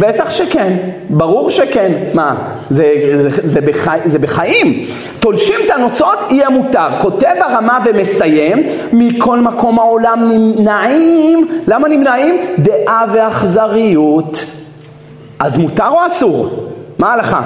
בטח 0.00 0.30
שכן, 0.30 0.76
ברור 1.10 1.50
שכן. 1.50 1.92
מה, 2.14 2.34
זה, 2.70 2.84
זה, 3.28 3.48
זה, 3.48 3.60
בחי, 3.60 3.98
זה 4.06 4.18
בחיים. 4.18 4.86
תולשים 5.20 5.54
את 5.66 5.70
הנוצות, 5.70 6.18
יהיה 6.30 6.50
מותר. 6.50 6.88
כותב 7.00 7.34
הרמה 7.40 7.78
ומסיים, 7.84 8.66
מכל 8.92 9.40
מקום 9.40 9.78
העולם 9.78 10.28
נמנעים. 10.32 11.48
למה 11.66 11.88
נמנעים? 11.88 12.38
דעה 12.58 13.04
ואכזריות. 13.12 14.44
אז 15.38 15.58
מותר 15.58 15.88
או 15.88 16.06
אסור? 16.06 16.68
מה 16.98 17.10
ההלכה? 17.10 17.42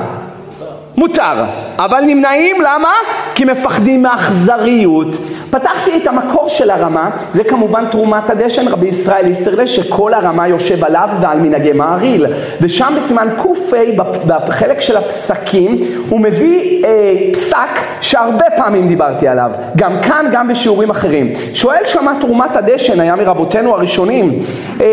מותר, 0.96 1.44
אבל 1.78 2.00
נמנעים, 2.06 2.56
למה? 2.60 2.92
כי 3.34 3.44
מפחדים 3.44 4.02
מאכזריות. 4.02 5.16
פתחתי 5.52 5.96
את 5.96 6.06
המקור 6.06 6.48
של 6.48 6.70
הרמה, 6.70 7.10
זה 7.32 7.44
כמובן 7.44 7.84
תרומת 7.90 8.30
הדשן, 8.30 8.68
רבי 8.68 8.88
ישראל 8.88 9.26
איסרלה, 9.26 9.66
שכל 9.66 10.14
הרמה 10.14 10.48
יושב 10.48 10.84
עליו 10.84 11.08
ועל 11.20 11.38
מנהגי 11.38 11.72
מעריל. 11.72 12.26
ושם 12.60 12.92
בסימן 12.96 13.28
ק"ה, 13.36 14.38
בחלק 14.48 14.80
של 14.80 14.96
הפסקים, 14.96 15.80
הוא 16.08 16.20
מביא 16.20 16.84
אה, 16.84 16.90
פסק 17.32 17.80
שהרבה 18.00 18.44
פעמים 18.56 18.88
דיברתי 18.88 19.28
עליו, 19.28 19.50
גם 19.76 20.00
כאן, 20.02 20.26
גם 20.32 20.48
בשיעורים 20.48 20.90
אחרים. 20.90 21.32
שואל 21.54 21.80
שמה 21.86 22.12
תרומת 22.20 22.56
הדשן 22.56 23.00
היה 23.00 23.16
מרבותינו 23.16 23.74
הראשונים. 23.74 24.38
אה, 24.80 24.86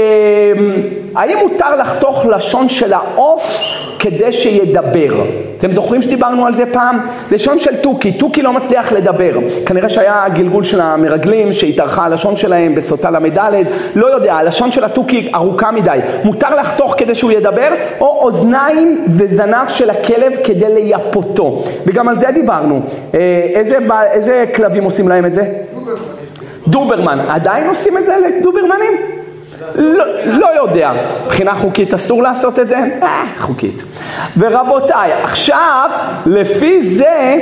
האם 1.16 1.38
מותר 1.38 1.76
לחתוך 1.76 2.26
לשון 2.26 2.70
של 2.70 2.94
העוף 2.94 3.60
כדי 4.00 4.32
שידבר? 4.32 5.24
אתם 5.58 5.72
זוכרים 5.72 6.02
שדיברנו 6.02 6.46
על 6.46 6.56
זה 6.56 6.66
פעם? 6.74 7.00
לשון 7.32 7.60
של 7.60 7.76
תוכי, 7.76 8.12
תוכי 8.12 8.42
לא 8.42 8.54
מצליח 8.54 8.92
לדבר. 8.92 9.34
כנראה 9.66 9.90
שהיה 9.90 10.26
גלגול 10.34 10.49
של 10.64 10.82
המרגלים 10.82 11.54
שהתארכה 11.54 12.06
הלשון 12.06 12.38
שלהם 12.38 12.76
בסוטה 12.76 13.12
ל"ד, 13.12 13.40
לא 13.96 14.14
יודע, 14.14 14.34
הלשון 14.36 14.72
של 14.72 14.84
התוכי 14.84 15.32
ארוכה 15.36 15.72
מדי. 15.72 16.00
מותר 16.24 16.56
לחתוך 16.56 16.96
כדי 16.98 17.16
שהוא 17.16 17.32
ידבר, 17.32 17.70
או 18.00 18.08
אוזניים 18.08 19.06
וזנב 19.08 19.68
של 19.68 19.90
הכלב 19.90 20.34
כדי 20.44 20.74
לייפותו. 20.74 21.64
וגם 21.86 22.10
על 22.10 22.20
זה 22.20 22.28
דיברנו. 22.34 22.82
אה, 23.14 23.20
איזה, 23.54 23.78
איזה 24.12 24.46
כלבים 24.56 24.84
עושים 24.84 25.08
להם 25.08 25.26
את 25.26 25.34
זה? 25.34 25.44
דוברמן. 26.68 27.20
עדיין 27.20 27.68
עושים 27.68 27.98
את 27.98 28.06
זה 28.06 28.16
לדוברמנים? 28.18 28.94
לא, 29.76 30.06
לא 30.26 30.62
יודע, 30.62 30.92
מבחינה 31.26 31.56
חוקית 31.56 31.94
אסור 31.94 32.24
לעשות 32.24 32.60
את 32.60 32.68
זה? 32.68 32.78
אה, 33.02 33.24
חוקית. 33.38 33.84
ורבותיי, 34.38 35.14
עכשיו, 35.24 35.90
לפי 36.26 36.82
זה, 36.82 37.36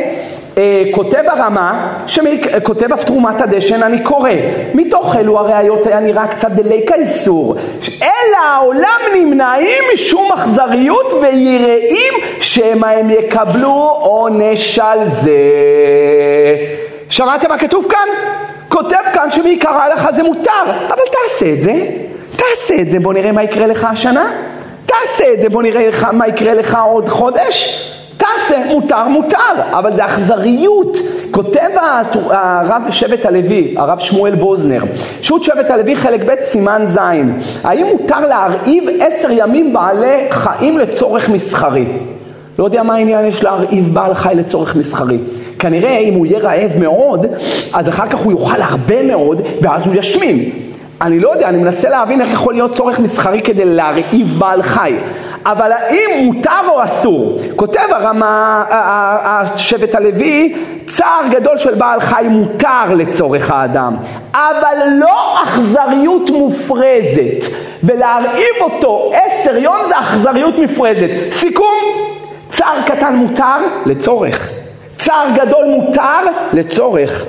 כותב 0.92 1.24
הרמה, 1.28 1.98
שכותב 2.08 2.94
אף 2.94 3.04
תרומת 3.04 3.42
הדשן, 3.42 3.84
אני 3.84 4.04
קורא, 4.04 4.30
מתוך 4.74 5.16
אלו 5.16 5.40
הראיות 5.40 5.86
היה 5.86 6.00
נראה 6.00 6.28
קצת 6.28 6.52
דליקה 6.52 6.96
איסור, 6.96 7.56
אלא 8.02 8.38
העולם 8.38 9.00
נמנעים 9.16 9.84
משום 9.94 10.32
אכזריות 10.32 11.14
ויראים 11.14 12.14
שמא 12.40 12.88
הם 12.88 13.10
יקבלו 13.10 14.00
עונש 14.02 14.80
על 14.80 15.00
זה. 15.22 15.38
שמעתם 17.10 17.50
מה 17.50 17.58
כתוב 17.58 17.86
כאן? 17.90 18.08
כותב 18.70 19.04
כאן 19.14 19.32
שמעיקרה 19.32 19.90
לך 19.90 20.10
זה 20.16 20.24
מותר, 20.24 20.52
אבל 20.88 21.04
תעשה 21.12 21.54
את 21.54 21.64
זה. 21.64 21.74
תעשה 22.32 22.82
את 22.82 22.92
זה, 22.92 23.00
בוא 23.00 23.14
נראה 23.14 23.32
מה 23.32 23.44
יקרה 23.44 23.68
לך 23.68 23.88
השנה. 23.92 24.32
תעשה 24.86 25.34
את 25.34 25.42
זה, 25.42 25.50
בוא 25.50 25.64
נראה 25.64 25.88
לך, 25.88 26.08
מה 26.14 26.28
יקרה 26.28 26.54
לך 26.54 26.78
עוד 26.86 27.10
חודש. 27.10 27.84
תעשה, 28.18 28.66
מותר, 28.68 29.08
מותר, 29.08 29.38
אבל 29.72 29.92
זה 29.92 30.06
אכזריות. 30.06 30.98
כותב 31.32 31.70
הרב 32.14 32.82
שבט 32.90 33.26
הלוי, 33.26 33.76
הרב 33.78 34.00
שמואל 34.00 34.34
ווזנר, 34.34 34.82
שו"ת 35.22 35.44
שבט 35.44 35.72
הלוי 35.72 35.96
חלק 35.96 36.22
ב' 36.26 36.36
סימן 36.44 36.86
ז', 36.88 36.98
האם 37.64 37.86
מותר 37.88 38.20
להרעיב 38.20 38.84
עשר 39.00 39.28
ימים 39.32 39.74
בעלי 39.74 40.28
חיים 40.32 40.78
לצורך 40.78 41.30
מסחרי? 41.30 41.86
לא 42.60 42.66
יודע 42.66 42.84
מה 42.84 42.96
העניין 42.96 43.26
יש 43.26 43.44
להרעיב 43.44 43.94
בעל 43.94 44.14
חי 44.14 44.34
לצורך 44.36 44.76
מסחרי. 44.76 45.18
כנראה 45.60 45.98
אם 45.98 46.14
הוא 46.14 46.26
יהיה 46.26 46.40
רעב 46.40 46.72
מאוד, 46.80 47.26
אז 47.74 47.90
אחר 47.90 48.08
כך 48.08 48.18
הוא 48.18 48.32
יאכל 48.32 48.62
הרבה 48.62 49.04
מאוד, 49.04 49.42
ואז 49.62 49.82
הוא 49.86 49.96
ישמין. 49.96 50.50
אני 51.02 51.20
לא 51.20 51.30
יודע, 51.34 51.50
אני 51.50 51.58
מנסה 51.58 51.90
להבין 51.90 52.22
איך 52.22 52.34
יכול 52.34 52.54
להיות 52.54 52.76
צורך 52.76 53.00
מסחרי 53.00 53.42
כדי 53.42 53.66
להרעיב 53.66 54.36
בעל 54.40 54.62
חי. 54.62 54.94
אבל 55.52 55.72
האם 55.72 56.26
מותר 56.26 56.62
או 56.68 56.84
אסור? 56.84 57.40
כותב 57.56 57.88
הרמה, 57.90 58.64
השבט 59.24 59.96
הלוי, 59.96 60.56
צער 60.92 61.22
גדול 61.30 61.58
של 61.58 61.76
בעל 61.76 62.00
חי 62.00 62.26
מותר 62.30 62.94
לצורך 62.96 63.52
האדם, 63.52 63.96
אבל 64.34 64.78
לא 65.00 65.44
אכזריות 65.44 66.30
מופרזת. 66.30 67.58
ולהרעיב 67.84 68.56
אותו 68.62 69.12
עשר 69.14 69.58
יום 69.58 69.78
זה 69.88 70.00
אכזריות 70.00 70.56
מופרזת. 70.58 71.10
סיכום, 71.32 71.76
צער 72.52 72.82
קטן 72.86 73.16
מותר 73.16 73.58
לצורך. 73.86 74.50
צער 74.98 75.28
גדול 75.36 75.66
מותר 75.66 76.20
לצורך. 76.54 77.26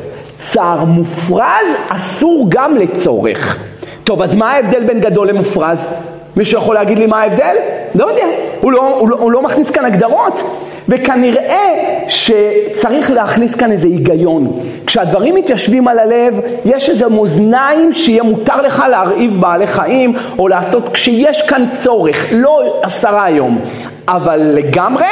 צער 0.50 0.84
מופרז 0.84 1.66
אסור 1.88 2.46
גם 2.48 2.76
לצורך. 2.76 3.58
טוב, 4.04 4.22
אז 4.22 4.34
מה 4.34 4.50
ההבדל 4.50 4.84
בין 4.84 5.00
גדול 5.00 5.28
למופרז? 5.28 5.88
מישהו 6.38 6.58
יכול 6.58 6.74
להגיד 6.74 6.98
לי 6.98 7.06
מה 7.06 7.20
ההבדל? 7.20 7.56
לא 7.94 8.04
יודע, 8.04 8.24
הוא 8.60 8.72
לא, 8.72 8.96
הוא 8.98 9.08
לא, 9.08 9.16
הוא 9.16 9.32
לא 9.32 9.42
מכניס 9.42 9.70
כאן 9.70 9.84
הגדרות. 9.84 10.42
וכנראה 10.88 11.74
שצריך 12.08 13.10
להכניס 13.10 13.54
כאן 13.54 13.72
איזה 13.72 13.86
היגיון. 13.86 14.58
כשהדברים 14.86 15.34
מתיישבים 15.34 15.88
על 15.88 15.98
הלב, 15.98 16.40
יש 16.64 16.90
איזה 16.90 17.08
מאזניים 17.08 17.92
שיהיה 17.92 18.22
מותר 18.22 18.60
לך 18.60 18.84
להרעיב 18.90 19.40
בעלי 19.40 19.66
חיים 19.66 20.14
או 20.38 20.48
לעשות 20.48 20.88
כשיש 20.92 21.42
כאן 21.42 21.64
צורך, 21.80 22.26
לא 22.32 22.80
עשרה 22.82 23.30
יום, 23.30 23.60
אבל 24.08 24.36
לגמרי 24.36 25.06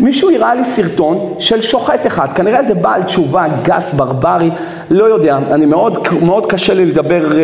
מישהו 0.00 0.30
הראה 0.30 0.54
לי 0.54 0.64
סרטון 0.64 1.34
של 1.38 1.62
שוחט 1.62 2.06
אחד, 2.06 2.32
כנראה 2.34 2.64
זה 2.64 2.74
בעל 2.74 3.02
תשובה 3.02 3.46
גס, 3.62 3.94
ברברי, 3.94 4.50
לא 4.90 5.04
יודע, 5.04 5.36
אני 5.36 5.66
מאוד, 5.66 5.98
מאוד 6.22 6.46
קשה 6.46 6.74
לי 6.74 6.86
לדבר 6.86 7.38
אה, 7.38 7.40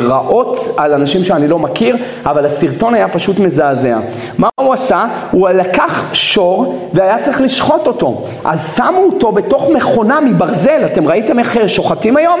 רעות 0.00 0.56
על 0.76 0.94
אנשים 0.94 1.24
שאני 1.24 1.48
לא 1.48 1.58
מכיר, 1.58 1.96
אבל 2.26 2.46
הסרטון 2.46 2.94
היה 2.94 3.08
פשוט 3.08 3.38
מזעזע. 3.38 3.98
מה 4.38 4.48
הוא 4.60 4.72
עשה? 4.72 5.04
הוא 5.30 5.48
לקח 5.48 6.10
שור 6.12 6.88
והיה 6.92 7.24
צריך 7.24 7.40
לשחוט 7.40 7.86
אותו, 7.86 8.22
אז 8.44 8.58
שמו 8.76 9.04
אותו 9.12 9.32
בתוך 9.32 9.70
מכונה 9.74 10.20
מברזל, 10.20 10.82
אתם 10.84 11.08
ראיתם 11.08 11.38
איך 11.38 11.58
שוחטים 11.68 12.16
היום? 12.16 12.40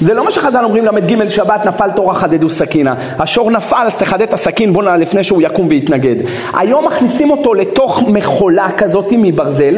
זה 0.00 0.14
לא 0.14 0.24
מה 0.24 0.30
שחז"ל 0.30 0.64
אומרים 0.64 0.84
ל"ג 0.84 1.28
שבת 1.28 1.66
נפל 1.66 1.90
תורה 1.90 2.14
חדדו 2.14 2.50
סכינה. 2.50 2.94
השור 3.18 3.50
נפל 3.50 3.84
אז 3.86 3.94
תחדד 3.94 4.22
את 4.22 4.32
הסכין 4.32 4.72
בוא 4.72 4.82
נע 4.82 4.96
לפני 4.96 5.24
שהוא 5.24 5.42
יקום 5.42 5.66
ויתנגד. 5.70 6.16
היום 6.54 6.86
מכניסים 6.86 7.30
אותו 7.30 7.54
לתוך 7.54 8.02
מכולה 8.08 8.68
כזאת 8.76 9.12
מברזל, 9.18 9.76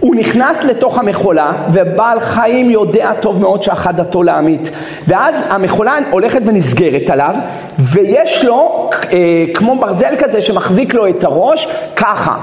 הוא 0.00 0.14
נכנס 0.14 0.64
לתוך 0.64 0.98
המכולה 0.98 1.52
ובעל 1.72 2.20
חיים 2.20 2.70
יודע 2.70 3.12
טוב 3.20 3.40
מאוד 3.40 3.62
שאחדתו 3.62 4.22
להמית 4.22 4.70
ואז 5.06 5.34
המכולה 5.48 5.98
הולכת 6.10 6.40
ונסגרת 6.44 7.10
עליו 7.10 7.34
ויש 7.78 8.44
לו 8.44 8.90
אה, 9.12 9.18
כמו 9.54 9.76
ברזל 9.76 10.14
כזה 10.18 10.40
שמחזיק 10.40 10.94
לו 10.94 11.08
את 11.08 11.24
הראש 11.24 11.68
ככה 11.96 12.36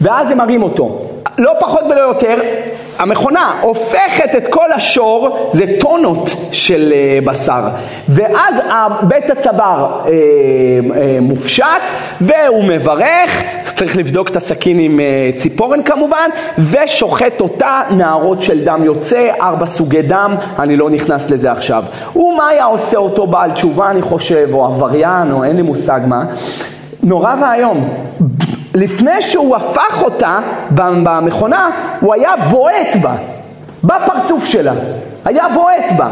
ואז 0.00 0.30
הם 0.30 0.38
מרים 0.38 0.62
אותו 0.62 1.00
לא 1.38 1.52
פחות 1.60 1.82
ולא 1.90 2.00
יותר, 2.00 2.34
המכונה 2.98 3.52
הופכת 3.60 4.36
את 4.36 4.48
כל 4.48 4.72
השור, 4.72 5.50
זה 5.52 5.64
טונות 5.80 6.28
של 6.52 6.92
אה, 6.92 7.18
בשר, 7.24 7.62
ואז 8.08 8.54
בית 9.02 9.30
הצבר 9.30 10.00
אה, 10.06 10.10
אה, 10.96 11.18
מופשט 11.20 11.90
והוא 12.20 12.64
מברך, 12.64 13.42
צריך 13.74 13.96
לבדוק 13.96 14.28
את 14.28 14.36
הסכין 14.36 14.78
עם 14.78 15.00
ציפורן 15.36 15.82
כמובן, 15.82 16.30
ושוחט 16.58 17.40
אותה, 17.40 17.82
נערות 17.90 18.42
של 18.42 18.64
דם 18.64 18.82
יוצא, 18.84 19.30
ארבע 19.40 19.66
סוגי 19.66 20.02
דם, 20.02 20.34
אני 20.58 20.76
לא 20.76 20.90
נכנס 20.90 21.30
לזה 21.30 21.52
עכשיו. 21.52 21.84
ומה 22.16 22.48
היה 22.48 22.64
עושה 22.64 22.96
אותו 22.96 23.26
בעל 23.26 23.50
תשובה 23.50 23.90
אני 23.90 24.02
חושב, 24.02 24.48
או 24.52 24.64
עבריין, 24.64 25.32
או 25.32 25.44
אין 25.44 25.56
לי 25.56 25.62
מושג 25.62 26.00
מה? 26.06 26.24
נורא 27.02 27.34
ואיום. 27.42 27.88
לפני 28.74 29.22
שהוא 29.22 29.56
הפך 29.56 30.02
אותה 30.02 30.38
במכונה, 31.04 31.70
הוא 32.00 32.14
היה 32.14 32.32
בועט 32.50 32.96
בה, 33.02 33.14
בפרצוף 33.84 34.44
שלה, 34.44 34.72
היה 35.24 35.44
בועט 35.54 35.92
בה. 35.96 36.10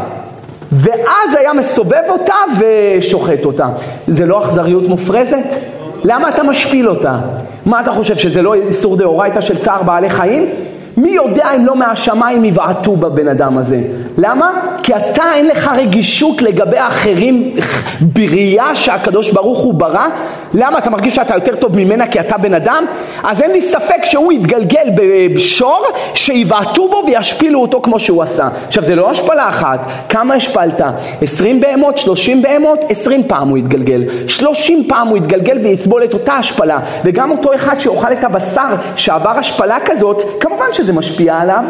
ואז 0.71 1.35
היה 1.39 1.53
מסובב 1.53 2.01
אותה 2.09 2.33
ושוחט 2.59 3.45
אותה. 3.45 3.67
זה 4.07 4.25
לא 4.25 4.41
אכזריות 4.43 4.87
מופרזת? 4.87 5.55
למה 6.03 6.29
אתה 6.29 6.43
משפיל 6.43 6.89
אותה? 6.89 7.17
מה 7.65 7.81
אתה 7.81 7.91
חושב, 7.91 8.17
שזה 8.17 8.41
לא 8.41 8.53
איסור 8.53 8.97
דאורייתא 8.97 9.41
של 9.41 9.57
צער 9.57 9.83
בעלי 9.83 10.09
חיים? 10.09 10.49
מי 10.97 11.09
יודע 11.09 11.49
אם 11.55 11.65
לא 11.65 11.75
מהשמיים 11.75 12.45
יבעטו 12.45 12.95
בבן 12.95 13.27
אדם 13.27 13.57
הזה? 13.57 13.81
למה? 14.17 14.51
כי 14.83 14.95
אתה 14.95 15.23
אין 15.35 15.47
לך 15.47 15.71
רגישות 15.77 16.41
לגבי 16.41 16.77
האחרים 16.77 17.55
בראייה 18.01 18.75
שהקדוש 18.75 19.31
ברוך 19.31 19.59
הוא 19.59 19.73
ברא? 19.73 20.07
למה? 20.53 20.77
אתה 20.77 20.89
מרגיש 20.89 21.15
שאתה 21.15 21.33
יותר 21.33 21.55
טוב 21.55 21.75
ממנה 21.75 22.07
כי 22.07 22.19
אתה 22.19 22.37
בן 22.37 22.53
אדם? 22.53 22.85
אז 23.23 23.41
אין 23.41 23.51
לי 23.51 23.61
ספק 23.61 24.05
שהוא 24.05 24.33
יתגלגל 24.33 24.87
בשור 25.35 25.85
שיבעטו 26.13 26.89
בו 26.89 27.03
וישפילו 27.07 27.61
אותו 27.61 27.81
כמו 27.81 27.99
שהוא 27.99 28.23
עשה. 28.23 28.49
עכשיו 28.67 28.83
זה 28.83 28.95
לא 28.95 29.09
השפלה 29.09 29.49
אחת, 29.49 29.87
כמה 30.09 30.33
השפלת? 30.33 30.81
עשרים 31.21 31.59
בהמות? 31.59 31.97
שלושים 31.97 32.41
בהמות? 32.41 32.85
עשרים 32.89 33.23
פעם 33.27 33.49
הוא 33.49 33.57
יתגלגל. 33.57 34.03
שלושים 34.27 34.85
פעם 34.87 35.07
הוא 35.07 35.17
יתגלגל 35.17 35.57
ויסבול 35.63 36.03
את 36.03 36.13
אותה 36.13 36.33
השפלה. 36.33 36.79
וגם 37.05 37.31
אותו 37.31 37.55
אחד 37.55 37.79
שאוכל 37.79 38.13
את 38.13 38.23
הבשר 38.23 38.75
שעבר 38.95 39.37
השפלה 39.37 39.77
כזאת, 39.85 40.23
כמובן 40.39 40.65
שזה 40.83 40.93
משפיע 40.93 41.37
עליו, 41.37 41.65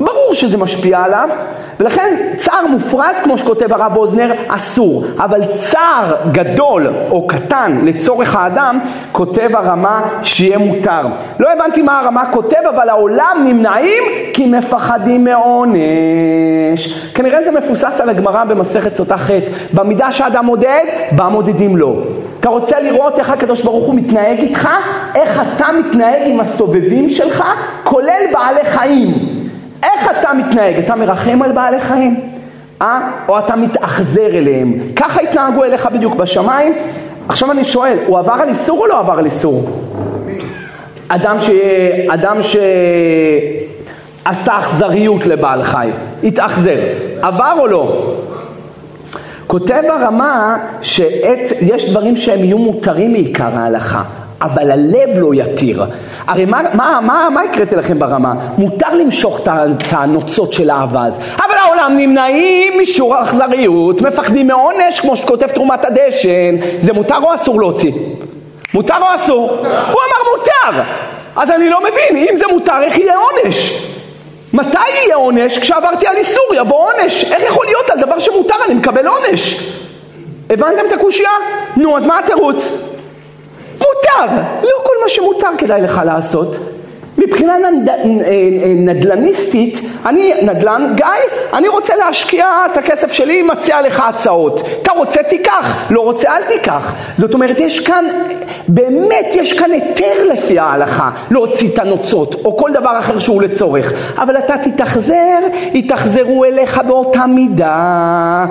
ברור 0.00 0.34
שזה 0.34 0.58
משפיע 0.58 1.02
עליו, 1.02 1.28
ולכן 1.80 2.16
צער 2.38 2.66
מופרז, 2.66 3.16
כמו 3.24 3.38
שכותב 3.38 3.72
הרב 3.72 3.96
אוזנר, 3.96 4.32
אסור. 4.48 5.04
אבל 5.18 5.40
צער 5.70 6.14
גדול 6.32 6.86
או 7.10 7.26
קטן 7.26 7.80
לצורך 7.84 8.36
האדם, 8.36 8.80
כותב 9.12 9.50
הרמה 9.52 10.02
שיהיה 10.22 10.58
מותר. 10.58 11.06
לא 11.38 11.48
הבנתי 11.52 11.82
מה 11.82 12.00
הרמה 12.00 12.30
כותב, 12.30 12.56
אבל 12.74 12.88
העולם 12.88 13.44
נמנעים 13.44 14.02
כי 14.32 14.46
מפחדים 14.46 15.24
מעונש. 15.24 17.10
כנראה 17.14 17.44
זה 17.44 17.50
מפוסס 17.50 18.00
על 18.00 18.10
הגמרא 18.10 18.44
במסכת 18.44 18.96
סוטה 18.96 19.16
ח' 19.16 19.30
במידה 19.72 20.12
שאדם 20.12 20.44
מודד, 20.46 20.84
בה 21.12 21.28
מודדים 21.28 21.76
לו. 21.76 22.02
אתה 22.40 22.48
רוצה 22.48 22.80
לראות 22.80 23.18
איך 23.18 23.30
הקדוש 23.30 23.62
ברוך 23.62 23.86
הוא 23.86 23.94
מתנהג 23.94 24.38
איתך? 24.38 24.68
איך 25.14 25.42
אתה 25.56 25.66
מתנהג 25.72 26.22
עם 26.26 26.40
הסובבים 26.40 27.10
שלך, 27.10 27.44
כולל 27.84 28.22
בעלי 28.32 28.64
חיים. 28.64 29.43
איך 29.84 30.10
אתה 30.20 30.32
מתנהג? 30.32 30.78
אתה 30.78 30.96
מרחם 30.96 31.42
על 31.42 31.52
בעלי 31.52 31.80
חיים? 31.80 32.20
אה? 32.82 33.10
או 33.28 33.38
אתה 33.38 33.56
מתאכזר 33.56 34.26
אליהם? 34.26 34.78
ככה 34.96 35.20
התנהגו 35.20 35.64
אליך 35.64 35.86
בדיוק 35.86 36.14
בשמיים? 36.14 36.72
עכשיו 37.28 37.52
אני 37.52 37.64
שואל, 37.64 37.98
הוא 38.06 38.18
עבר 38.18 38.32
על 38.32 38.48
איסור 38.48 38.78
או 38.78 38.86
לא 38.86 38.98
עבר 38.98 39.18
על 39.18 39.24
איסור? 39.24 39.70
אדם, 41.08 41.36
ש... 41.40 41.50
אדם 42.08 42.42
שעשה 42.42 44.58
אכזריות 44.58 45.26
לבעל 45.26 45.62
חי, 45.62 45.88
התאכזר, 46.24 46.78
עבר 47.22 47.54
או 47.58 47.66
לא? 47.66 48.14
כותב 49.46 49.82
הרמה 49.88 50.56
שיש 50.82 51.90
דברים 51.90 52.16
שהם 52.16 52.44
יהיו 52.44 52.58
מותרים 52.58 53.12
מעיקר 53.12 53.56
ההלכה, 53.56 54.02
אבל 54.42 54.70
הלב 54.70 55.08
לא 55.16 55.34
יתיר. 55.34 55.84
הרי 56.26 56.44
מה, 56.44 56.62
מה, 56.74 57.00
מה, 57.02 57.28
מה 57.30 57.40
הקראתי 57.42 57.76
לכם 57.76 57.98
ברמה? 57.98 58.34
מותר 58.58 58.94
למשוך 58.94 59.40
את 59.40 59.48
הנוצות 59.90 60.52
של 60.52 60.70
האווז, 60.70 61.18
אבל 61.36 61.56
העולם 61.64 61.92
נמנעים 61.96 62.72
משור 62.82 63.16
האכזריות, 63.16 64.00
מפחדים 64.00 64.46
מעונש, 64.46 65.00
כמו 65.00 65.16
שכותב 65.16 65.46
תרומת 65.46 65.84
הדשן, 65.84 66.56
זה 66.80 66.92
מותר 66.92 67.18
או 67.22 67.34
אסור 67.34 67.60
להוציא? 67.60 67.92
מותר 68.74 68.96
או 69.00 69.14
אסור? 69.14 69.50
הוא 69.60 69.66
אמר 69.68 70.36
מותר! 70.36 70.82
אז 71.36 71.50
אני 71.50 71.70
לא 71.70 71.80
מבין, 71.80 72.26
אם 72.30 72.36
זה 72.36 72.44
מותר, 72.52 72.82
איך 72.82 72.98
יהיה 72.98 73.14
עונש? 73.16 73.82
מתי 74.52 74.90
יהיה 75.04 75.16
עונש? 75.16 75.58
כשעברתי 75.58 76.06
על 76.06 76.16
איסור 76.16 76.54
יבוא 76.54 76.90
עונש. 76.90 77.24
איך 77.24 77.42
יכול 77.42 77.66
להיות 77.66 77.90
על 77.90 78.00
דבר 78.00 78.18
שמותר 78.18 78.54
אני 78.66 78.74
מקבל 78.74 79.06
עונש? 79.06 79.70
הבנתם 80.50 80.86
את 80.88 80.92
הקושייה? 80.92 81.30
נו, 81.76 81.96
אז 81.96 82.06
מה 82.06 82.18
התירוץ? 82.18 82.72
מותר. 83.78 84.34
לא 84.62 84.84
כל 84.84 84.94
מה 85.02 85.08
שמותר 85.08 85.48
כדאי 85.58 85.82
לך 85.82 86.00
לעשות. 86.06 86.56
מבחינה 87.18 87.58
נד... 87.58 87.88
אה, 87.88 87.94
נדלניסטית, 88.76 89.80
אני 90.06 90.32
נדל"ן, 90.42 90.92
גיא, 90.94 91.06
אני 91.52 91.68
רוצה 91.68 91.96
להשקיע 91.96 92.46
את 92.72 92.76
הכסף 92.76 93.12
שלי, 93.12 93.42
מציע 93.42 93.82
לך 93.82 94.02
הצעות. 94.08 94.62
אתה 94.82 94.92
רוצה 94.92 95.22
תיקח, 95.22 95.76
לא 95.90 96.00
רוצה 96.00 96.36
אל 96.36 96.42
תיקח. 96.42 96.94
זאת 97.18 97.34
אומרת, 97.34 97.60
יש 97.60 97.80
כאן, 97.80 98.04
באמת 98.68 99.26
יש 99.34 99.52
כאן 99.52 99.70
היתר 99.70 100.22
לפי 100.32 100.58
ההלכה 100.58 101.10
להוציא 101.30 101.68
את 101.74 101.78
הנוצות, 101.78 102.34
או 102.44 102.56
כל 102.56 102.70
דבר 102.72 102.98
אחר 102.98 103.18
שהוא 103.18 103.42
לצורך. 103.42 103.92
אבל 104.18 104.38
אתה 104.38 104.54
תתאכזר, 104.64 105.38
יתאכזרו 105.74 106.44
אליך 106.44 106.80
באותה 106.86 107.26
מידה. 107.26 108.46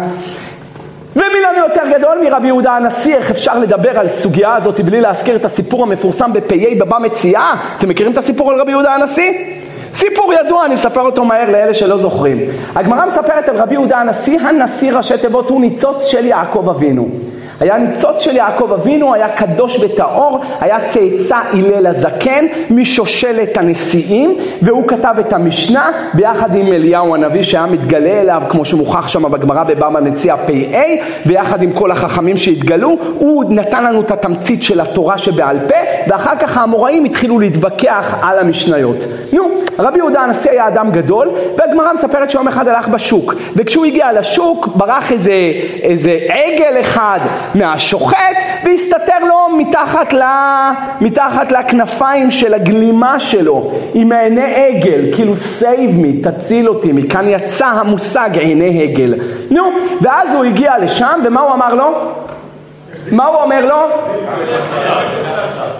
ומן 1.16 1.58
יותר 1.58 1.82
גדול 1.98 2.18
מרבי 2.24 2.48
יהודה 2.48 2.72
הנשיא, 2.72 3.16
איך 3.16 3.32
אפשר 3.32 3.60
לדבר 3.60 4.00
על 4.00 4.08
סוגיה 4.10 4.56
הזאת 4.56 4.80
בלי 4.80 5.02
להזכיר 5.02 5.36
את 5.36 5.46
הסיפור 5.46 5.84
המפורסם 5.84 6.34
בפ"א 6.34 6.80
בבא 6.80 6.98
מציאה? 7.00 7.54
אתם 7.78 7.90
מכירים 7.90 8.12
את 8.12 8.18
הסיפור 8.18 8.52
על 8.52 8.60
רבי 8.60 8.72
יהודה 8.72 8.96
הנשיא? 8.96 9.32
סיפור 9.94 10.34
ידוע, 10.34 10.66
אני 10.66 10.74
אספר 10.74 11.02
אותו 11.02 11.26
מהר 11.26 11.50
לאלה 11.50 11.74
שלא 11.74 11.98
זוכרים. 11.98 12.40
הגמרא 12.76 13.06
מספרת 13.06 13.50
על 13.50 13.58
רבי 13.58 13.74
יהודה 13.74 13.98
הנשיא, 13.98 14.40
הנשיא 14.40 14.94
ראשי 14.94 15.18
תיבות 15.18 15.50
הוא 15.50 15.62
ניצוץ 15.62 16.06
של 16.06 16.26
יעקב 16.26 16.70
אבינו. 16.70 17.08
היה 17.64 17.78
ניצוץ 17.78 18.20
של 18.20 18.36
יעקב 18.36 18.72
אבינו, 18.74 19.14
היה 19.14 19.30
קדוש 19.30 19.80
וטהור, 19.84 20.42
היה 20.60 20.78
צאצא 20.90 21.38
הלל 21.54 21.88
הזקן 21.88 22.46
משושלת 22.70 23.58
הנשיאים, 23.58 24.38
והוא 24.62 24.88
כתב 24.88 25.16
את 25.20 25.34
המשנה 25.34 25.92
ביחד 26.14 26.56
עם 26.56 26.74
אליהו 26.74 27.16
הנביא 27.16 27.42
שהיה 27.44 27.66
מתגלה 27.66 28.22
אליו, 28.22 28.42
כמו 28.50 28.66
שמוכח 28.66 29.08
שם 29.08 29.32
בגמרא 29.32 29.64
בבבא 29.64 29.90
מציע 29.90 30.38
פ"א, 30.38 30.84
ויחד 31.26 31.62
עם 31.62 31.72
כל 31.74 31.92
החכמים 31.92 32.38
שהתגלו, 32.38 32.98
הוא 33.20 33.46
נתן 33.50 33.84
לנו 33.84 34.02
את 34.02 34.12
התמצית 34.12 34.64
של 34.64 34.80
התורה 34.80 35.18
שבעל 35.18 35.60
פה, 35.68 35.76
ואחר 36.08 36.36
כך 36.40 36.58
האמוראים 36.58 37.06
התחילו 37.06 37.40
להתווכח 37.40 38.16
על 38.22 38.40
המשניות. 38.40 39.06
נו, 39.34 39.44
רבי 39.80 39.98
יהודה 39.98 40.22
הנשיא 40.22 40.52
היה 40.52 40.68
אדם 40.68 40.92
גדול, 40.92 41.30
והגמרא 41.58 41.94
מספרת 41.94 42.30
שיום 42.30 42.48
אחד 42.48 42.68
הלך 42.68 42.88
בשוק, 42.88 43.34
וכשהוא 43.56 43.86
הגיע 43.86 44.14
לשוק 44.14 44.68
ברח 44.68 45.12
איזה, 45.12 45.34
איזה 45.82 46.18
עגל 46.30 46.80
אחד 46.80 47.20
מהשוחט 47.56 48.44
והסתתר 48.66 49.20
לו 49.28 49.58
מתחת, 49.58 50.14
ל, 50.14 50.22
מתחת 51.02 51.52
לכנפיים 51.52 52.32
של 52.32 52.54
הגלימה 52.54 53.20
שלו 53.20 53.72
עם 53.94 54.12
עיני 54.12 54.56
עגל, 54.56 55.16
כאילו 55.16 55.34
save 55.60 56.02
me, 56.02 56.30
תציל 56.30 56.70
אותי, 56.70 56.92
מכאן 56.92 57.30
יצא 57.30 57.66
המושג 57.66 58.30
עיני 58.38 58.84
עגל. 58.84 59.16
נו, 59.52 59.62
ואז 60.02 60.36
הוא 60.36 60.44
הגיע 60.44 60.80
לשם 60.80 61.20
ומה 61.26 61.42
הוא 61.42 61.54
אמר 61.54 61.74
לו? 61.74 61.92
מה 63.12 63.26
הוא 63.26 63.36
אומר 63.36 63.66
לו? 63.66 63.76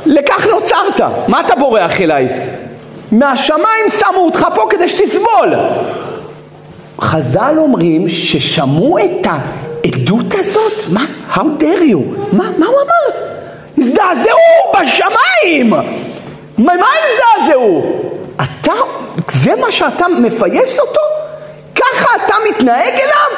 לכך 0.06 0.48
נוצרת, 0.48 1.10
מה 1.28 1.42
אתה 1.42 1.56
בורח 1.56 2.02
אליי? 2.02 2.30
מהשמיים 3.12 3.90
שמו 3.90 4.20
אותך 4.26 4.48
פה 4.56 4.62
כדי 4.70 4.88
שתסבול. 4.88 5.54
חז"ל 7.02 7.56
אומרים 7.58 8.10
ששמעו 8.10 8.98
את 8.98 9.28
העדות 9.84 10.34
הזאת, 10.34 10.90
מה? 10.90 11.06
How 11.34 11.40
dare 11.40 11.92
you? 11.92 12.32
מה, 12.32 12.50
מה 12.58 12.66
הוא 12.66 12.76
אמר? 12.76 13.20
הזדעזעו 13.78 14.38
בשמיים! 14.74 15.70
מה, 16.58 16.74
מה 16.74 16.88
הזדעזעו? 17.04 17.84
אתה, 18.36 18.74
זה 19.34 19.56
מה 19.56 19.72
שאתה 19.72 20.08
מפייס 20.08 20.80
אותו? 20.80 21.02
ככה 21.76 22.10
אתה 22.26 22.36
מתנהג 22.50 22.94
אליו? 22.94 23.38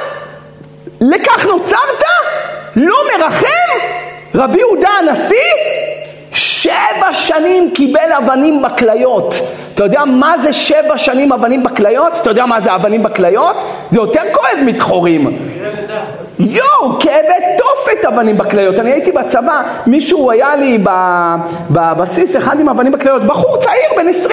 לכך 1.02 1.46
נוצרת? 1.46 2.04
לא 2.76 2.96
מרחם? 3.14 3.48
רבי 4.36 4.60
יהודה 4.60 4.90
הנשיא? 4.90 5.38
שבע 6.32 7.14
שנים 7.14 7.72
קיבל 7.74 8.12
אבנים 8.18 8.62
בכליות. 8.62 9.36
אתה 9.74 9.84
יודע 9.84 10.06
מה 10.06 10.38
זה 10.38 10.54
שבע 10.54 10.98
שנים 10.98 11.32
אבנים 11.32 11.64
בכליות? 11.64 12.14
אתה 12.22 12.30
יודע 12.30 12.46
מה 12.46 12.62
זה 12.62 12.76
אבנים 12.76 13.04
בכליות? 13.04 13.64
זה 13.90 14.00
יותר 14.00 14.22
כואב 14.34 14.64
מתחורים. 14.66 15.38
יואו, 16.40 17.00
כאבי 17.00 17.34
תופת 17.58 18.06
אבנים 18.06 18.38
בכליות. 18.38 18.80
אני 18.80 18.92
הייתי 18.92 19.12
בצבא, 19.12 19.64
מישהו 19.88 20.32
היה 20.32 20.56
לי 20.56 20.78
בבסיס 21.70 22.36
אחד 22.36 22.60
עם 22.60 22.70
אבנים 22.70 22.92
בכליות, 22.92 23.24
בחור 23.24 23.58
צעיר 23.58 23.90
בן 23.98 24.08
20. 24.08 24.32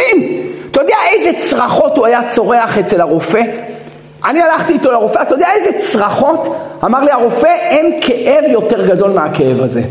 אתה 0.70 0.80
יודע 0.80 0.96
איזה 1.12 1.30
צרחות 1.38 1.96
הוא 1.96 2.06
היה 2.06 2.20
צורח 2.28 2.78
אצל 2.78 3.00
הרופא? 3.00 3.42
אני 4.24 4.42
הלכתי 4.42 4.72
איתו 4.72 4.92
לרופא, 4.92 5.22
אתה 5.22 5.34
יודע 5.34 5.46
איזה 5.54 5.70
צרחות? 5.92 6.56
אמר 6.84 7.00
לי 7.00 7.10
הרופא, 7.10 7.54
אין 7.60 8.00
כאב 8.00 8.44
יותר 8.48 8.86
גדול 8.86 9.10
מהכאב 9.10 9.62
הזה. 9.62 9.82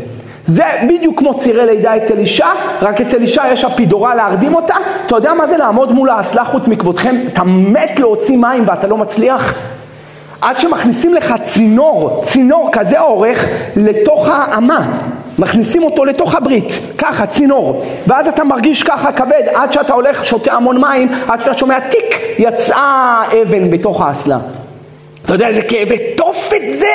זה 0.44 0.64
בדיוק 0.88 1.18
כמו 1.18 1.38
צירי 1.38 1.66
לידה 1.66 1.96
אצל 1.96 2.18
אישה, 2.18 2.52
רק 2.82 3.00
אצל 3.00 3.22
אישה 3.22 3.42
יש 3.52 3.64
אפידורה 3.64 4.14
להרדים 4.14 4.54
אותה. 4.54 4.74
אתה 5.06 5.16
יודע 5.16 5.34
מה 5.34 5.46
זה 5.46 5.56
לעמוד 5.56 5.92
מול 5.92 6.10
האסלה 6.10 6.44
חוץ 6.44 6.68
מכבודכם? 6.68 7.16
אתה 7.32 7.42
מת 7.44 8.00
להוציא 8.00 8.36
מים 8.36 8.64
ואתה 8.66 8.86
לא 8.86 8.96
מצליח? 8.96 9.54
עד 10.42 10.58
שמכניסים 10.58 11.14
לך 11.14 11.34
צינור, 11.42 12.20
צינור 12.24 12.68
כזה 12.72 13.00
אורך 13.00 13.46
לתוך 13.76 14.28
האמה. 14.28 14.92
מכניסים 15.38 15.82
אותו 15.82 16.04
לתוך 16.04 16.34
הברית, 16.34 16.72
ככה, 16.98 17.26
צינור, 17.26 17.84
ואז 18.06 18.28
אתה 18.28 18.44
מרגיש 18.44 18.82
ככה 18.82 19.12
כבד, 19.12 19.42
עד 19.54 19.72
שאתה 19.72 19.92
הולך, 19.92 20.26
שותה 20.26 20.52
המון 20.52 20.80
מים, 20.80 21.08
עד 21.28 21.40
שאתה 21.40 21.58
שומע 21.58 21.80
טיק, 21.80 22.16
יצאה 22.38 23.22
אבן 23.42 23.70
בתוך 23.70 24.00
האסלה. 24.00 24.38
אתה 25.24 25.34
יודע 25.34 25.46
איזה 25.48 25.62
כאבי 25.62 25.96
תופת 26.16 26.62
זה? 26.78 26.94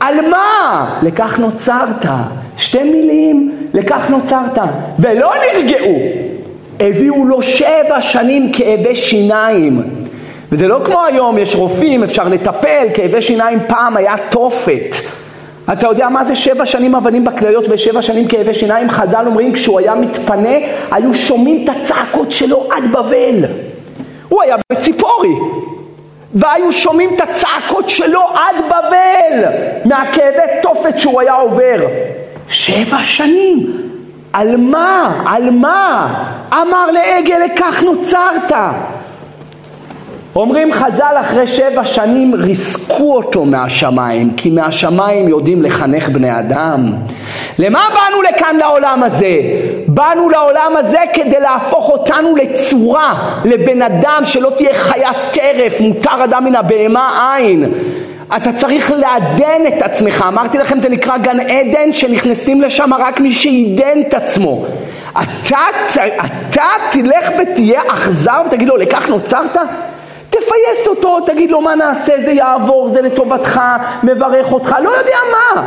על 0.00 0.14
מה? 0.30 0.98
לכך 1.02 1.38
נוצרת. 1.38 2.06
שתי 2.56 2.82
מילים, 2.82 3.56
לכך 3.74 4.10
נוצרת. 4.10 4.58
ולא 4.98 5.32
נרגעו. 5.52 5.98
הביאו 6.80 7.24
לו 7.24 7.42
שבע 7.42 8.00
שנים 8.00 8.52
כאבי 8.52 8.94
שיניים. 8.94 9.82
וזה 10.52 10.68
לא 10.68 10.80
כמו 10.84 11.04
היום, 11.04 11.38
יש 11.38 11.54
רופאים, 11.54 12.02
אפשר 12.02 12.28
לטפל, 12.28 12.86
כאבי 12.94 13.22
שיניים 13.22 13.58
פעם 13.68 13.96
היה 13.96 14.14
תופת. 14.30 14.96
אתה 15.72 15.86
יודע 15.86 16.08
מה 16.08 16.24
זה 16.24 16.36
שבע 16.36 16.66
שנים 16.66 16.94
אבנים 16.94 17.24
בכליות 17.24 17.64
ושבע 17.68 18.02
שנים 18.02 18.28
כאבי 18.28 18.54
שיניים? 18.54 18.90
חז"ל 18.90 19.26
אומרים 19.26 19.52
כשהוא 19.52 19.78
היה 19.78 19.94
מתפנה, 19.94 20.56
היו 20.90 21.14
שומעים 21.14 21.64
את 21.64 21.76
הצעקות 21.76 22.32
שלו 22.32 22.68
עד 22.70 22.92
בבל. 22.92 23.44
הוא 24.28 24.42
היה 24.42 24.56
בציפורי, 24.72 25.34
והיו 26.34 26.72
שומעים 26.72 27.10
את 27.14 27.20
הצעקות 27.20 27.88
שלו 27.88 28.20
עד 28.20 28.64
בבל, 28.68 29.44
מהכאבי 29.84 30.42
תופת 30.62 30.98
שהוא 30.98 31.20
היה 31.20 31.34
עובר. 31.34 31.86
שבע 32.48 33.02
שנים. 33.02 33.76
על 34.32 34.56
מה? 34.56 35.22
על 35.26 35.50
מה? 35.50 36.14
אמר 36.52 36.86
לעגל 36.90 37.38
לכך 37.44 37.82
נוצרת. 37.82 38.52
אומרים 40.36 40.72
חז"ל 40.72 41.14
אחרי 41.20 41.46
שבע 41.46 41.84
שנים 41.84 42.34
ריסקו 42.34 43.16
אותו 43.16 43.44
מהשמיים, 43.44 44.32
כי 44.36 44.50
מהשמיים 44.50 45.28
יודעים 45.28 45.62
לחנך 45.62 46.08
בני 46.08 46.38
אדם. 46.38 46.92
למה 47.58 47.80
באנו 47.94 48.22
לכאן 48.22 48.56
לעולם 48.56 49.02
הזה? 49.02 49.36
באנו 49.86 50.28
לעולם 50.28 50.72
הזה 50.76 50.98
כדי 51.12 51.40
להפוך 51.40 51.88
אותנו 51.88 52.36
לצורה, 52.36 53.14
לבן 53.44 53.82
אדם 53.82 54.20
שלא 54.24 54.50
תהיה 54.56 54.74
חיית 54.74 55.16
טרף, 55.32 55.80
מותר 55.80 56.24
אדם 56.24 56.44
מן 56.44 56.54
הבהמה 56.54 57.36
אין. 57.36 57.72
אתה 58.36 58.52
צריך 58.52 58.90
לעדן 58.90 59.66
את 59.68 59.82
עצמך, 59.82 60.24
אמרתי 60.28 60.58
לכם 60.58 60.80
זה 60.80 60.88
נקרא 60.88 61.16
גן 61.16 61.40
עדן 61.40 61.92
שנכנסים 61.92 62.62
לשם 62.62 62.94
רק 62.94 63.20
מי 63.20 63.32
שעידן 63.32 64.00
את 64.08 64.14
עצמו. 64.14 64.64
אתה, 65.12 65.58
אתה 66.24 66.64
תלך 66.90 67.30
ותהיה 67.38 67.80
אכזר 67.88 68.42
ותגיד 68.46 68.68
לו 68.68 68.76
לכך 68.76 69.08
נוצרת? 69.08 69.56
תפייס 70.40 70.86
אותו, 70.86 71.20
תגיד 71.20 71.50
לו 71.50 71.60
מה 71.60 71.74
נעשה, 71.74 72.14
זה 72.24 72.30
יעבור, 72.30 72.88
זה 72.88 73.00
לטובתך, 73.00 73.60
מברך 74.02 74.52
אותך, 74.52 74.76
לא 74.82 74.90
יודע 74.90 75.16
מה. 75.32 75.62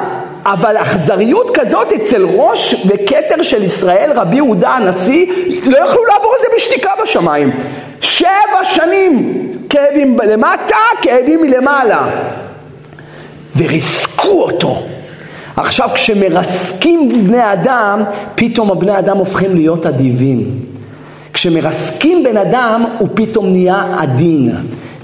אבל 0.45 0.77
אכזריות 0.77 1.57
כזאת 1.57 1.91
אצל 1.91 2.25
ראש 2.25 2.85
וכתר 2.87 3.43
של 3.43 3.63
ישראל, 3.63 4.11
רבי 4.15 4.35
יהודה 4.35 4.69
הנשיא, 4.69 5.25
לא 5.65 5.77
יכלו 5.77 6.05
לעבור 6.05 6.33
על 6.33 6.39
זה 6.41 6.47
בשתיקה 6.55 6.89
בשמיים. 7.03 7.51
שבע 8.01 8.63
שנים 8.63 9.47
כאבים 9.69 10.17
למטה, 10.19 10.75
כאבים 11.01 11.41
מלמעלה. 11.41 12.07
וריסקו 13.57 14.41
אותו. 14.41 14.81
עכשיו 15.55 15.89
כשמרסקים 15.93 17.27
בני 17.27 17.53
אדם, 17.53 18.03
פתאום 18.35 18.71
הבני 18.71 18.99
אדם 18.99 19.17
הופכים 19.17 19.55
להיות 19.55 19.85
אדיבים. 19.85 20.72
כשמרסקים 21.33 22.23
בן 22.23 22.37
אדם, 22.37 22.85
הוא 22.97 23.07
פתאום 23.13 23.49
נהיה 23.49 23.95
עדין. 23.99 24.51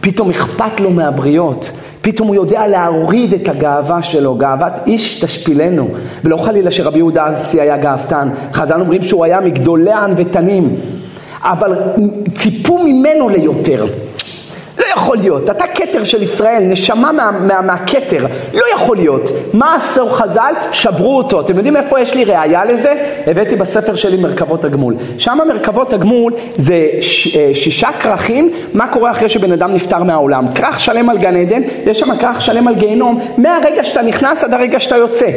פתאום 0.02 0.30
אכפת 0.30 0.80
לו 0.80 0.90
מהבריות. 0.90 1.72
פתאום 2.02 2.28
הוא 2.28 2.36
יודע 2.36 2.68
להוריד 2.68 3.34
את 3.34 3.48
הגאווה 3.48 4.02
שלו, 4.02 4.36
גאוות 4.36 4.74
איש 4.88 5.20
תשפילנו. 5.20 5.88
ולא 6.24 6.38
חלילה 6.38 6.72
שרבי 6.72 6.98
יהודה 6.98 7.26
הנשיא 7.26 7.62
היה 7.62 7.78
גאוותן. 7.78 8.30
חז"ל 8.54 8.82
אומרים 8.82 9.04
שהוא 9.04 9.26
היה 9.26 9.42
מגדולי 9.42 9.92
הענוותנים. 9.92 10.76
אבל 11.42 11.74
ציפו 12.38 12.80
ממנו 12.84 13.30
ליותר. 13.30 13.86
יכול 15.00 15.18
להיות, 15.18 15.50
אתה 15.50 15.68
כתר 15.68 16.04
של 16.04 16.24
ישראל, 16.24 16.64
נשמה 16.64 17.12
מהכתר, 17.62 18.24
מה, 18.24 18.30
לא 18.54 18.64
יכול 18.76 18.98
להיות. 18.98 19.30
מה 19.54 19.76
עשו 19.76 20.10
חז"ל? 20.10 20.54
שברו 20.72 21.18
אותו. 21.18 21.40
אתם 21.40 21.58
יודעים 21.58 21.78
איפה 21.78 22.00
יש 22.00 22.14
לי 22.14 22.24
ראייה 22.24 22.66
לזה? 22.66 22.94
הבאתי 23.28 23.56
בספר 23.56 23.96
שלי 23.96 24.18
מרכבות 24.18 24.66
הגמול. 24.66 24.96
שם 25.18 25.38
מרכבות 25.48 25.94
הגמול 25.94 26.34
זה 26.56 26.88
ש, 27.02 27.38
אה, 27.38 27.50
שישה 27.54 27.90
כרכים, 28.00 28.54
מה 28.74 28.88
קורה 28.88 29.12
אחרי 29.12 29.30
שבן 29.30 29.52
אדם 29.52 29.74
נפטר 29.74 30.04
מהעולם. 30.04 30.54
כרך 30.56 30.80
שלם 30.80 31.10
על 31.10 31.18
גן 31.18 31.36
עדן, 31.36 31.62
יש 31.86 32.00
שם 32.00 32.18
כרך 32.18 32.42
שלם 32.42 32.68
על 32.68 32.76
גיהנום, 32.76 33.20
מהרגע 33.38 33.84
שאתה 33.84 34.02
נכנס 34.02 34.44
עד 34.44 34.54
הרגע 34.54 34.80
שאתה 34.80 34.98
יוצא. 34.98 35.30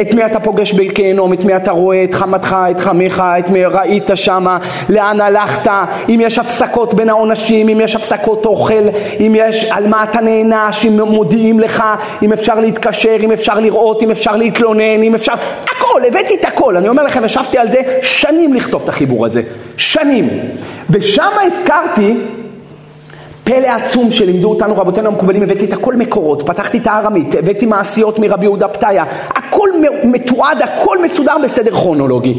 את 0.00 0.14
מי 0.14 0.26
אתה 0.26 0.40
פוגש 0.40 0.72
בגיהנום, 0.72 1.32
את 1.32 1.44
מי 1.44 1.56
אתה 1.56 1.70
רואה, 1.70 2.04
את 2.04 2.14
חמתך, 2.14 2.56
את 2.70 2.80
חמיך, 2.80 3.22
את 3.38 3.50
מי 3.50 3.64
ראית 3.64 4.10
שמה, 4.14 4.58
לאן 4.88 5.20
הלכת, 5.20 5.70
אם 6.08 6.20
יש 6.22 6.38
הפסקות 6.38 6.94
בין 6.94 7.08
העונשים, 7.08 7.68
אם 7.68 7.80
יש 7.80 7.96
הפסקות 7.96 8.46
אוכל, 8.46 8.88
אם 9.20 9.34
יש, 9.38 9.64
על 9.64 9.88
מה 9.88 10.04
אתה 10.04 10.20
נענש, 10.20 10.84
אם 10.84 11.00
מודיעים 11.00 11.60
לך, 11.60 11.84
אם 12.22 12.32
אפשר 12.32 12.60
להתקשר, 12.60 13.16
אם 13.20 13.32
אפשר 13.32 13.60
לראות, 13.60 14.02
אם 14.02 14.10
אפשר 14.10 14.36
להתלונן, 14.36 15.02
אם 15.02 15.14
אפשר, 15.14 15.32
הכל, 15.64 16.00
הבאתי 16.08 16.34
את 16.34 16.44
הכל, 16.44 16.76
אני 16.76 16.88
אומר 16.88 17.02
לכם, 17.02 17.24
ישבתי 17.24 17.58
על 17.58 17.70
זה 17.70 17.80
שנים 18.02 18.54
לכתוב 18.54 18.82
את 18.82 18.88
החיבור 18.88 19.26
הזה, 19.26 19.42
שנים, 19.76 20.28
ושם 20.90 21.30
הזכרתי 21.46 22.14
פלא 23.44 23.66
עצום 23.66 24.10
שלימדו 24.10 24.50
אותנו 24.50 24.76
רבותינו 24.76 25.08
המקובלים, 25.08 25.42
הבאתי 25.42 25.64
את 25.64 25.72
הכל 25.72 25.96
מקורות, 25.96 26.42
פתחתי 26.46 26.78
את 26.78 26.86
הארמית, 26.86 27.34
הבאתי 27.34 27.66
מעשיות 27.66 28.18
מרבי 28.18 28.44
יהודה 28.44 28.68
פתיה, 28.68 29.04
הכל 29.28 29.68
מתועד, 30.04 30.62
הכל 30.62 31.02
מסודר 31.02 31.34
בסדר 31.44 31.70
כרונולוגי. 31.70 32.38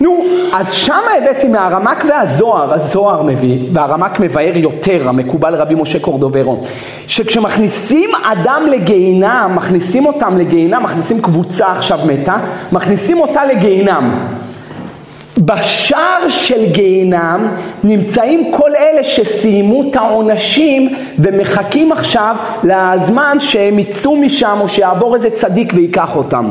נו, 0.00 0.24
אז 0.52 0.72
שמה 0.72 1.10
הבאתי 1.18 1.48
מהרמק 1.48 2.04
והזוהר, 2.08 2.74
הזוהר 2.74 3.22
מביא, 3.22 3.68
והרמק 3.72 4.20
מבאר 4.20 4.56
יותר, 4.56 5.08
המקובל 5.08 5.54
רבי 5.54 5.74
משה 5.74 5.98
קורדוברו, 5.98 6.60
שכשמכניסים 7.06 8.10
אדם 8.24 8.66
לגיהינם, 8.70 9.52
מכניסים 9.56 10.06
אותם 10.06 10.38
לגיהינם, 10.38 10.82
מכניסים 10.82 11.20
קבוצה 11.20 11.72
עכשיו 11.72 11.98
מתה, 12.06 12.36
מכניסים 12.72 13.20
אותה 13.20 13.44
לגיהינם. 13.44 14.26
בשער 15.38 16.28
של 16.28 16.72
גיהינם 16.72 17.48
נמצאים 17.84 18.52
כל 18.52 18.74
אלה 18.74 19.04
שסיימו 19.04 19.90
את 19.90 19.96
העונשים 19.96 20.94
ומחכים 21.18 21.92
עכשיו 21.92 22.36
לזמן 22.64 23.36
שהם 23.40 23.78
יצאו 23.78 24.16
משם 24.16 24.58
או 24.60 24.68
שיעבור 24.68 25.14
איזה 25.14 25.30
צדיק 25.30 25.72
ויקח 25.74 26.16
אותם. 26.16 26.50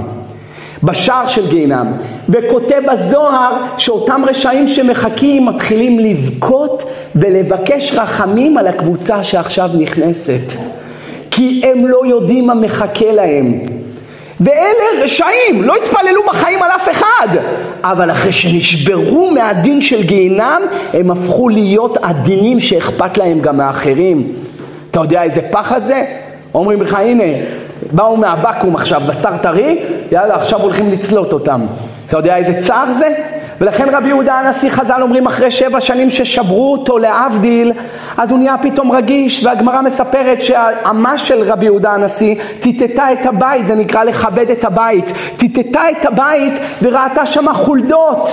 בשער 0.84 1.28
של 1.28 1.50
גיהינם. 1.50 1.94
וכותב 2.30 2.82
הזוהר 2.88 3.64
שאותם 3.78 4.22
רשעים 4.28 4.68
שמחכים 4.68 5.46
מתחילים 5.46 6.00
לבכות 6.00 6.84
ולבקש 7.16 7.94
רחמים 7.94 8.58
על 8.58 8.68
הקבוצה 8.68 9.24
שעכשיו 9.24 9.70
נכנסת. 9.80 10.54
כי 11.32 11.62
הם 11.66 11.88
לא 11.88 12.02
יודעים 12.06 12.48
מה 12.48 12.54
מחכה 12.54 13.12
להם. 13.12 13.75
ואלה 14.46 15.04
רשעים, 15.04 15.64
לא 15.64 15.76
התפללו 15.76 16.22
בחיים 16.28 16.64
על 16.64 16.72
אף 16.72 16.90
אחד, 16.92 17.28
אבל 17.84 18.12
אחרי 18.12 18.32
שנשברו 18.32 19.32
מהדין 19.32 19.82
של 19.82 20.04
גיהינם, 20.04 20.62
הם 20.94 21.12
הפכו 21.12 21.50
להיות 21.50 21.98
עדינים 22.02 22.60
שאכפת 22.60 23.18
להם 23.18 23.40
גם 23.40 23.58
מאחרים. 23.58 24.24
אתה 24.92 25.00
יודע 25.00 25.24
איזה 25.24 25.42
פחד 25.52 25.86
זה? 25.86 26.06
אומרים 26.54 26.82
לך, 26.82 26.94
הנה, 26.94 27.24
באו 27.92 28.18
מהבקו"ם 28.18 28.76
עכשיו, 28.76 29.02
בשר 29.08 29.38
טרי, 29.42 29.80
יאללה, 30.12 30.36
עכשיו 30.36 30.62
הולכים 30.62 30.92
לצלות 30.92 31.34
אותם. 31.34 31.62
אתה 32.08 32.18
יודע 32.18 32.38
איזה 32.38 32.62
צער 32.68 32.92
זה? 33.00 33.14
ולכן 33.62 33.86
רבי 33.92 34.08
יהודה 34.08 34.34
הנשיא 34.34 34.70
חז"ל 34.70 35.02
אומרים 35.02 35.26
אחרי 35.26 35.52
שבע 35.52 35.80
שנים 35.80 36.12
ששברו 36.12 36.72
אותו 36.72 36.98
להבדיל 36.98 37.74
אז 38.18 38.32
הוא 38.32 38.40
נהיה 38.40 38.56
פתאום 38.62 38.92
רגיש 38.92 39.44
והגמרא 39.46 39.82
מספרת 39.82 40.42
שהאמה 40.42 41.18
של 41.18 41.44
רבי 41.44 41.66
יהודה 41.66 41.92
הנשיא 41.92 42.36
טיטטה 42.60 43.14
את 43.14 43.26
הבית 43.26 43.68
זה 43.68 43.76
נקרא 43.76 44.04
לכבד 44.04 44.50
את 44.52 44.66
הבית. 44.66 45.14
טיטטה 45.38 45.82
את 45.92 46.06
הבית 46.06 46.60
וראתה 46.82 47.26
שמה 47.26 47.54
חולדות 47.54 48.30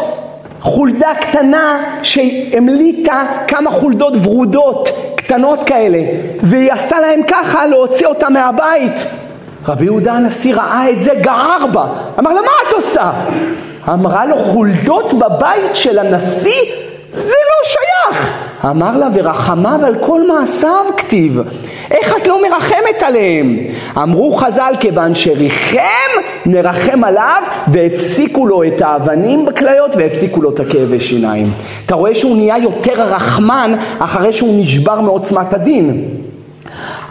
חולדה 0.60 1.10
קטנה 1.20 1.82
שהמליטה 2.02 3.22
כמה 3.48 3.70
חולדות 3.70 4.14
ורודות 4.22 4.88
קטנות 5.16 5.64
כאלה 5.66 5.98
והיא 6.42 6.72
עשתה 6.72 7.00
להם 7.00 7.20
ככה 7.28 7.66
להוציא 7.66 8.06
אותה 8.06 8.28
מהבית. 8.28 9.06
רבי 9.68 9.84
יהודה 9.84 10.12
הנשיא 10.12 10.54
ראה 10.54 10.90
את 10.90 11.04
זה 11.04 11.10
גער 11.20 11.66
בה. 11.72 11.86
אמר 12.18 12.32
לה 12.32 12.40
מה 12.40 12.68
את 12.68 12.72
עושה? 12.72 13.10
אמרה 13.88 14.26
לו, 14.26 14.36
חולדות 14.36 15.12
בבית 15.12 15.76
של 15.76 15.98
הנשיא? 15.98 16.62
זה 17.10 17.20
לא 17.22 17.64
שייך. 17.64 18.42
אמר 18.70 18.96
לה, 18.96 19.08
ורחמיו 19.14 19.80
על 19.86 19.94
כל 20.00 20.26
מעשיו 20.26 20.84
כתיב. 20.96 21.40
איך 21.90 22.16
את 22.16 22.26
לא 22.26 22.42
מרחמת 22.42 23.02
עליהם? 23.02 23.56
אמרו 23.96 24.32
חז"ל, 24.32 24.74
כיוון 24.80 25.14
שריחם, 25.14 25.78
נרחם 26.46 27.04
עליו, 27.04 27.42
והפסיקו 27.68 28.46
לו 28.46 28.64
את 28.64 28.82
האבנים 28.82 29.46
בכליות, 29.46 29.96
והפסיקו 29.96 30.42
לו 30.42 30.50
את 30.50 30.60
הכאבי 30.60 31.00
שיניים. 31.00 31.46
אתה 31.86 31.94
רואה 31.94 32.14
שהוא 32.14 32.36
נהיה 32.36 32.58
יותר 32.58 33.02
רחמן 33.02 33.74
אחרי 33.98 34.32
שהוא 34.32 34.62
נשבר 34.62 35.00
מעוצמת 35.00 35.54
הדין. 35.54 36.08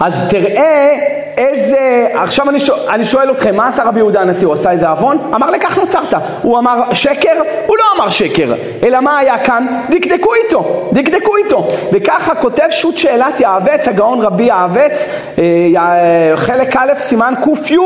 אז 0.01 0.13
תראה 0.29 0.95
איזה, 1.37 2.07
עכשיו 2.13 2.49
אני 2.49 2.59
שואל, 2.59 2.79
אני 2.89 3.05
שואל 3.05 3.31
אתכם, 3.31 3.55
מה 3.55 3.67
עשה 3.67 3.83
רבי 3.83 3.99
יהודה 3.99 4.21
הנשיא? 4.21 4.47
הוא 4.47 4.53
עשה 4.53 4.71
איזה 4.71 4.89
עוון? 4.89 5.17
אמר 5.35 5.49
לכך 5.49 5.77
נוצרת. 5.77 6.13
הוא 6.41 6.59
אמר 6.59 6.93
שקר? 6.93 7.41
הוא 7.65 7.77
לא 7.77 7.83
אמר 7.95 8.09
שקר. 8.09 8.53
אלא 8.83 8.99
מה 8.99 9.17
היה 9.17 9.37
כאן? 9.37 9.67
דקדקו 9.89 10.33
איתו, 10.33 10.89
דקדקו 10.93 11.37
איתו. 11.37 11.67
וככה 11.91 12.35
כותב 12.35 12.67
שו"ת 12.69 12.97
שאלת 12.97 13.39
יעבץ, 13.39 13.87
הגאון 13.87 14.21
רבי 14.21 14.43
יעבץ, 14.43 15.07
אה, 15.39 16.31
חלק 16.35 16.75
א', 16.75 16.93
סימן 16.97 17.33
ק"י. 17.43 17.77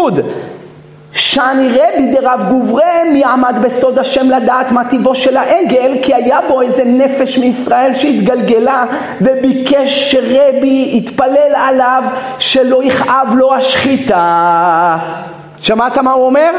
שאני 1.16 1.68
רבי 1.68 2.06
דרב 2.06 2.46
גוברה 2.50 3.04
מי 3.12 3.24
עמד 3.24 3.56
בסוד 3.62 4.00
השם 4.00 4.30
לדעת 4.30 4.72
מה 4.72 4.90
טיבו 4.90 5.16
של 5.16 5.38
העגל 5.38 5.98
כי 6.02 6.14
היה 6.14 6.40
בו 6.48 6.62
איזה 6.62 6.84
נפש 6.86 7.38
מישראל 7.38 7.94
שהתגלגלה 7.94 8.86
וביקש 9.22 10.12
שרבי 10.12 10.92
יתפלל 10.94 11.56
עליו 11.56 12.04
שלא 12.40 12.84
יכאב 12.84 13.34
לו 13.36 13.56
השחיטה 13.56 14.98
שמעת 15.60 15.98
מה 15.98 16.12
הוא 16.12 16.26
אומר? 16.26 16.52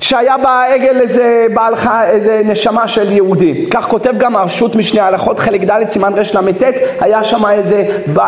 שהיה 0.00 0.36
בעגל 0.36 1.00
איזה, 1.00 1.46
בעל, 1.54 1.74
איזה 2.04 2.42
נשמה 2.44 2.88
של 2.88 3.12
יהודי. 3.12 3.66
כך 3.70 3.88
כותב 3.88 4.12
גם 4.18 4.36
הרשות 4.36 4.76
משני 4.76 5.00
ההלכות, 5.00 5.38
חלק 5.38 5.60
ד', 5.60 5.90
סימן 5.90 6.12
רל"ט, 6.14 6.62
היה 7.00 7.24
שם 7.24 7.50
איזה, 7.50 7.84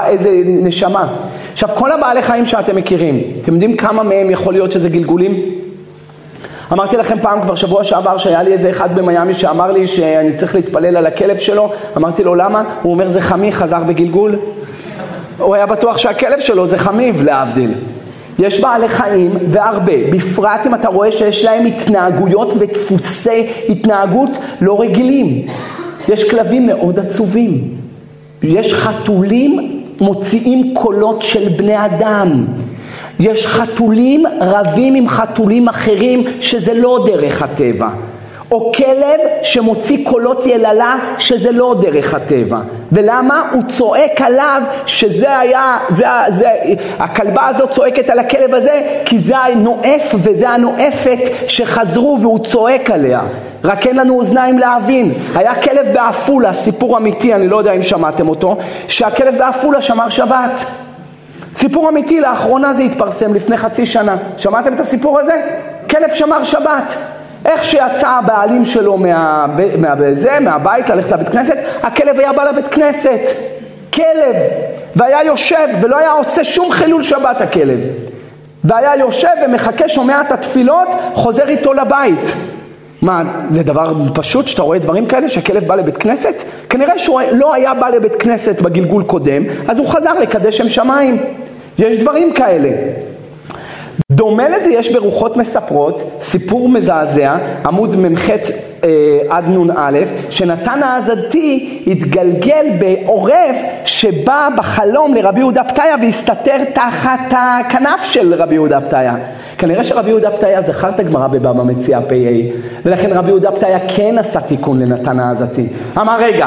איזה 0.06 0.30
נשמה. 0.44 1.08
עכשיו, 1.52 1.68
כל 1.74 1.92
הבעלי 1.92 2.22
חיים 2.22 2.46
שאתם 2.46 2.76
מכירים, 2.76 3.22
אתם 3.42 3.52
יודעים 3.52 3.76
כמה 3.76 4.02
מהם 4.02 4.30
יכול 4.30 4.52
להיות 4.52 4.72
שזה 4.72 4.88
גלגולים? 4.88 5.42
אמרתי 6.72 6.96
לכם 6.96 7.18
פעם 7.22 7.42
כבר 7.42 7.54
שבוע 7.54 7.84
שעבר 7.84 8.18
שהיה 8.18 8.42
לי 8.42 8.52
איזה 8.52 8.70
אחד 8.70 8.94
במיאמי 8.94 9.34
שאמר 9.34 9.72
לי 9.72 9.86
שאני 9.86 10.36
צריך 10.36 10.54
להתפלל 10.54 10.96
על 10.96 11.06
הכלב 11.06 11.38
שלו, 11.38 11.72
אמרתי 11.96 12.24
לו 12.24 12.34
למה? 12.34 12.64
הוא 12.82 12.92
אומר 12.92 13.08
זה 13.08 13.20
חמי, 13.20 13.52
חזר 13.52 13.82
בגלגול. 13.82 14.36
הוא 15.38 15.54
היה 15.54 15.66
בטוח 15.66 15.98
שהכלב 15.98 16.40
שלו 16.40 16.66
זה 16.66 16.78
חמיב 16.78 17.22
להבדיל. 17.22 17.74
יש 18.38 18.60
בעלי 18.60 18.88
חיים 18.88 19.30
והרבה, 19.48 19.92
בפרט 20.12 20.66
אם 20.66 20.74
אתה 20.74 20.88
רואה 20.88 21.12
שיש 21.12 21.44
להם 21.44 21.66
התנהגויות 21.66 22.54
ודפוסי 22.58 23.46
התנהגות 23.68 24.38
לא 24.60 24.80
רגילים. 24.80 25.46
יש 26.08 26.30
כלבים 26.30 26.66
מאוד 26.66 26.98
עצובים, 26.98 27.68
יש 28.42 28.74
חתולים 28.74 29.82
מוציאים 30.00 30.74
קולות 30.74 31.22
של 31.22 31.48
בני 31.48 31.84
אדם. 31.86 32.44
יש 33.20 33.46
חתולים 33.46 34.24
רבים 34.40 34.94
עם 34.94 35.08
חתולים 35.08 35.68
אחרים 35.68 36.24
שזה 36.40 36.74
לא 36.74 37.06
דרך 37.06 37.42
הטבע. 37.42 37.90
או 38.52 38.72
כלב 38.72 39.20
שמוציא 39.42 40.08
קולות 40.10 40.46
יללה 40.46 40.96
שזה 41.18 41.52
לא 41.52 41.76
דרך 41.80 42.14
הטבע. 42.14 42.60
ולמה? 42.92 43.48
הוא 43.52 43.62
צועק 43.68 44.20
עליו 44.20 44.62
שזה 44.86 45.38
היה, 45.38 45.78
זה, 45.88 46.06
זה, 46.28 46.48
הכלבה 46.98 47.46
הזאת 47.46 47.70
צועקת 47.70 48.10
על 48.10 48.18
הכלב 48.18 48.54
הזה 48.54 48.82
כי 49.04 49.18
זה 49.18 49.36
הנואף 49.38 50.14
וזה 50.14 50.48
הנואפת 50.48 51.18
שחזרו 51.46 52.18
והוא 52.20 52.38
צועק 52.38 52.90
עליה. 52.90 53.20
רק 53.64 53.86
אין 53.86 53.96
לנו 53.96 54.18
אוזניים 54.18 54.58
להבין. 54.58 55.14
היה 55.34 55.54
כלב 55.54 55.86
בעפולה, 55.94 56.52
סיפור 56.52 56.96
אמיתי, 56.96 57.34
אני 57.34 57.48
לא 57.48 57.56
יודע 57.56 57.72
אם 57.72 57.82
שמעתם 57.82 58.28
אותו, 58.28 58.56
שהכלב 58.88 59.38
בעפולה 59.38 59.80
שמר 59.80 60.08
שבת. 60.08 60.64
סיפור 61.54 61.88
אמיתי, 61.88 62.20
לאחרונה 62.20 62.74
זה 62.74 62.82
התפרסם, 62.82 63.34
לפני 63.34 63.56
חצי 63.56 63.86
שנה. 63.86 64.16
שמעתם 64.36 64.74
את 64.74 64.80
הסיפור 64.80 65.20
הזה? 65.20 65.42
כלב 65.90 66.14
שמר 66.14 66.44
שבת. 66.44 66.96
איך 67.44 67.64
שיצא 67.64 68.08
הבעלים 68.08 68.64
שלו 68.64 68.96
מה, 68.96 69.46
מה, 69.78 69.94
מה, 69.94 70.40
מהבית 70.40 70.88
ללכת 70.88 71.12
לבית 71.12 71.28
כנסת, 71.28 71.56
הכלב 71.82 72.18
היה 72.18 72.32
בא 72.32 72.44
לבית 72.44 72.68
כנסת. 72.68 73.20
כלב. 73.94 74.36
והיה 74.96 75.24
יושב, 75.24 75.68
ולא 75.80 75.98
היה 75.98 76.12
עושה 76.12 76.44
שום 76.44 76.72
חילול 76.72 77.02
שבת 77.02 77.40
הכלב. 77.40 77.80
והיה 78.64 78.96
יושב 78.96 79.28
ומחכה, 79.44 79.88
שומע 79.88 80.20
את 80.20 80.32
התפילות, 80.32 80.88
חוזר 81.14 81.48
איתו 81.48 81.72
לבית. 81.72 82.34
מה, 83.02 83.22
זה 83.50 83.62
דבר 83.62 83.94
פשוט 84.14 84.48
שאתה 84.48 84.62
רואה 84.62 84.78
דברים 84.78 85.06
כאלה 85.06 85.28
שהכלב 85.28 85.64
בא 85.64 85.74
לבית 85.74 85.96
כנסת? 85.96 86.42
כנראה 86.68 86.98
שהוא 86.98 87.20
לא 87.32 87.54
היה 87.54 87.74
בא 87.74 87.88
לבית 87.88 88.16
כנסת 88.16 88.60
בגלגול 88.60 89.02
קודם, 89.02 89.42
אז 89.68 89.78
הוא 89.78 89.88
חזר 89.88 90.18
לקדש 90.18 90.56
שם 90.56 90.68
שמיים. 90.68 91.22
יש 91.78 91.98
דברים 91.98 92.32
כאלה. 92.32 92.68
דומה 94.10 94.48
לזה 94.48 94.70
יש 94.70 94.92
ברוחות 94.92 95.36
מספרות, 95.36 96.02
סיפור 96.20 96.68
מזעזע, 96.68 97.36
עמוד 97.66 97.96
מ"ח 97.96 98.30
אה, 98.30 98.38
עד 99.28 99.48
נ"א, 99.48 99.98
שנתן 100.30 100.82
העזתי 100.82 101.82
התגלגל 101.86 102.66
בעורב 102.78 103.56
שבא 103.84 104.48
בחלום 104.56 105.14
לרבי 105.14 105.40
יהודה 105.40 105.64
פתיה 105.64 105.96
והסתתר 106.02 106.64
תחת 106.72 107.20
הכנף 107.30 108.02
של 108.02 108.34
רבי 108.34 108.54
יהודה 108.54 108.80
פתיה. 108.80 109.14
כנראה 109.62 109.84
שרבי 109.84 110.10
יהודה 110.10 110.30
פתיה 110.30 110.62
זכר 110.62 110.88
את 110.88 111.00
הגמרא 111.00 111.26
בבבא 111.26 111.62
מציאה 111.62 112.00
פ"א, 112.00 112.14
ולכן 112.84 113.12
רבי 113.12 113.28
יהודה 113.28 113.50
פתיה 113.50 113.78
כן 113.96 114.18
עשה 114.18 114.40
תיקון 114.40 114.82
לנתן 114.82 115.20
העזתי. 115.20 115.66
אמר 115.98 116.16
רגע, 116.20 116.46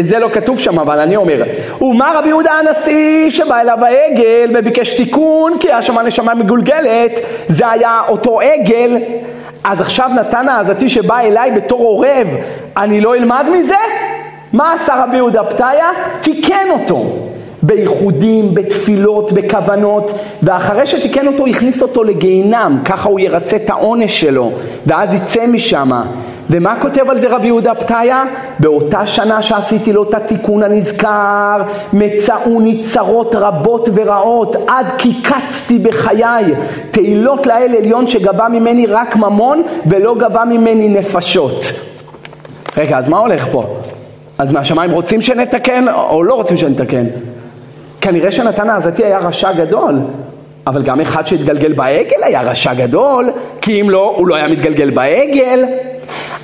זה 0.00 0.18
לא 0.18 0.28
כתוב 0.28 0.58
שם, 0.58 0.78
אבל 0.78 1.00
אני 1.00 1.16
אומר, 1.16 1.42
ומה 1.80 2.12
רבי 2.18 2.28
יהודה 2.28 2.50
הנשיא 2.52 3.30
שבא 3.30 3.60
אליו 3.60 3.78
העגל 3.84 4.50
וביקש 4.54 4.96
תיקון 4.96 5.58
כי 5.60 5.68
היה 5.68 5.82
שם 5.82 5.98
נשמה 5.98 6.34
מגולגלת, 6.34 7.20
זה 7.48 7.70
היה 7.70 8.00
אותו 8.08 8.40
עגל, 8.40 8.96
אז 9.64 9.80
עכשיו 9.80 10.10
נתן 10.16 10.48
העזתי 10.48 10.88
שבא 10.88 11.20
אליי 11.20 11.50
בתור 11.50 11.80
עורב, 11.82 12.28
אני 12.76 13.00
לא 13.00 13.14
אלמד 13.14 13.46
מזה? 13.52 13.74
מה 14.52 14.72
עשה 14.72 15.04
רבי 15.04 15.16
יהודה 15.16 15.44
פתיה? 15.44 15.90
תיקן 16.20 16.66
אותו. 16.70 17.04
בייחודים, 17.62 18.54
בתפילות, 18.54 19.32
בכוונות, 19.32 20.12
ואחרי 20.42 20.86
שתיקן 20.86 21.26
אותו 21.26 21.46
הכניס 21.46 21.82
אותו 21.82 22.04
לגיהינם, 22.04 22.78
ככה 22.84 23.08
הוא 23.08 23.20
ירצה 23.20 23.56
את 23.56 23.70
העונש 23.70 24.20
שלו, 24.20 24.52
ואז 24.86 25.14
יצא 25.14 25.46
משם. 25.46 25.90
ומה 26.50 26.80
כותב 26.80 27.10
על 27.10 27.20
זה 27.20 27.28
רבי 27.28 27.46
יהודה 27.46 27.74
פתיה? 27.74 28.24
באותה 28.58 29.06
שנה 29.06 29.42
שעשיתי 29.42 29.92
לו 29.92 30.02
את 30.02 30.14
התיקון 30.14 30.62
הנזכר, 30.62 31.62
מצאוני 31.92 32.82
צרות 32.92 33.34
רבות 33.34 33.88
ורעות, 33.94 34.56
עד 34.66 34.86
כי 34.98 35.22
קצתי 35.22 35.78
בחיי, 35.78 36.44
תהילות 36.90 37.46
לאל 37.46 37.74
עליון 37.78 38.06
שגבה 38.06 38.48
ממני 38.48 38.86
רק 38.86 39.16
ממון, 39.16 39.62
ולא 39.86 40.14
גבה 40.18 40.44
ממני 40.44 40.88
נפשות. 40.88 41.64
רגע, 42.76 42.98
אז 42.98 43.08
מה 43.08 43.18
הולך 43.18 43.46
פה? 43.52 43.64
אז 44.38 44.52
מהשמיים 44.52 44.90
רוצים 44.90 45.20
שנתקן, 45.20 45.84
או 45.88 46.22
לא 46.22 46.34
רוצים 46.34 46.56
שנתקן? 46.56 47.06
כנראה 48.02 48.30
שנתן 48.30 48.70
העזתי 48.70 49.04
היה 49.04 49.18
רשע 49.18 49.52
גדול, 49.52 49.98
אבל 50.66 50.82
גם 50.82 51.00
אחד 51.00 51.26
שהתגלגל 51.26 51.72
בעגל 51.72 52.22
היה 52.22 52.42
רשע 52.42 52.74
גדול, 52.74 53.30
כי 53.60 53.80
אם 53.80 53.90
לא, 53.90 54.14
הוא 54.16 54.28
לא 54.28 54.34
היה 54.34 54.48
מתגלגל 54.48 54.90
בעגל. 54.90 55.64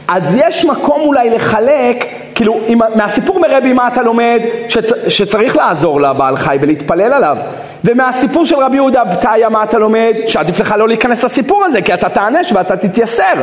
אז 0.09 0.36
יש 0.40 0.64
מקום 0.64 1.00
אולי 1.00 1.30
לחלק, 1.30 2.04
כאילו, 2.39 2.61
אם, 2.68 2.78
מהסיפור 2.95 3.41
מרבי 3.41 3.72
מה 3.72 3.89
אתה 3.89 4.03
לומד? 4.03 4.41
שצ, 4.68 4.93
שצריך 5.09 5.57
לעזור 5.57 6.01
לבעל 6.01 6.36
חי 6.36 6.57
ולהתפלל 6.61 7.12
עליו. 7.12 7.36
ומהסיפור 7.84 8.47
של 8.47 8.57
רבי 8.57 8.76
יהודה 8.76 9.05
בתאיה 9.05 9.49
מה 9.49 9.64
אתה 9.64 9.78
לומד? 9.78 10.14
שעדיף 10.26 10.61
לך 10.61 10.74
לא 10.78 10.89
להיכנס 10.89 11.24
לסיפור 11.24 11.64
הזה, 11.64 11.82
כי 11.82 11.95
אתה 11.95 12.09
תענש 12.09 12.53
ואתה 12.53 12.76
תתייסר. 12.76 13.34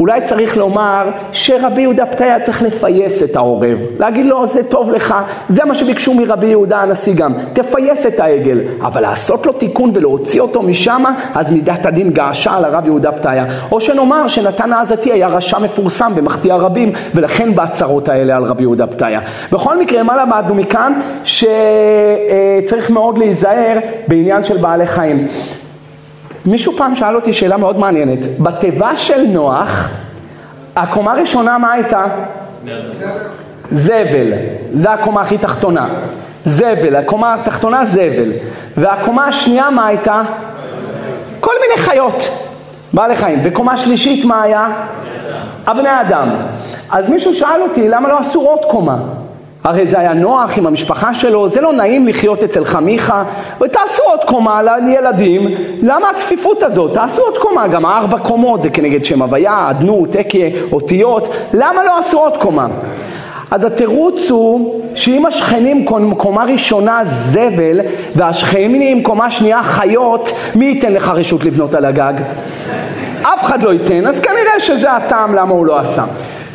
אולי 0.00 0.20
צריך 0.20 0.56
לומר 0.56 1.10
שרבי 1.32 1.80
יהודה 1.80 2.06
פתאי 2.06 2.28
צריך 2.44 2.62
לפייס 2.62 3.22
את 3.22 3.36
העורב, 3.36 3.78
להגיד 3.98 4.26
לו 4.26 4.46
זה 4.46 4.64
טוב 4.64 4.90
לך, 4.90 5.14
זה 5.48 5.64
מה 5.64 5.74
שביקשו 5.74 6.14
מרבי 6.14 6.46
יהודה 6.46 6.78
הנשיא 6.78 7.14
גם, 7.14 7.34
תפייס 7.52 8.06
את 8.06 8.20
העגל, 8.20 8.60
אבל 8.82 9.00
לעשות 9.00 9.46
לו 9.46 9.52
תיקון 9.52 9.90
ולהוציא 9.94 10.40
אותו 10.40 10.62
משם, 10.62 11.04
אז 11.34 11.50
מידת 11.50 11.86
הדין 11.86 12.10
געשה 12.10 12.52
על 12.52 12.64
הרב 12.64 12.86
יהודה 12.86 13.12
פתאי. 13.12 13.38
או 13.72 13.80
שנאמר 13.80 14.28
שנתן 14.28 14.72
העזתי 14.72 15.12
היה 15.12 15.28
רשע 15.28 15.58
מפורסם 15.58 16.12
ומחטיא 16.14 16.52
רבים, 16.52 16.92
ולכן 17.14 17.54
בהצהרות 17.54 18.08
האלה 18.08 18.27
על 18.36 18.44
רבי 18.44 18.62
יהודה 18.62 18.86
פתאי. 18.86 19.14
בכל 19.52 19.78
מקרה, 19.78 20.02
מה 20.02 20.16
למדנו 20.16 20.54
מכאן? 20.54 21.00
שצריך 21.24 22.90
מאוד 22.90 23.18
להיזהר 23.18 23.78
בעניין 24.08 24.44
של 24.44 24.56
בעלי 24.56 24.86
חיים. 24.86 25.28
מישהו 26.46 26.72
פעם 26.72 26.94
שאל 26.94 27.14
אותי 27.14 27.32
שאלה 27.32 27.56
מאוד 27.56 27.78
מעניינת. 27.78 28.38
בתיבה 28.40 28.96
של 28.96 29.22
נוח, 29.26 29.88
הקומה 30.76 31.12
הראשונה 31.12 31.58
מה 31.58 31.72
הייתה? 31.72 32.04
זבל. 33.70 34.32
זה 34.72 34.90
הקומה 34.90 35.22
הכי 35.22 35.38
תחתונה. 35.38 35.88
זבל. 36.44 36.96
הקומה 36.96 37.34
התחתונה 37.34 37.84
זבל. 37.84 38.32
והקומה 38.76 39.24
השנייה 39.24 39.70
מה 39.70 39.86
הייתה? 39.86 40.22
כל 41.40 41.52
מיני 41.60 41.82
חיות. 41.82 42.30
בעלי 42.92 43.16
חיים. 43.16 43.40
וקומה 43.44 43.76
שלישית 43.76 44.24
מה 44.24 44.42
היה? 44.42 44.68
הבני 45.68 46.00
אדם. 46.00 46.36
אז 46.90 47.10
מישהו 47.10 47.34
שאל 47.34 47.62
אותי 47.62 47.88
למה 47.88 48.08
לא 48.08 48.18
עשו 48.18 48.40
עוד 48.40 48.64
קומה? 48.64 48.96
הרי 49.64 49.86
זה 49.86 49.98
היה 49.98 50.14
נוח 50.14 50.58
עם 50.58 50.66
המשפחה 50.66 51.14
שלו, 51.14 51.48
זה 51.48 51.60
לא 51.60 51.72
נעים 51.72 52.06
לחיות 52.06 52.42
אצל 52.42 52.64
חמיכה, 52.64 53.24
ותעשו 53.60 54.02
עוד 54.10 54.24
קומה 54.24 54.62
לילדים, 54.62 55.48
למה 55.82 56.10
הצפיפות 56.10 56.62
הזאת? 56.62 56.94
תעשו 56.94 57.22
עוד 57.22 57.38
קומה, 57.38 57.68
גם 57.68 57.86
ארבע 57.86 58.18
קומות 58.18 58.62
זה 58.62 58.70
כנגד 58.70 59.04
שם 59.04 59.22
הוויה, 59.22 59.70
אדנות, 59.70 60.12
תקיה, 60.12 60.50
אותיות, 60.72 61.28
למה 61.54 61.84
לא 61.84 61.98
עשו 61.98 62.18
עוד 62.18 62.36
קומה? 62.36 62.66
אז 63.50 63.64
התירוץ 63.64 64.30
הוא 64.30 64.80
שאם 64.94 65.26
השכנים 65.26 65.84
קומה 66.16 66.44
ראשונה 66.44 67.00
זבל 67.04 67.80
והשכנים 68.16 69.02
קומה 69.02 69.30
שנייה 69.30 69.62
חיות, 69.62 70.32
מי 70.54 70.64
ייתן 70.64 70.92
לך 70.92 71.08
רשות 71.08 71.44
לבנות 71.44 71.74
על 71.74 71.84
הגג? 71.84 72.14
אף 73.34 73.44
אחד 73.44 73.62
לא 73.62 73.72
ייתן, 73.72 74.06
אז 74.06 74.20
כנראה 74.20 74.60
שזה 74.60 74.92
הטעם 74.92 75.34
למה 75.34 75.50
הוא 75.54 75.66
לא 75.66 75.78
עשה. 75.78 76.04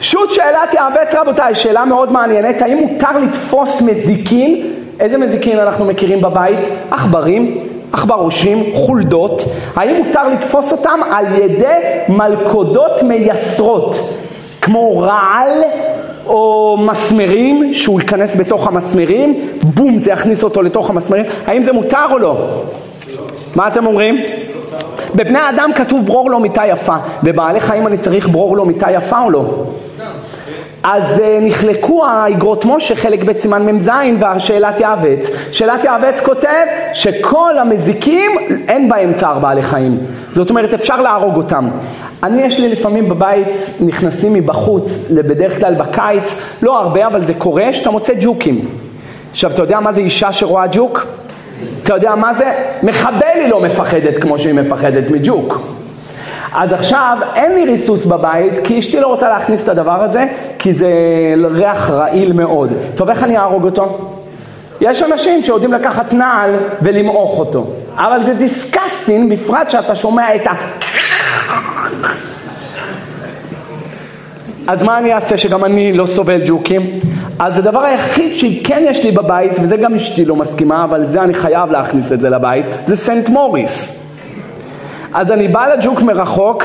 שו"ת 0.01 0.31
שאלת 0.31 0.73
יעבץ 0.73 1.15
רבותיי, 1.15 1.55
שאלה 1.55 1.85
מאוד 1.85 2.11
מעניינת, 2.11 2.61
האם 2.61 2.77
מותר 2.77 3.17
לתפוס 3.17 3.81
מזיקין? 3.81 4.73
איזה 4.99 5.17
מזיקין 5.17 5.59
אנחנו 5.59 5.85
מכירים 5.85 6.21
בבית? 6.21 6.59
עכברים, 6.91 7.57
עכברושים, 7.91 8.63
חולדות, 8.73 9.43
האם 9.75 10.03
מותר 10.03 10.27
לתפוס 10.27 10.71
אותם 10.71 10.99
על 11.11 11.25
ידי 11.35 11.77
מלכודות 12.09 13.03
מייסרות, 13.03 13.95
כמו 14.61 14.99
רעל 14.99 15.63
או 16.27 16.77
מסמרים, 16.79 17.73
שהוא 17.73 18.01
ייכנס 18.01 18.35
בתוך 18.35 18.67
המסמרים, 18.67 19.47
בום, 19.63 20.01
זה 20.01 20.11
יכניס 20.11 20.43
אותו 20.43 20.61
לתוך 20.61 20.89
המסמרים, 20.89 21.25
האם 21.47 21.63
זה 21.63 21.71
מותר 21.71 22.05
או 22.11 22.19
לא? 22.19 22.37
מה 23.55 23.67
אתם 23.67 23.85
אומרים? 23.85 24.17
בבני 25.15 25.39
אדם 25.49 25.71
כתוב 25.75 26.05
ברור 26.05 26.31
לו 26.31 26.39
מיטה 26.39 26.65
יפה, 26.67 26.95
בבעלי 27.23 27.59
חיים 27.59 27.87
אני 27.87 27.97
צריך 27.97 28.29
ברור 28.29 28.57
לו 28.57 28.65
מיטה 28.65 28.91
יפה 28.91 29.21
או 29.21 29.31
לא? 29.31 29.45
אז 30.83 31.03
uh, 31.17 31.21
נחלקו 31.41 32.05
האגרות 32.05 32.65
משה, 32.65 32.95
חלק 32.95 33.23
ב' 33.23 33.39
סימן 33.39 33.65
מ"ז 33.65 33.89
והשאלת 34.19 34.79
יעבץ. 34.79 35.29
שאלת 35.51 35.83
יעבץ 35.83 36.19
כותב 36.19 36.65
שכל 36.93 37.57
המזיקים 37.57 38.31
אין 38.67 38.89
בהם 38.89 39.13
צער 39.13 39.39
בעלי 39.39 39.63
חיים. 39.63 39.97
זאת 40.31 40.49
אומרת 40.49 40.73
אפשר 40.73 41.01
להרוג 41.01 41.35
אותם. 41.35 41.69
אני 42.23 42.41
יש 42.41 42.59
לי 42.59 42.69
לפעמים 42.69 43.09
בבית, 43.09 43.57
נכנסים 43.85 44.33
מבחוץ, 44.33 45.11
בדרך 45.11 45.59
כלל 45.59 45.73
בקיץ, 45.73 46.41
לא 46.61 46.79
הרבה 46.79 47.07
אבל 47.07 47.25
זה 47.25 47.33
קורה, 47.33 47.73
שאתה 47.73 47.91
מוצא 47.91 48.13
ג'וקים. 48.21 48.69
עכשיו 49.31 49.51
אתה 49.51 49.61
יודע 49.61 49.79
מה 49.79 49.93
זה 49.93 50.01
אישה 50.01 50.31
שרואה 50.31 50.65
ג'וק? 50.71 51.05
אתה 51.83 51.93
יודע 51.93 52.15
מה 52.15 52.33
זה? 52.33 52.53
מחבל 52.83 53.27
היא 53.35 53.47
לא 53.47 53.61
מפחדת 53.61 54.21
כמו 54.21 54.39
שהיא 54.39 54.53
מפחדת 54.53 55.09
מג'וק. 55.09 55.61
אז 56.55 56.73
עכשיו 56.73 57.17
אין 57.35 57.55
לי 57.55 57.65
ריסוס 57.65 58.05
בבית, 58.05 58.53
כי 58.63 58.79
אשתי 58.79 58.99
לא 58.99 59.07
רוצה 59.07 59.29
להכניס 59.29 59.63
את 59.63 59.69
הדבר 59.69 60.03
הזה, 60.03 60.25
כי 60.59 60.73
זה 60.73 60.89
ריח 61.51 61.89
רעיל 61.89 62.33
מאוד. 62.33 62.73
טוב, 62.95 63.09
איך 63.09 63.23
אני 63.23 63.37
אהרוג 63.37 63.63
אותו? 63.63 63.97
יש 64.81 65.01
אנשים 65.01 65.43
שיודעים 65.43 65.73
לקחת 65.73 66.13
נעל 66.13 66.51
ולמעוך 66.81 67.39
אותו, 67.39 67.67
אבל 67.95 68.19
זה 68.25 68.33
דיסקסטין, 68.33 69.29
בפרט 69.29 69.69
שאתה 69.69 69.95
שומע 69.95 70.35
את 70.35 70.47
ה... 70.47 70.51
אז 74.67 74.83
מה 74.83 74.97
אני 74.97 75.13
אעשה 75.13 75.37
שגם 75.37 75.65
אני 75.65 75.93
לא 75.93 76.05
סובל 76.05 76.41
ג'וקים? 76.45 76.99
אז 77.39 77.57
הדבר 77.57 77.79
היחיד 77.79 78.35
שכן 78.35 78.83
יש 78.87 79.03
לי 79.03 79.11
בבית, 79.11 79.51
וזה 79.61 79.77
גם 79.77 79.95
אשתי 79.95 80.25
לא 80.25 80.35
מסכימה, 80.35 80.83
אבל 80.83 81.05
זה 81.11 81.21
אני 81.21 81.33
חייב 81.33 81.71
להכניס 81.71 82.11
את 82.11 82.19
זה 82.19 82.29
לבית, 82.29 82.65
זה 82.87 82.95
סנט 82.95 83.29
מוריס. 83.29 83.99
אז 85.13 85.31
אני 85.31 85.47
בא 85.47 85.67
לג'וק 85.67 86.01
מרחוק, 86.01 86.63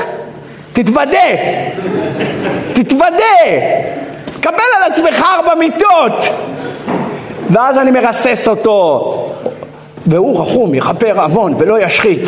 תתוודה, 0.73 1.29
תתוודה, 2.73 3.39
קבל 4.41 4.53
על 4.77 4.91
עצמך 4.91 5.25
ארבע 5.35 5.55
מיטות. 5.55 6.27
ואז 7.49 7.77
אני 7.77 7.91
מרסס 7.91 8.47
אותו, 8.47 9.31
והוא 10.07 10.41
רחום, 10.41 10.75
יכפר 10.75 11.21
עוון 11.21 11.53
ולא 11.57 11.79
ישחית. 11.79 12.19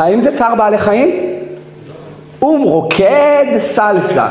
האם 0.00 0.20
זה 0.20 0.36
צער 0.36 0.54
בעלי 0.54 0.78
חיים? 0.78 1.25
הוא 2.38 2.70
רוקד 2.70 3.46
סלסה, 3.58 4.26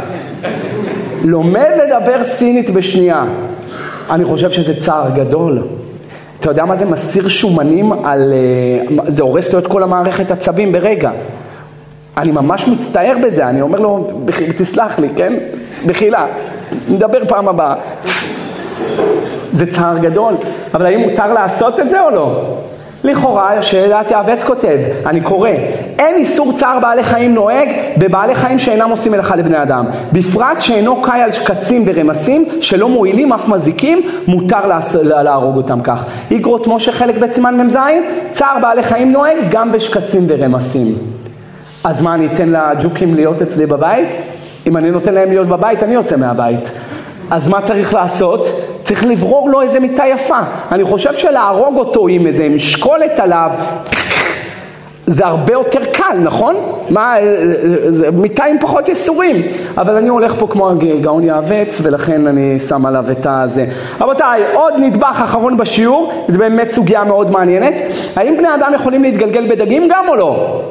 לומד 1.23 1.69
לדבר 1.83 2.23
סינית 2.23 2.69
בשנייה. 2.69 3.23
אני 4.09 4.25
חושב 4.25 4.51
שזה 4.51 4.81
צער 4.81 5.09
גדול. 5.15 5.63
אתה 6.39 6.49
יודע 6.49 6.65
מה 6.65 6.75
זה 6.77 6.85
מסיר 6.85 7.27
שומנים 7.27 7.91
על... 7.91 8.33
אה, 8.33 8.95
זה 9.07 9.23
הורס 9.23 9.53
לו 9.53 9.59
את 9.59 9.67
כל 9.67 9.83
המערכת 9.83 10.31
עצבים 10.31 10.71
ברגע. 10.71 11.11
אני 12.17 12.31
ממש 12.31 12.67
מצטער 12.67 13.15
בזה, 13.23 13.49
אני 13.49 13.61
אומר 13.61 13.79
לו, 13.79 14.07
תסלח 14.57 14.99
לי, 14.99 15.09
כן? 15.15 15.33
בחילה, 15.85 16.25
נדבר 16.89 17.27
פעם 17.27 17.47
הבאה. 17.47 17.75
זה 19.51 19.71
צער 19.71 19.97
גדול, 19.97 20.33
אבל 20.73 20.85
האם 20.85 20.99
מותר 20.99 21.33
לעשות 21.33 21.79
את 21.79 21.89
זה 21.89 22.01
או 22.01 22.09
לא? 22.09 22.57
לכאורה, 23.05 23.61
שאלת 23.61 24.11
יעבץ 24.11 24.43
כותב, 24.43 24.77
אני 25.05 25.21
קורא, 25.21 25.49
אין 25.99 26.15
איסור 26.15 26.53
צער 26.57 26.79
בעלי 26.79 27.03
חיים 27.03 27.33
נוהג 27.33 27.69
בבעלי 27.97 28.35
חיים 28.35 28.59
שאינם 28.59 28.89
עושים 28.89 29.11
מלאכה 29.11 29.35
לבני 29.35 29.61
אדם. 29.61 29.85
בפרט 30.13 30.61
שאינו 30.61 31.01
קאי 31.01 31.21
על 31.21 31.31
שקצים 31.31 31.83
ורמסים 31.85 32.45
שלא 32.61 32.89
מועילים 32.89 33.33
אף 33.33 33.47
מזיקים, 33.47 34.01
מותר 34.27 34.67
להרוג 35.03 35.57
אותם 35.57 35.81
כך. 35.81 36.05
איגרות 36.31 36.67
משה 36.67 36.91
חלק 36.91 37.15
ב' 37.17 37.31
סימן 37.31 37.61
מ"ז, 37.61 37.77
צער 38.31 38.57
בעלי 38.61 38.83
חיים 38.83 39.11
נוהג 39.11 39.37
גם 39.49 39.71
בשקצים 39.71 40.25
ורמסים. 40.27 40.95
אז 41.83 42.01
מה, 42.01 42.13
אני 42.13 42.25
אתן 42.25 42.49
לג'וקים 42.49 43.15
להיות 43.15 43.41
אצלי 43.41 43.65
בבית? 43.65 44.09
אם 44.67 44.77
אני 44.77 44.91
נותן 44.91 45.13
להם 45.13 45.29
להיות 45.29 45.47
בבית, 45.47 45.83
אני 45.83 45.93
יוצא 45.93 46.17
מהבית. 46.17 46.71
אז 47.31 47.47
מה 47.47 47.61
צריך 47.61 47.93
לעשות? 47.93 48.47
צריך 48.85 49.05
לברור 49.05 49.49
לו 49.49 49.61
איזה 49.61 49.79
מיטה 49.79 50.03
יפה. 50.07 50.39
אני 50.71 50.83
חושב 50.83 51.13
שלהרוג 51.13 51.77
אותו 51.77 52.07
עם 52.07 52.27
איזה 52.27 52.49
משקולת 52.49 53.19
עליו, 53.19 53.51
זה 55.07 55.25
הרבה 55.25 55.53
יותר 55.53 55.85
קל, 55.85 56.17
נכון? 56.23 56.55
מה, 56.89 57.15
זה 57.89 58.11
מיטה 58.11 58.43
עם 58.43 58.59
פחות 58.59 58.89
ייסורים. 58.89 59.41
אבל 59.77 59.95
אני 59.95 60.09
הולך 60.09 60.35
פה 60.39 60.47
כמו 60.47 60.69
הגאון 60.69 61.23
יעווץ, 61.23 61.81
ולכן 61.83 62.27
אני 62.27 62.59
שם 62.59 62.85
עליו 62.85 63.05
את 63.11 63.27
הזה. 63.29 63.65
רבותיי, 64.01 64.43
עוד 64.53 64.73
נדבך 64.77 65.21
אחרון 65.23 65.57
בשיעור, 65.57 66.11
זה 66.27 66.37
באמת 66.37 66.71
סוגיה 66.71 67.03
מאוד 67.03 67.31
מעניינת. 67.31 67.81
האם 68.15 68.37
בני 68.37 68.55
אדם 68.55 68.71
יכולים 68.75 69.03
להתגלגל 69.03 69.47
בדגים 69.49 69.87
גם 69.89 70.05
או 70.07 70.15
לא? 70.15 70.61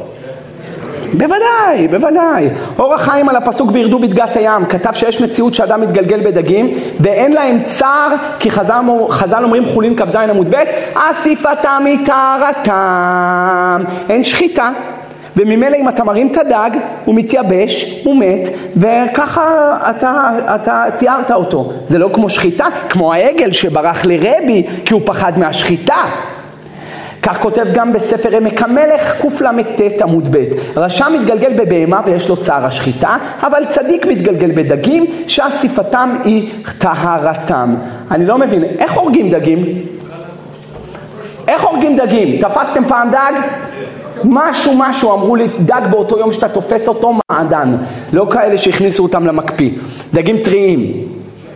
בוודאי, 1.14 1.88
בוודאי. 1.90 2.48
אור 2.78 2.94
החיים 2.94 3.28
על 3.28 3.36
הפסוק 3.36 3.70
וירדו 3.72 3.98
בדגת 3.98 4.36
הים 4.36 4.66
כתב 4.66 4.92
שיש 4.92 5.20
מציאות 5.20 5.54
שאדם 5.54 5.80
מתגלגל 5.80 6.20
בדגים 6.20 6.78
ואין 7.00 7.32
להם 7.32 7.62
צער 7.62 8.14
כי 8.38 8.50
חז"ל, 8.50 8.80
חז"ל 9.10 9.44
אומרים 9.44 9.64
חולין 9.64 9.96
כ"ז 9.96 10.16
עמוד 10.16 10.54
ב' 10.54 10.62
אסיפתם 10.94 11.82
מטהרתם 11.84 12.74
אין 14.08 14.24
שחיטה. 14.24 14.70
וממילא 15.36 15.76
אם 15.76 15.88
אתה 15.88 16.04
מרים 16.04 16.32
את 16.32 16.36
הדג 16.36 16.70
הוא 17.04 17.14
מתייבש, 17.14 18.00
הוא 18.04 18.16
מת 18.16 18.48
וככה 18.76 19.76
אתה, 19.90 20.30
אתה 20.54 20.84
תיארת 20.96 21.30
אותו. 21.30 21.72
זה 21.86 21.98
לא 21.98 22.10
כמו 22.12 22.28
שחיטה, 22.28 22.66
כמו 22.88 23.12
העגל 23.12 23.52
שברח 23.52 24.04
לרבי 24.04 24.66
כי 24.84 24.94
הוא 24.94 25.02
פחד 25.04 25.38
מהשחיטה 25.38 26.04
כך 27.24 27.40
כותב 27.40 27.66
גם 27.72 27.92
בספר 27.92 28.36
עמק 28.36 28.62
המלך 28.62 29.22
קלט 29.76 30.02
עמוד 30.02 30.28
ב' 30.36 30.44
רשע 30.76 31.08
מתגלגל 31.08 31.52
בבהמה 31.52 32.00
ויש 32.04 32.28
לו 32.28 32.36
צער 32.36 32.66
השחיטה 32.66 33.16
אבל 33.42 33.64
צדיק 33.70 34.06
מתגלגל 34.06 34.52
בדגים 34.54 35.06
שאסיפתם 35.26 36.16
היא 36.24 36.50
טהרתם 36.78 37.74
אני 38.10 38.26
לא 38.26 38.38
מבין, 38.38 38.64
איך 38.64 38.92
הורגים 38.92 39.30
דגים? 39.30 39.64
איך 41.48 41.64
הורגים 41.64 41.96
דגים? 41.96 42.40
תפסתם 42.40 42.84
פעם 42.88 43.10
דג? 43.10 43.32
משהו 44.24 44.72
משהו 44.76 45.12
אמרו 45.12 45.36
לי 45.36 45.48
דג 45.60 45.82
באותו 45.90 46.18
יום 46.18 46.32
שאתה 46.32 46.48
תופס 46.48 46.88
אותו 46.88 47.14
מעדן 47.30 47.76
לא 48.12 48.26
כאלה 48.30 48.58
שהכניסו 48.58 49.02
אותם 49.02 49.26
למקפיא 49.26 49.70
דגים 50.14 50.38
טריים 50.38 50.92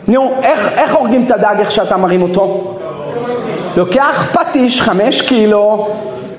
נו 0.08 0.30
איך, 0.42 0.72
איך 0.78 0.94
הורגים 0.94 1.24
את 1.26 1.30
הדג 1.30 1.54
איך 1.58 1.72
שאתה 1.72 1.96
מרים 1.96 2.22
אותו? 2.22 2.74
לוקח 3.78 4.26
פטיש 4.32 4.80
חמש 4.80 5.20
קילו, 5.20 5.88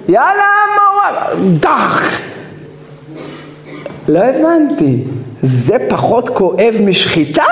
יאללה 0.09 0.43
דח. 1.59 2.19
לא 4.07 4.19
הבנתי, 4.19 5.03
זה 5.43 5.77
פחות 5.89 6.29
כואב 6.29 6.75
משחיטה? 6.85 7.43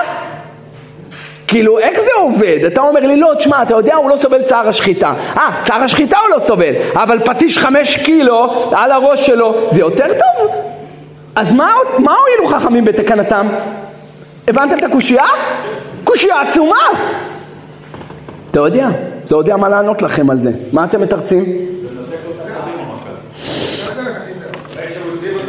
כאילו, 1.48 1.80
איך 1.80 2.00
זה 2.00 2.10
עובד? 2.18 2.60
אתה 2.68 2.82
אומר 2.82 3.00
לי, 3.00 3.18
לא, 3.20 3.34
תשמע, 3.38 3.64
אתה 3.64 3.74
יודע, 3.74 3.96
הוא 3.96 4.10
לא 4.10 4.16
סובל 4.16 4.44
צער 4.44 4.68
השחיטה. 4.68 5.14
אה, 5.38 5.50
צער 5.64 5.84
השחיטה 5.84 6.18
הוא 6.18 6.36
לא 6.36 6.40
סובל, 6.40 6.74
אבל 6.94 7.20
פטיש 7.26 7.58
חמש 7.58 7.98
קילו 7.98 8.70
על 8.72 8.92
הראש 8.92 9.26
שלו, 9.26 9.56
זה 9.72 9.82
יותר 9.82 10.08
טוב? 10.08 10.52
אז 11.36 11.54
מה, 11.54 11.72
מה 11.98 12.16
הועילו 12.16 12.60
חכמים 12.60 12.86
בתקנתם? 12.86 13.50
הבנתם 14.48 14.78
את 14.78 14.84
הקושייה? 14.84 15.26
קושייה 16.04 16.42
עצומה. 16.42 16.78
אתה 18.58 18.66
יודע, 18.66 18.90
לא 19.32 19.38
יודע 19.38 19.58
מה 19.58 19.70
לענות 19.70 20.02
לכם 20.02 20.30
על 20.30 20.40
זה. 20.40 20.52
מה 20.74 20.84
אתם 20.84 21.02
מתרצים? 21.02 21.46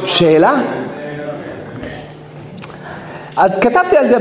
שאלה? 0.04 0.60
אז 3.36 3.58
כתבתי 3.60 3.96
על 3.96 4.08
זה 4.08 4.16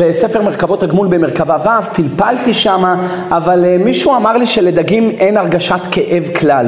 בספר 0.00 0.42
מרכבות 0.42 0.82
הגמול 0.82 1.06
במרכבה 1.06 1.56
ו', 1.64 1.94
פלפלתי 1.94 2.54
שמה, 2.54 3.08
אבל 3.30 3.64
אה, 3.64 3.78
מישהו 3.78 4.16
אמר 4.16 4.36
לי 4.36 4.46
שלדגים 4.46 5.10
אין 5.10 5.36
הרגשת 5.36 5.80
כאב 5.90 6.28
כלל. 6.40 6.66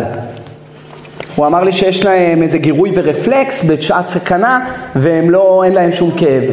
הוא 1.37 1.47
אמר 1.47 1.65
לי 1.65 1.73
שיש 1.73 2.05
להם 2.05 2.43
איזה 2.43 2.59
גירוי 2.59 2.93
ורפלקס 2.95 3.65
בשעת 3.65 4.09
סכנה 4.09 4.71
והם 4.97 5.31
לא, 5.31 5.63
אין 5.65 5.73
להם 5.73 5.93
שום 5.93 6.11
כאב. 6.17 6.45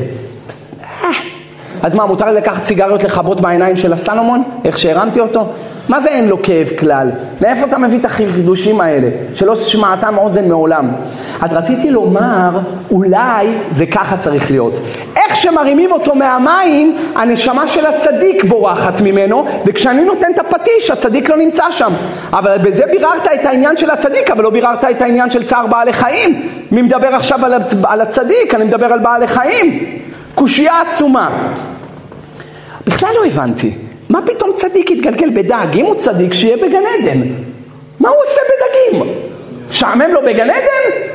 אז 1.83 1.95
מה, 1.95 2.05
מותר 2.05 2.31
לקחת 2.31 2.65
סיגריות 2.65 3.03
לכבות 3.03 3.41
בעיניים 3.41 3.77
של 3.77 3.93
הסלומון? 3.93 4.43
איך 4.65 4.77
שהרמתי 4.77 5.19
אותו? 5.19 5.45
מה 5.89 6.01
זה 6.01 6.09
אין 6.09 6.27
לו 6.27 6.43
כאב 6.43 6.67
כלל? 6.79 7.11
מאיפה 7.41 7.65
אתה 7.65 7.77
מביא 7.77 7.99
את 7.99 8.05
החידושים 8.05 8.81
האלה? 8.81 9.09
שלא 9.33 9.55
שמעתם 9.55 10.17
אוזן 10.17 10.47
מעולם. 10.47 10.87
אז 11.41 11.53
רציתי 11.53 11.91
לומר, 11.91 12.59
אולי 12.91 13.47
זה 13.75 13.85
ככה 13.85 14.17
צריך 14.17 14.51
להיות. 14.51 14.79
איך 15.15 15.35
שמרימים 15.35 15.91
אותו 15.91 16.15
מהמים, 16.15 16.97
הנשמה 17.15 17.67
של 17.67 17.85
הצדיק 17.85 18.43
בורחת 18.43 19.01
ממנו, 19.01 19.45
וכשאני 19.65 20.05
נותן 20.05 20.27
את 20.33 20.39
הפטיש, 20.39 20.91
הצדיק 20.91 21.29
לא 21.29 21.37
נמצא 21.37 21.71
שם. 21.71 21.93
אבל 22.33 22.57
בזה 22.57 22.83
ביררת 22.91 23.27
את 23.33 23.45
העניין 23.45 23.77
של 23.77 23.89
הצדיק, 23.89 24.31
אבל 24.31 24.43
לא 24.43 24.49
ביררת 24.49 24.85
את 24.85 25.01
העניין 25.01 25.31
של 25.31 25.43
צער 25.43 25.67
בעלי 25.67 25.93
חיים. 25.93 26.49
מי 26.71 26.81
מדבר 26.81 27.15
עכשיו 27.15 27.39
על 27.83 28.01
הצדיק? 28.01 28.55
אני 28.55 28.63
מדבר 28.63 28.85
על 28.85 28.99
בעלי 28.99 29.27
חיים. 29.27 30.01
קושייה 30.35 30.81
עצומה. 30.81 31.53
בכלל 32.87 33.09
לא 33.15 33.25
הבנתי. 33.25 33.71
מה 34.09 34.19
פתאום 34.25 34.51
צדיק 34.55 34.91
יתגלגל 34.91 35.29
בדג? 35.29 35.67
אם 35.75 35.85
הוא 35.85 35.95
צדיק, 35.95 36.33
שיהיה 36.33 36.57
בגן 36.57 36.83
עדן. 36.99 37.21
מה 37.99 38.09
הוא 38.09 38.17
עושה 38.21 38.41
בדגים? 38.51 39.13
שעמם 39.71 40.11
לו 40.11 40.21
בגן 40.21 40.49
עדן? 40.49 41.07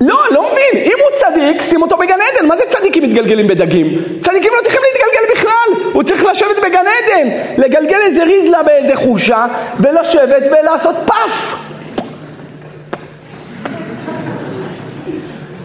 לא, 0.00 0.18
לא 0.30 0.50
מבין. 0.52 0.82
אם 0.84 0.96
הוא 1.00 1.18
צדיק, 1.20 1.62
שים 1.70 1.82
אותו 1.82 1.96
בגן 1.96 2.18
עדן. 2.32 2.46
מה 2.46 2.56
זה 2.56 2.62
צדיקים 2.68 3.02
מתגלגלים 3.02 3.46
בדגים? 3.46 4.02
צדיקים 4.22 4.52
לא 4.56 4.62
צריכים 4.62 4.80
להתגלגל 4.92 5.32
בכלל. 5.34 5.90
הוא 5.92 6.02
צריך 6.02 6.24
לשבת 6.24 6.56
בגן 6.64 6.84
עדן. 6.86 7.28
לגלגל 7.58 7.98
איזה 8.06 8.24
ריזלה 8.24 8.62
באיזה 8.62 8.96
חושה, 8.96 9.46
ולשבת 9.80 10.48
ולעשות 10.52 10.96
פאף. 11.06 11.69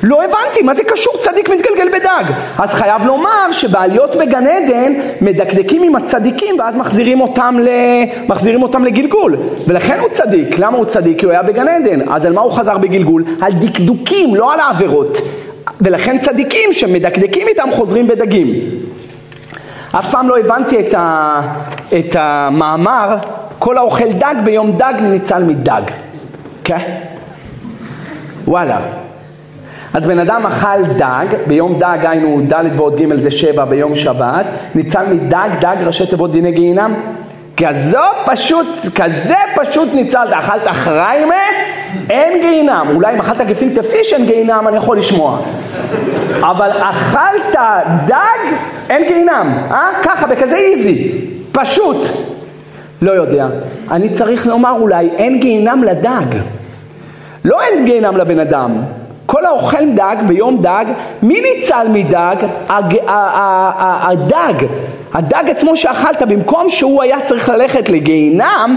לא 0.08 0.24
הבנתי, 0.24 0.62
מה 0.62 0.74
זה 0.74 0.84
קשור 0.84 1.14
צדיק 1.22 1.50
מתגלגל 1.50 1.90
בדג? 1.90 2.34
אז 2.58 2.70
חייב 2.70 3.06
לומר 3.06 3.52
שבעליות 3.52 4.16
בגן 4.16 4.48
עדן 4.48 4.94
מדקדקים 5.22 5.84
עם 5.84 5.96
הצדיקים 5.96 6.60
ואז 6.60 6.78
מחזירים 6.78 7.22
אותם, 7.22 7.58
ל... 7.62 7.70
מחזירים 8.28 8.64
אותם 8.64 8.86
לגלגול 8.86 9.36
ולכן 9.68 10.00
הוא 10.00 10.10
צדיק, 10.10 10.60
למה 10.60 10.78
הוא 10.78 10.86
צדיק? 10.86 11.20
כי 11.20 11.26
הוא 11.26 11.32
היה 11.32 11.44
בגן 11.44 11.68
עדן, 11.68 12.10
אז 12.10 12.26
על 12.26 12.34
מה 12.34 12.42
הוא 12.42 12.52
חזר 12.52 12.78
בגלגול? 12.78 13.26
על 13.42 13.52
דקדוקים, 13.54 14.36
לא 14.36 14.54
על 14.54 14.60
העבירות 14.60 15.18
ולכן 15.82 16.18
צדיקים 16.18 16.74
שמדקדקים 16.74 17.48
איתם 17.48 17.68
חוזרים 17.72 18.08
בדגים 18.08 18.48
אף 19.92 20.12
פעם 20.12 20.30
לא 20.30 20.38
הבנתי 20.40 20.80
את, 20.80 20.94
ה... 20.94 21.42
את 21.98 22.16
המאמר 22.20 23.18
כל 23.60 23.78
האוכל 23.78 24.12
דג 24.12 24.36
ביום 24.44 24.72
דג 24.72 24.94
ניצל 25.02 25.44
מדג 25.44 25.82
כן? 26.64 26.80
וואלה 28.48 28.80
אז 29.96 30.06
בן 30.06 30.20
אדם 30.20 30.46
אכל 30.46 30.84
דג, 30.98 31.26
ביום 31.48 31.80
דג 31.80 31.98
היינו 32.02 32.42
ד' 32.48 32.66
ועוד 32.76 32.96
ג' 32.96 33.22
זה 33.22 33.32
שבע 33.32 33.66
ביום 33.66 33.96
שבת, 33.96 34.46
ניצל 34.76 35.04
מדג, 35.14 35.50
דג 35.60 35.76
ראשי 35.86 36.06
תיבות 36.06 36.32
דיני 36.32 36.52
גיהינם. 36.52 36.94
כזו 37.58 38.00
פשוט, 38.26 38.68
כזה 38.96 39.36
פשוט 39.56 39.94
ניצלת, 39.94 40.30
אכלת 40.32 40.68
חריימה, 40.68 41.36
אין 42.10 42.42
גיהינם. 42.42 42.88
אולי 42.96 43.14
אם 43.14 43.20
אכלת 43.20 43.48
גפילטה 43.48 43.84
פיש 43.84 44.14
אין 44.14 44.26
גיהינם, 44.26 44.68
אני 44.68 44.78
יכול 44.78 44.98
לשמוע. 44.98 45.40
אבל 46.40 46.70
אכלת 46.82 47.56
דג, 48.08 48.54
אין 48.90 49.08
גיהינם, 49.08 49.58
אה? 49.72 49.90
ככה, 50.04 50.28
בכזה 50.28 50.56
איזי, 50.56 51.12
פשוט. 51.52 52.06
לא 53.02 53.12
יודע. 53.12 53.48
אני 53.92 54.10
צריך 54.10 54.48
לומר 54.48 54.72
אולי, 54.72 55.10
אין 55.18 55.40
גיהינם 55.40 55.84
לדג. 55.84 56.38
לא 57.46 57.62
אין 57.62 57.86
גיהינם 57.86 58.18
לבן 58.18 58.40
אדם. 58.40 58.72
כל 59.26 59.46
האוכל 59.46 59.90
דג 59.96 60.16
ביום 60.28 60.58
דג, 60.62 60.86
מי 61.22 61.42
ניצל 61.42 61.88
מדג? 61.90 62.36
הדג. 62.70 64.66
הדג 65.14 65.44
עצמו 65.50 65.78
שאכלת, 65.78 66.22
במקום 66.22 66.70
שהוא 66.70 67.04
היה 67.04 67.18
צריך 67.26 67.50
ללכת 67.50 67.90
לגיהינם, 67.90 68.76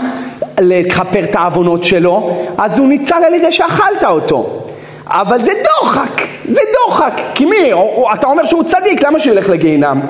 לכפר 0.61 1.25
את 1.25 1.37
העוונות 1.37 1.85
שלו, 1.85 2.31
אז 2.59 2.79
הוא 2.79 2.89
ניצל 2.89 3.25
על 3.27 3.35
ידי 3.35 3.53
שאכלת 3.53 4.05
אותו. 4.05 4.63
אבל 5.07 5.39
זה 5.39 5.53
דוחק, 5.65 6.23
זה 6.49 6.61
דוחק, 6.87 7.13
כי 7.35 7.45
מי, 7.45 7.73
או, 7.73 7.79
או, 7.79 8.13
אתה 8.15 8.27
אומר 8.27 8.45
שהוא 8.45 8.63
צדיק, 8.63 9.05
למה 9.07 9.19
שהוא 9.19 9.33
ילך 9.33 9.49
לגיהינם? 9.49 10.01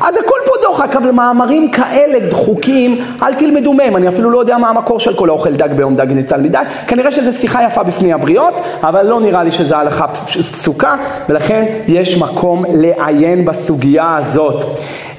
אז 0.00 0.16
הכל 0.16 0.38
פה 0.46 0.52
דוחק, 0.62 0.96
אבל 0.96 1.10
מאמרים 1.10 1.70
כאלה 1.70 2.18
דחוקים, 2.28 3.04
אל 3.22 3.34
תלמדו 3.34 3.72
מהם, 3.72 3.96
אני 3.96 4.08
אפילו 4.08 4.30
לא 4.30 4.38
יודע 4.38 4.58
מה 4.58 4.68
המקור 4.68 5.00
של 5.00 5.16
כל 5.16 5.28
האוכל 5.28 5.52
דג 5.52 5.72
ביום 5.72 5.96
דג 5.96 6.12
ניצל 6.12 6.40
מדג, 6.40 6.64
כנראה 6.86 7.12
שזו 7.12 7.32
שיחה 7.32 7.62
יפה 7.62 7.82
בפני 7.82 8.12
הבריות, 8.12 8.60
אבל 8.82 9.06
לא 9.06 9.20
נראה 9.20 9.44
לי 9.44 9.52
שזו 9.52 9.76
הלכה 9.76 10.08
פסוקה, 10.52 10.96
ולכן 11.28 11.64
יש 11.86 12.18
מקום 12.18 12.64
לעיין 12.68 13.44
בסוגיה 13.44 14.16
הזאת. 14.16 14.62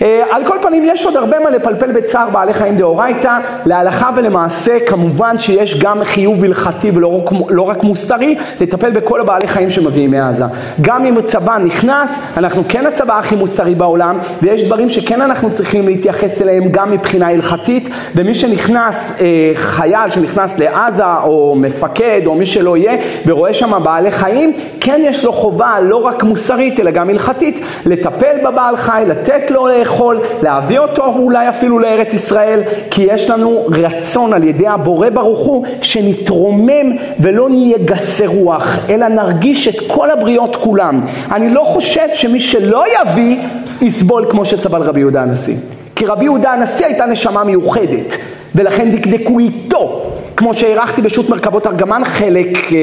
אה, 0.01 0.23
על 0.29 0.45
כל 0.45 0.57
פנים 0.61 0.83
יש 0.85 1.05
עוד 1.05 1.15
הרבה 1.15 1.39
מה 1.39 1.49
לפלפל 1.49 1.91
בצער 1.91 2.29
בעלי 2.29 2.53
חיים 2.53 2.77
דאורייתא, 2.77 3.37
להלכה 3.65 4.09
ולמעשה 4.15 4.77
כמובן 4.87 5.39
שיש 5.39 5.79
גם 5.79 6.03
חיוב 6.03 6.43
הלכתי 6.43 6.91
ולא 6.93 7.07
רק, 7.07 7.31
לא 7.49 7.61
רק 7.61 7.83
מוסרי, 7.83 8.35
לטפל 8.61 8.91
בכל 8.91 9.21
הבעלי 9.21 9.47
חיים 9.47 9.71
שמביאים 9.71 10.11
מעזה. 10.11 10.45
גם 10.81 11.05
אם 11.05 11.17
הצבא 11.17 11.57
נכנס, 11.57 12.19
אנחנו 12.37 12.63
כן 12.69 12.85
הצבא 12.85 13.19
הכי 13.19 13.35
מוסרי 13.35 13.75
בעולם, 13.75 14.17
ויש 14.41 14.63
דברים 14.63 14.89
שכן 14.89 15.21
אנחנו 15.21 15.51
צריכים 15.51 15.87
להתייחס 15.87 16.41
אליהם 16.41 16.69
גם 16.71 16.91
מבחינה 16.91 17.27
הלכתית, 17.27 17.89
ומי 18.15 18.33
שנכנס, 18.33 19.17
אה, 19.21 19.51
חייל 19.55 20.09
שנכנס 20.09 20.59
לעזה, 20.59 21.03
או 21.23 21.55
מפקד, 21.55 22.21
או 22.25 22.35
מי 22.35 22.45
שלא 22.45 22.77
יהיה, 22.77 22.97
ורואה 23.25 23.53
שם 23.53 23.83
בעלי 23.83 24.11
חיים, 24.11 24.53
כן 24.79 25.01
יש 25.03 25.23
לו 25.25 25.31
חובה 25.31 25.79
לא 25.81 26.05
רק 26.05 26.23
מוסרית, 26.23 26.79
אלא 26.79 26.91
גם 26.91 27.09
הלכתית, 27.09 27.61
לטפל 27.85 28.37
בבעל 28.45 28.77
חי, 28.77 29.03
לתת 29.07 29.51
לו 29.51 29.67
לאכול, 29.67 30.19
להביא 30.43 30.79
אותו 30.79 31.05
אולי 31.05 31.49
אפילו 31.49 31.79
לארץ 31.79 32.13
ישראל, 32.13 32.61
כי 32.91 33.07
יש 33.11 33.29
לנו 33.29 33.65
רצון 33.71 34.33
על 34.33 34.43
ידי 34.43 34.67
הבורא 34.67 35.09
ברוך 35.09 35.39
הוא 35.39 35.65
שנתרומם 35.81 36.97
ולא 37.19 37.49
נהיה 37.49 37.77
גסי 37.85 38.25
רוח, 38.25 38.77
אלא 38.89 39.07
נרגיש 39.07 39.67
את 39.67 39.75
כל 39.87 40.11
הבריות 40.11 40.55
כולם. 40.59 41.01
אני 41.31 41.49
לא 41.49 41.63
חושב 41.63 42.07
שמי 42.13 42.39
שלא 42.39 42.83
יביא, 43.01 43.37
יסבול 43.81 44.25
כמו 44.29 44.45
שסבל 44.45 44.81
רבי 44.81 44.99
יהודה 44.99 45.21
הנשיא. 45.21 45.55
כי 45.95 46.05
רבי 46.05 46.25
יהודה 46.25 46.51
הנשיא 46.51 46.85
הייתה 46.85 47.05
נשמה 47.05 47.43
מיוחדת, 47.43 48.17
ולכן 48.55 48.91
דקדקו 48.91 49.39
איתו. 49.39 50.05
כמו 50.37 50.53
שהערכתי 50.53 51.01
בשו"ת 51.01 51.29
מרכבות 51.29 51.67
ארגמן, 51.67 52.01
חלק 52.05 52.57
אה, 52.73 52.77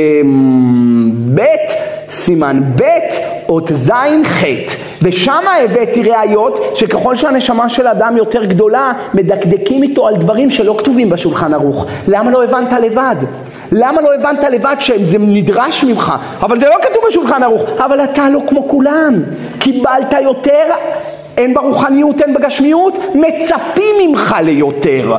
ב', 1.34 1.42
סימן 2.10 2.60
ב', 2.76 2.82
אות 3.48 3.70
ז', 3.74 3.90
ח'. 4.24 4.44
ושם 5.02 5.42
הבאתי 5.64 6.02
ראיות 6.02 6.60
שככל 6.74 7.16
שהנשמה 7.16 7.68
של 7.68 7.86
אדם 7.86 8.16
יותר 8.16 8.44
גדולה, 8.44 8.92
מדקדקים 9.14 9.82
איתו 9.82 10.08
על 10.08 10.16
דברים 10.16 10.50
שלא 10.50 10.76
כתובים 10.78 11.10
בשולחן 11.10 11.54
ערוך. 11.54 11.86
למה 12.08 12.30
לא 12.30 12.44
הבנת 12.44 12.72
לבד? 12.72 13.16
למה 13.72 14.00
לא 14.00 14.14
הבנת 14.14 14.44
לבד 14.44 14.76
שזה 14.80 15.18
נדרש 15.18 15.84
ממך? 15.84 16.12
אבל 16.42 16.60
זה 16.60 16.66
לא 16.66 16.76
כתוב 16.82 17.04
בשולחן 17.08 17.42
ערוך. 17.42 17.62
אבל 17.84 18.04
אתה 18.04 18.28
לא 18.28 18.40
כמו 18.46 18.68
כולם. 18.68 19.22
קיבלת 19.58 20.14
יותר, 20.22 20.64
אין 21.36 21.54
ברוחניות, 21.54 22.22
אין 22.22 22.34
בגשמיות, 22.34 22.98
מצפים 23.14 23.94
ממך 24.08 24.36
ליותר. 24.42 25.16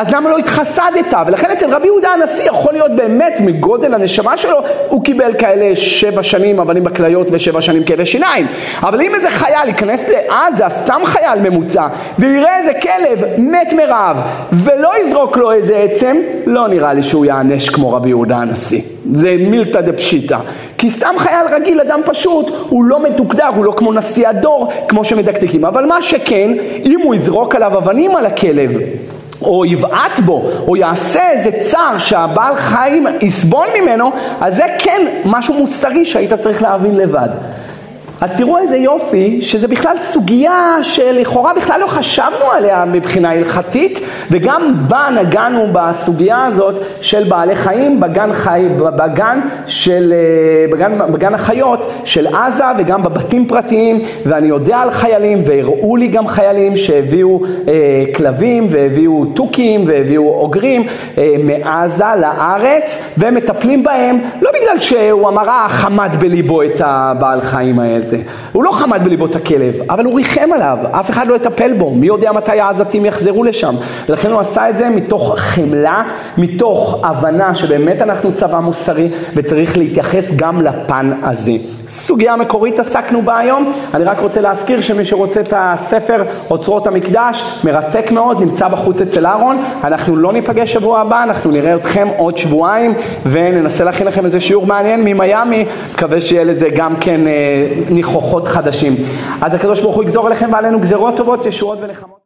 אז 0.00 0.08
למה 0.10 0.30
לא 0.30 0.38
התחסדת? 0.38 1.14
ולכן 1.26 1.50
אצל 1.50 1.74
רבי 1.74 1.86
יהודה 1.86 2.08
הנשיא 2.08 2.44
יכול 2.44 2.72
להיות 2.72 2.90
באמת 2.96 3.40
מגודל 3.40 3.94
הנשמה 3.94 4.36
שלו, 4.36 4.56
הוא 4.88 5.04
קיבל 5.04 5.32
כאלה 5.38 5.76
שבע 5.76 6.22
שנים 6.22 6.60
אבנים 6.60 6.84
בכליות 6.84 7.26
ושבע 7.30 7.60
שנים 7.60 7.84
כאבי 7.84 8.06
שיניים. 8.06 8.46
אבל 8.82 9.00
אם 9.00 9.14
איזה 9.14 9.30
חייל 9.30 9.68
ייכנס 9.68 10.08
לעזה, 10.08 10.68
סתם 10.68 11.00
חייל 11.04 11.38
ממוצע, 11.38 11.86
ויראה 12.18 12.58
איזה 12.58 12.72
כלב 12.82 13.24
מת 13.38 13.72
מרעב, 13.72 14.20
ולא 14.52 14.92
יזרוק 15.00 15.36
לו 15.36 15.52
איזה 15.52 15.76
עצם, 15.76 16.16
לא 16.46 16.68
נראה 16.68 16.92
לי 16.92 17.02
שהוא 17.02 17.24
יענש 17.24 17.68
כמו 17.68 17.92
רבי 17.92 18.08
יהודה 18.08 18.36
הנשיא. 18.36 18.82
זה 19.12 19.36
מילתא 19.38 19.80
דפשיטא. 19.80 20.38
כי 20.78 20.90
סתם 20.90 21.14
חייל 21.18 21.46
רגיל, 21.52 21.80
אדם 21.80 22.00
פשוט, 22.04 22.50
הוא 22.68 22.84
לא 22.84 23.02
מדוקדק, 23.02 23.44
הוא 23.56 23.64
לא 23.64 23.72
כמו 23.72 23.92
נשיא 23.92 24.28
הדור, 24.28 24.72
כמו 24.88 25.04
שמדקדקים. 25.04 25.64
אבל 25.64 25.84
מה 25.84 26.02
שכן, 26.02 26.50
אם 26.84 27.00
הוא 27.02 27.14
יזרוק 27.14 27.54
עליו 27.54 27.78
אבנים 27.78 28.16
על 28.16 28.26
הכלב, 28.26 28.78
או 29.42 29.64
יבעט 29.64 30.20
בו, 30.20 30.50
או 30.68 30.76
יעשה 30.76 31.30
איזה 31.30 31.50
צער 31.70 31.98
שהבעל 31.98 32.56
חיים 32.56 33.06
יסבול 33.20 33.66
ממנו, 33.80 34.10
אז 34.40 34.56
זה 34.56 34.64
כן 34.78 35.06
משהו 35.24 35.54
מוסרי 35.54 36.06
שהיית 36.06 36.32
צריך 36.32 36.62
להבין 36.62 36.96
לבד. 36.96 37.28
אז 38.20 38.32
תראו 38.36 38.58
איזה 38.58 38.76
יופי, 38.76 39.38
שזה 39.42 39.68
בכלל 39.68 39.96
סוגיה 40.02 40.76
שלכאורה 40.82 41.54
בכלל 41.54 41.80
לא 41.80 41.86
חשבנו 41.86 42.50
עליה 42.52 42.84
מבחינה 42.84 43.30
הלכתית, 43.30 44.00
וגם 44.30 44.74
בה 44.88 45.08
נגענו 45.20 45.66
בסוגיה 45.72 46.44
הזאת 46.44 46.80
של 47.00 47.24
בעלי 47.28 47.56
חיים 47.56 48.00
בגן, 48.00 48.32
חי, 48.32 48.66
בגן, 48.78 49.40
של, 49.66 50.12
אה, 50.16 50.72
בגן, 50.72 51.12
בגן 51.12 51.34
החיות 51.34 51.92
של 52.04 52.26
עזה 52.26 52.64
וגם 52.78 53.02
בבתים 53.02 53.46
פרטיים, 53.46 54.00
ואני 54.26 54.48
יודע 54.48 54.76
על 54.76 54.90
חיילים, 54.90 55.42
והראו 55.44 55.96
לי 55.96 56.08
גם 56.08 56.28
חיילים 56.28 56.76
שהביאו 56.76 57.40
אה, 57.68 58.04
כלבים 58.14 58.66
והביאו 58.70 59.24
תוכים 59.24 59.84
והביאו 59.86 60.34
אוגרים 60.34 60.86
אה, 61.18 61.34
מעזה 61.44 62.04
לארץ, 62.20 63.14
ומטפלים 63.18 63.82
בהם, 63.82 64.20
לא 64.42 64.50
בגלל 64.50 64.78
שהוא 64.78 65.28
אמר, 65.28 65.68
חמד 65.68 66.16
בליבו 66.18 66.62
את 66.62 66.80
הבעל 66.84 67.40
חיים 67.40 67.78
האלה. 67.78 68.09
זה. 68.10 68.18
הוא 68.52 68.64
לא 68.64 68.70
חמד 68.70 69.04
בליבו 69.04 69.26
את 69.26 69.36
הכלב, 69.36 69.74
אבל 69.90 70.04
הוא 70.04 70.14
ריחם 70.14 70.52
עליו, 70.54 70.78
אף 70.90 71.10
אחד 71.10 71.26
לא 71.26 71.34
יטפל 71.34 71.72
בו, 71.72 71.94
מי 71.94 72.06
יודע 72.06 72.32
מתי 72.32 72.60
העזתים 72.60 73.04
יחזרו 73.04 73.44
לשם. 73.44 73.74
ולכן 74.08 74.30
הוא 74.30 74.40
עשה 74.40 74.70
את 74.70 74.78
זה 74.78 74.88
מתוך 74.90 75.38
חמלה, 75.38 76.02
מתוך 76.38 77.04
הבנה 77.04 77.54
שבאמת 77.54 78.02
אנחנו 78.02 78.32
צבא 78.34 78.60
מוסרי 78.60 79.08
וצריך 79.34 79.78
להתייחס 79.78 80.30
גם 80.36 80.62
לפן 80.62 81.12
הזה. 81.22 81.52
סוגיה 81.88 82.36
מקורית 82.36 82.78
עסקנו 82.78 83.22
בה 83.22 83.38
היום, 83.38 83.72
אני 83.94 84.04
רק 84.04 84.20
רוצה 84.20 84.40
להזכיר 84.40 84.80
שמי 84.80 85.04
שרוצה 85.04 85.40
את 85.40 85.54
הספר 85.56 86.24
אוצרות 86.50 86.86
המקדש, 86.86 87.44
מרתק 87.64 88.10
מאוד, 88.10 88.40
נמצא 88.40 88.68
בחוץ 88.68 89.00
אצל 89.00 89.26
אהרון, 89.26 89.56
אנחנו 89.84 90.16
לא 90.16 90.32
ניפגש 90.32 90.72
שבוע 90.72 91.00
הבא, 91.00 91.22
אנחנו 91.22 91.50
נראה 91.50 91.74
אתכם 91.74 92.08
עוד 92.16 92.36
שבועיים 92.36 92.94
וננסה 93.26 93.84
להכין 93.84 94.06
לכם 94.06 94.24
איזה 94.24 94.40
שיעור 94.40 94.66
מעניין 94.66 95.04
ממיאמי, 95.04 95.64
מקווה 95.94 96.20
שיהיה 96.20 96.44
לזה 96.44 96.68
גם 96.76 96.96
כן 97.00 97.20
אה, 97.26 97.32
ניחוחות 98.00 98.48
חדשים. 98.48 98.96
אז 99.42 99.54
הקדוש 99.54 99.80
ברוך 99.80 99.96
הוא 99.96 100.04
יגזור 100.04 100.26
עליכם 100.26 100.48
ועלינו 100.52 100.80
גזרות 100.80 101.16
טובות, 101.16 101.46
ישועות 101.46 101.78
ונחמות. 101.82 102.19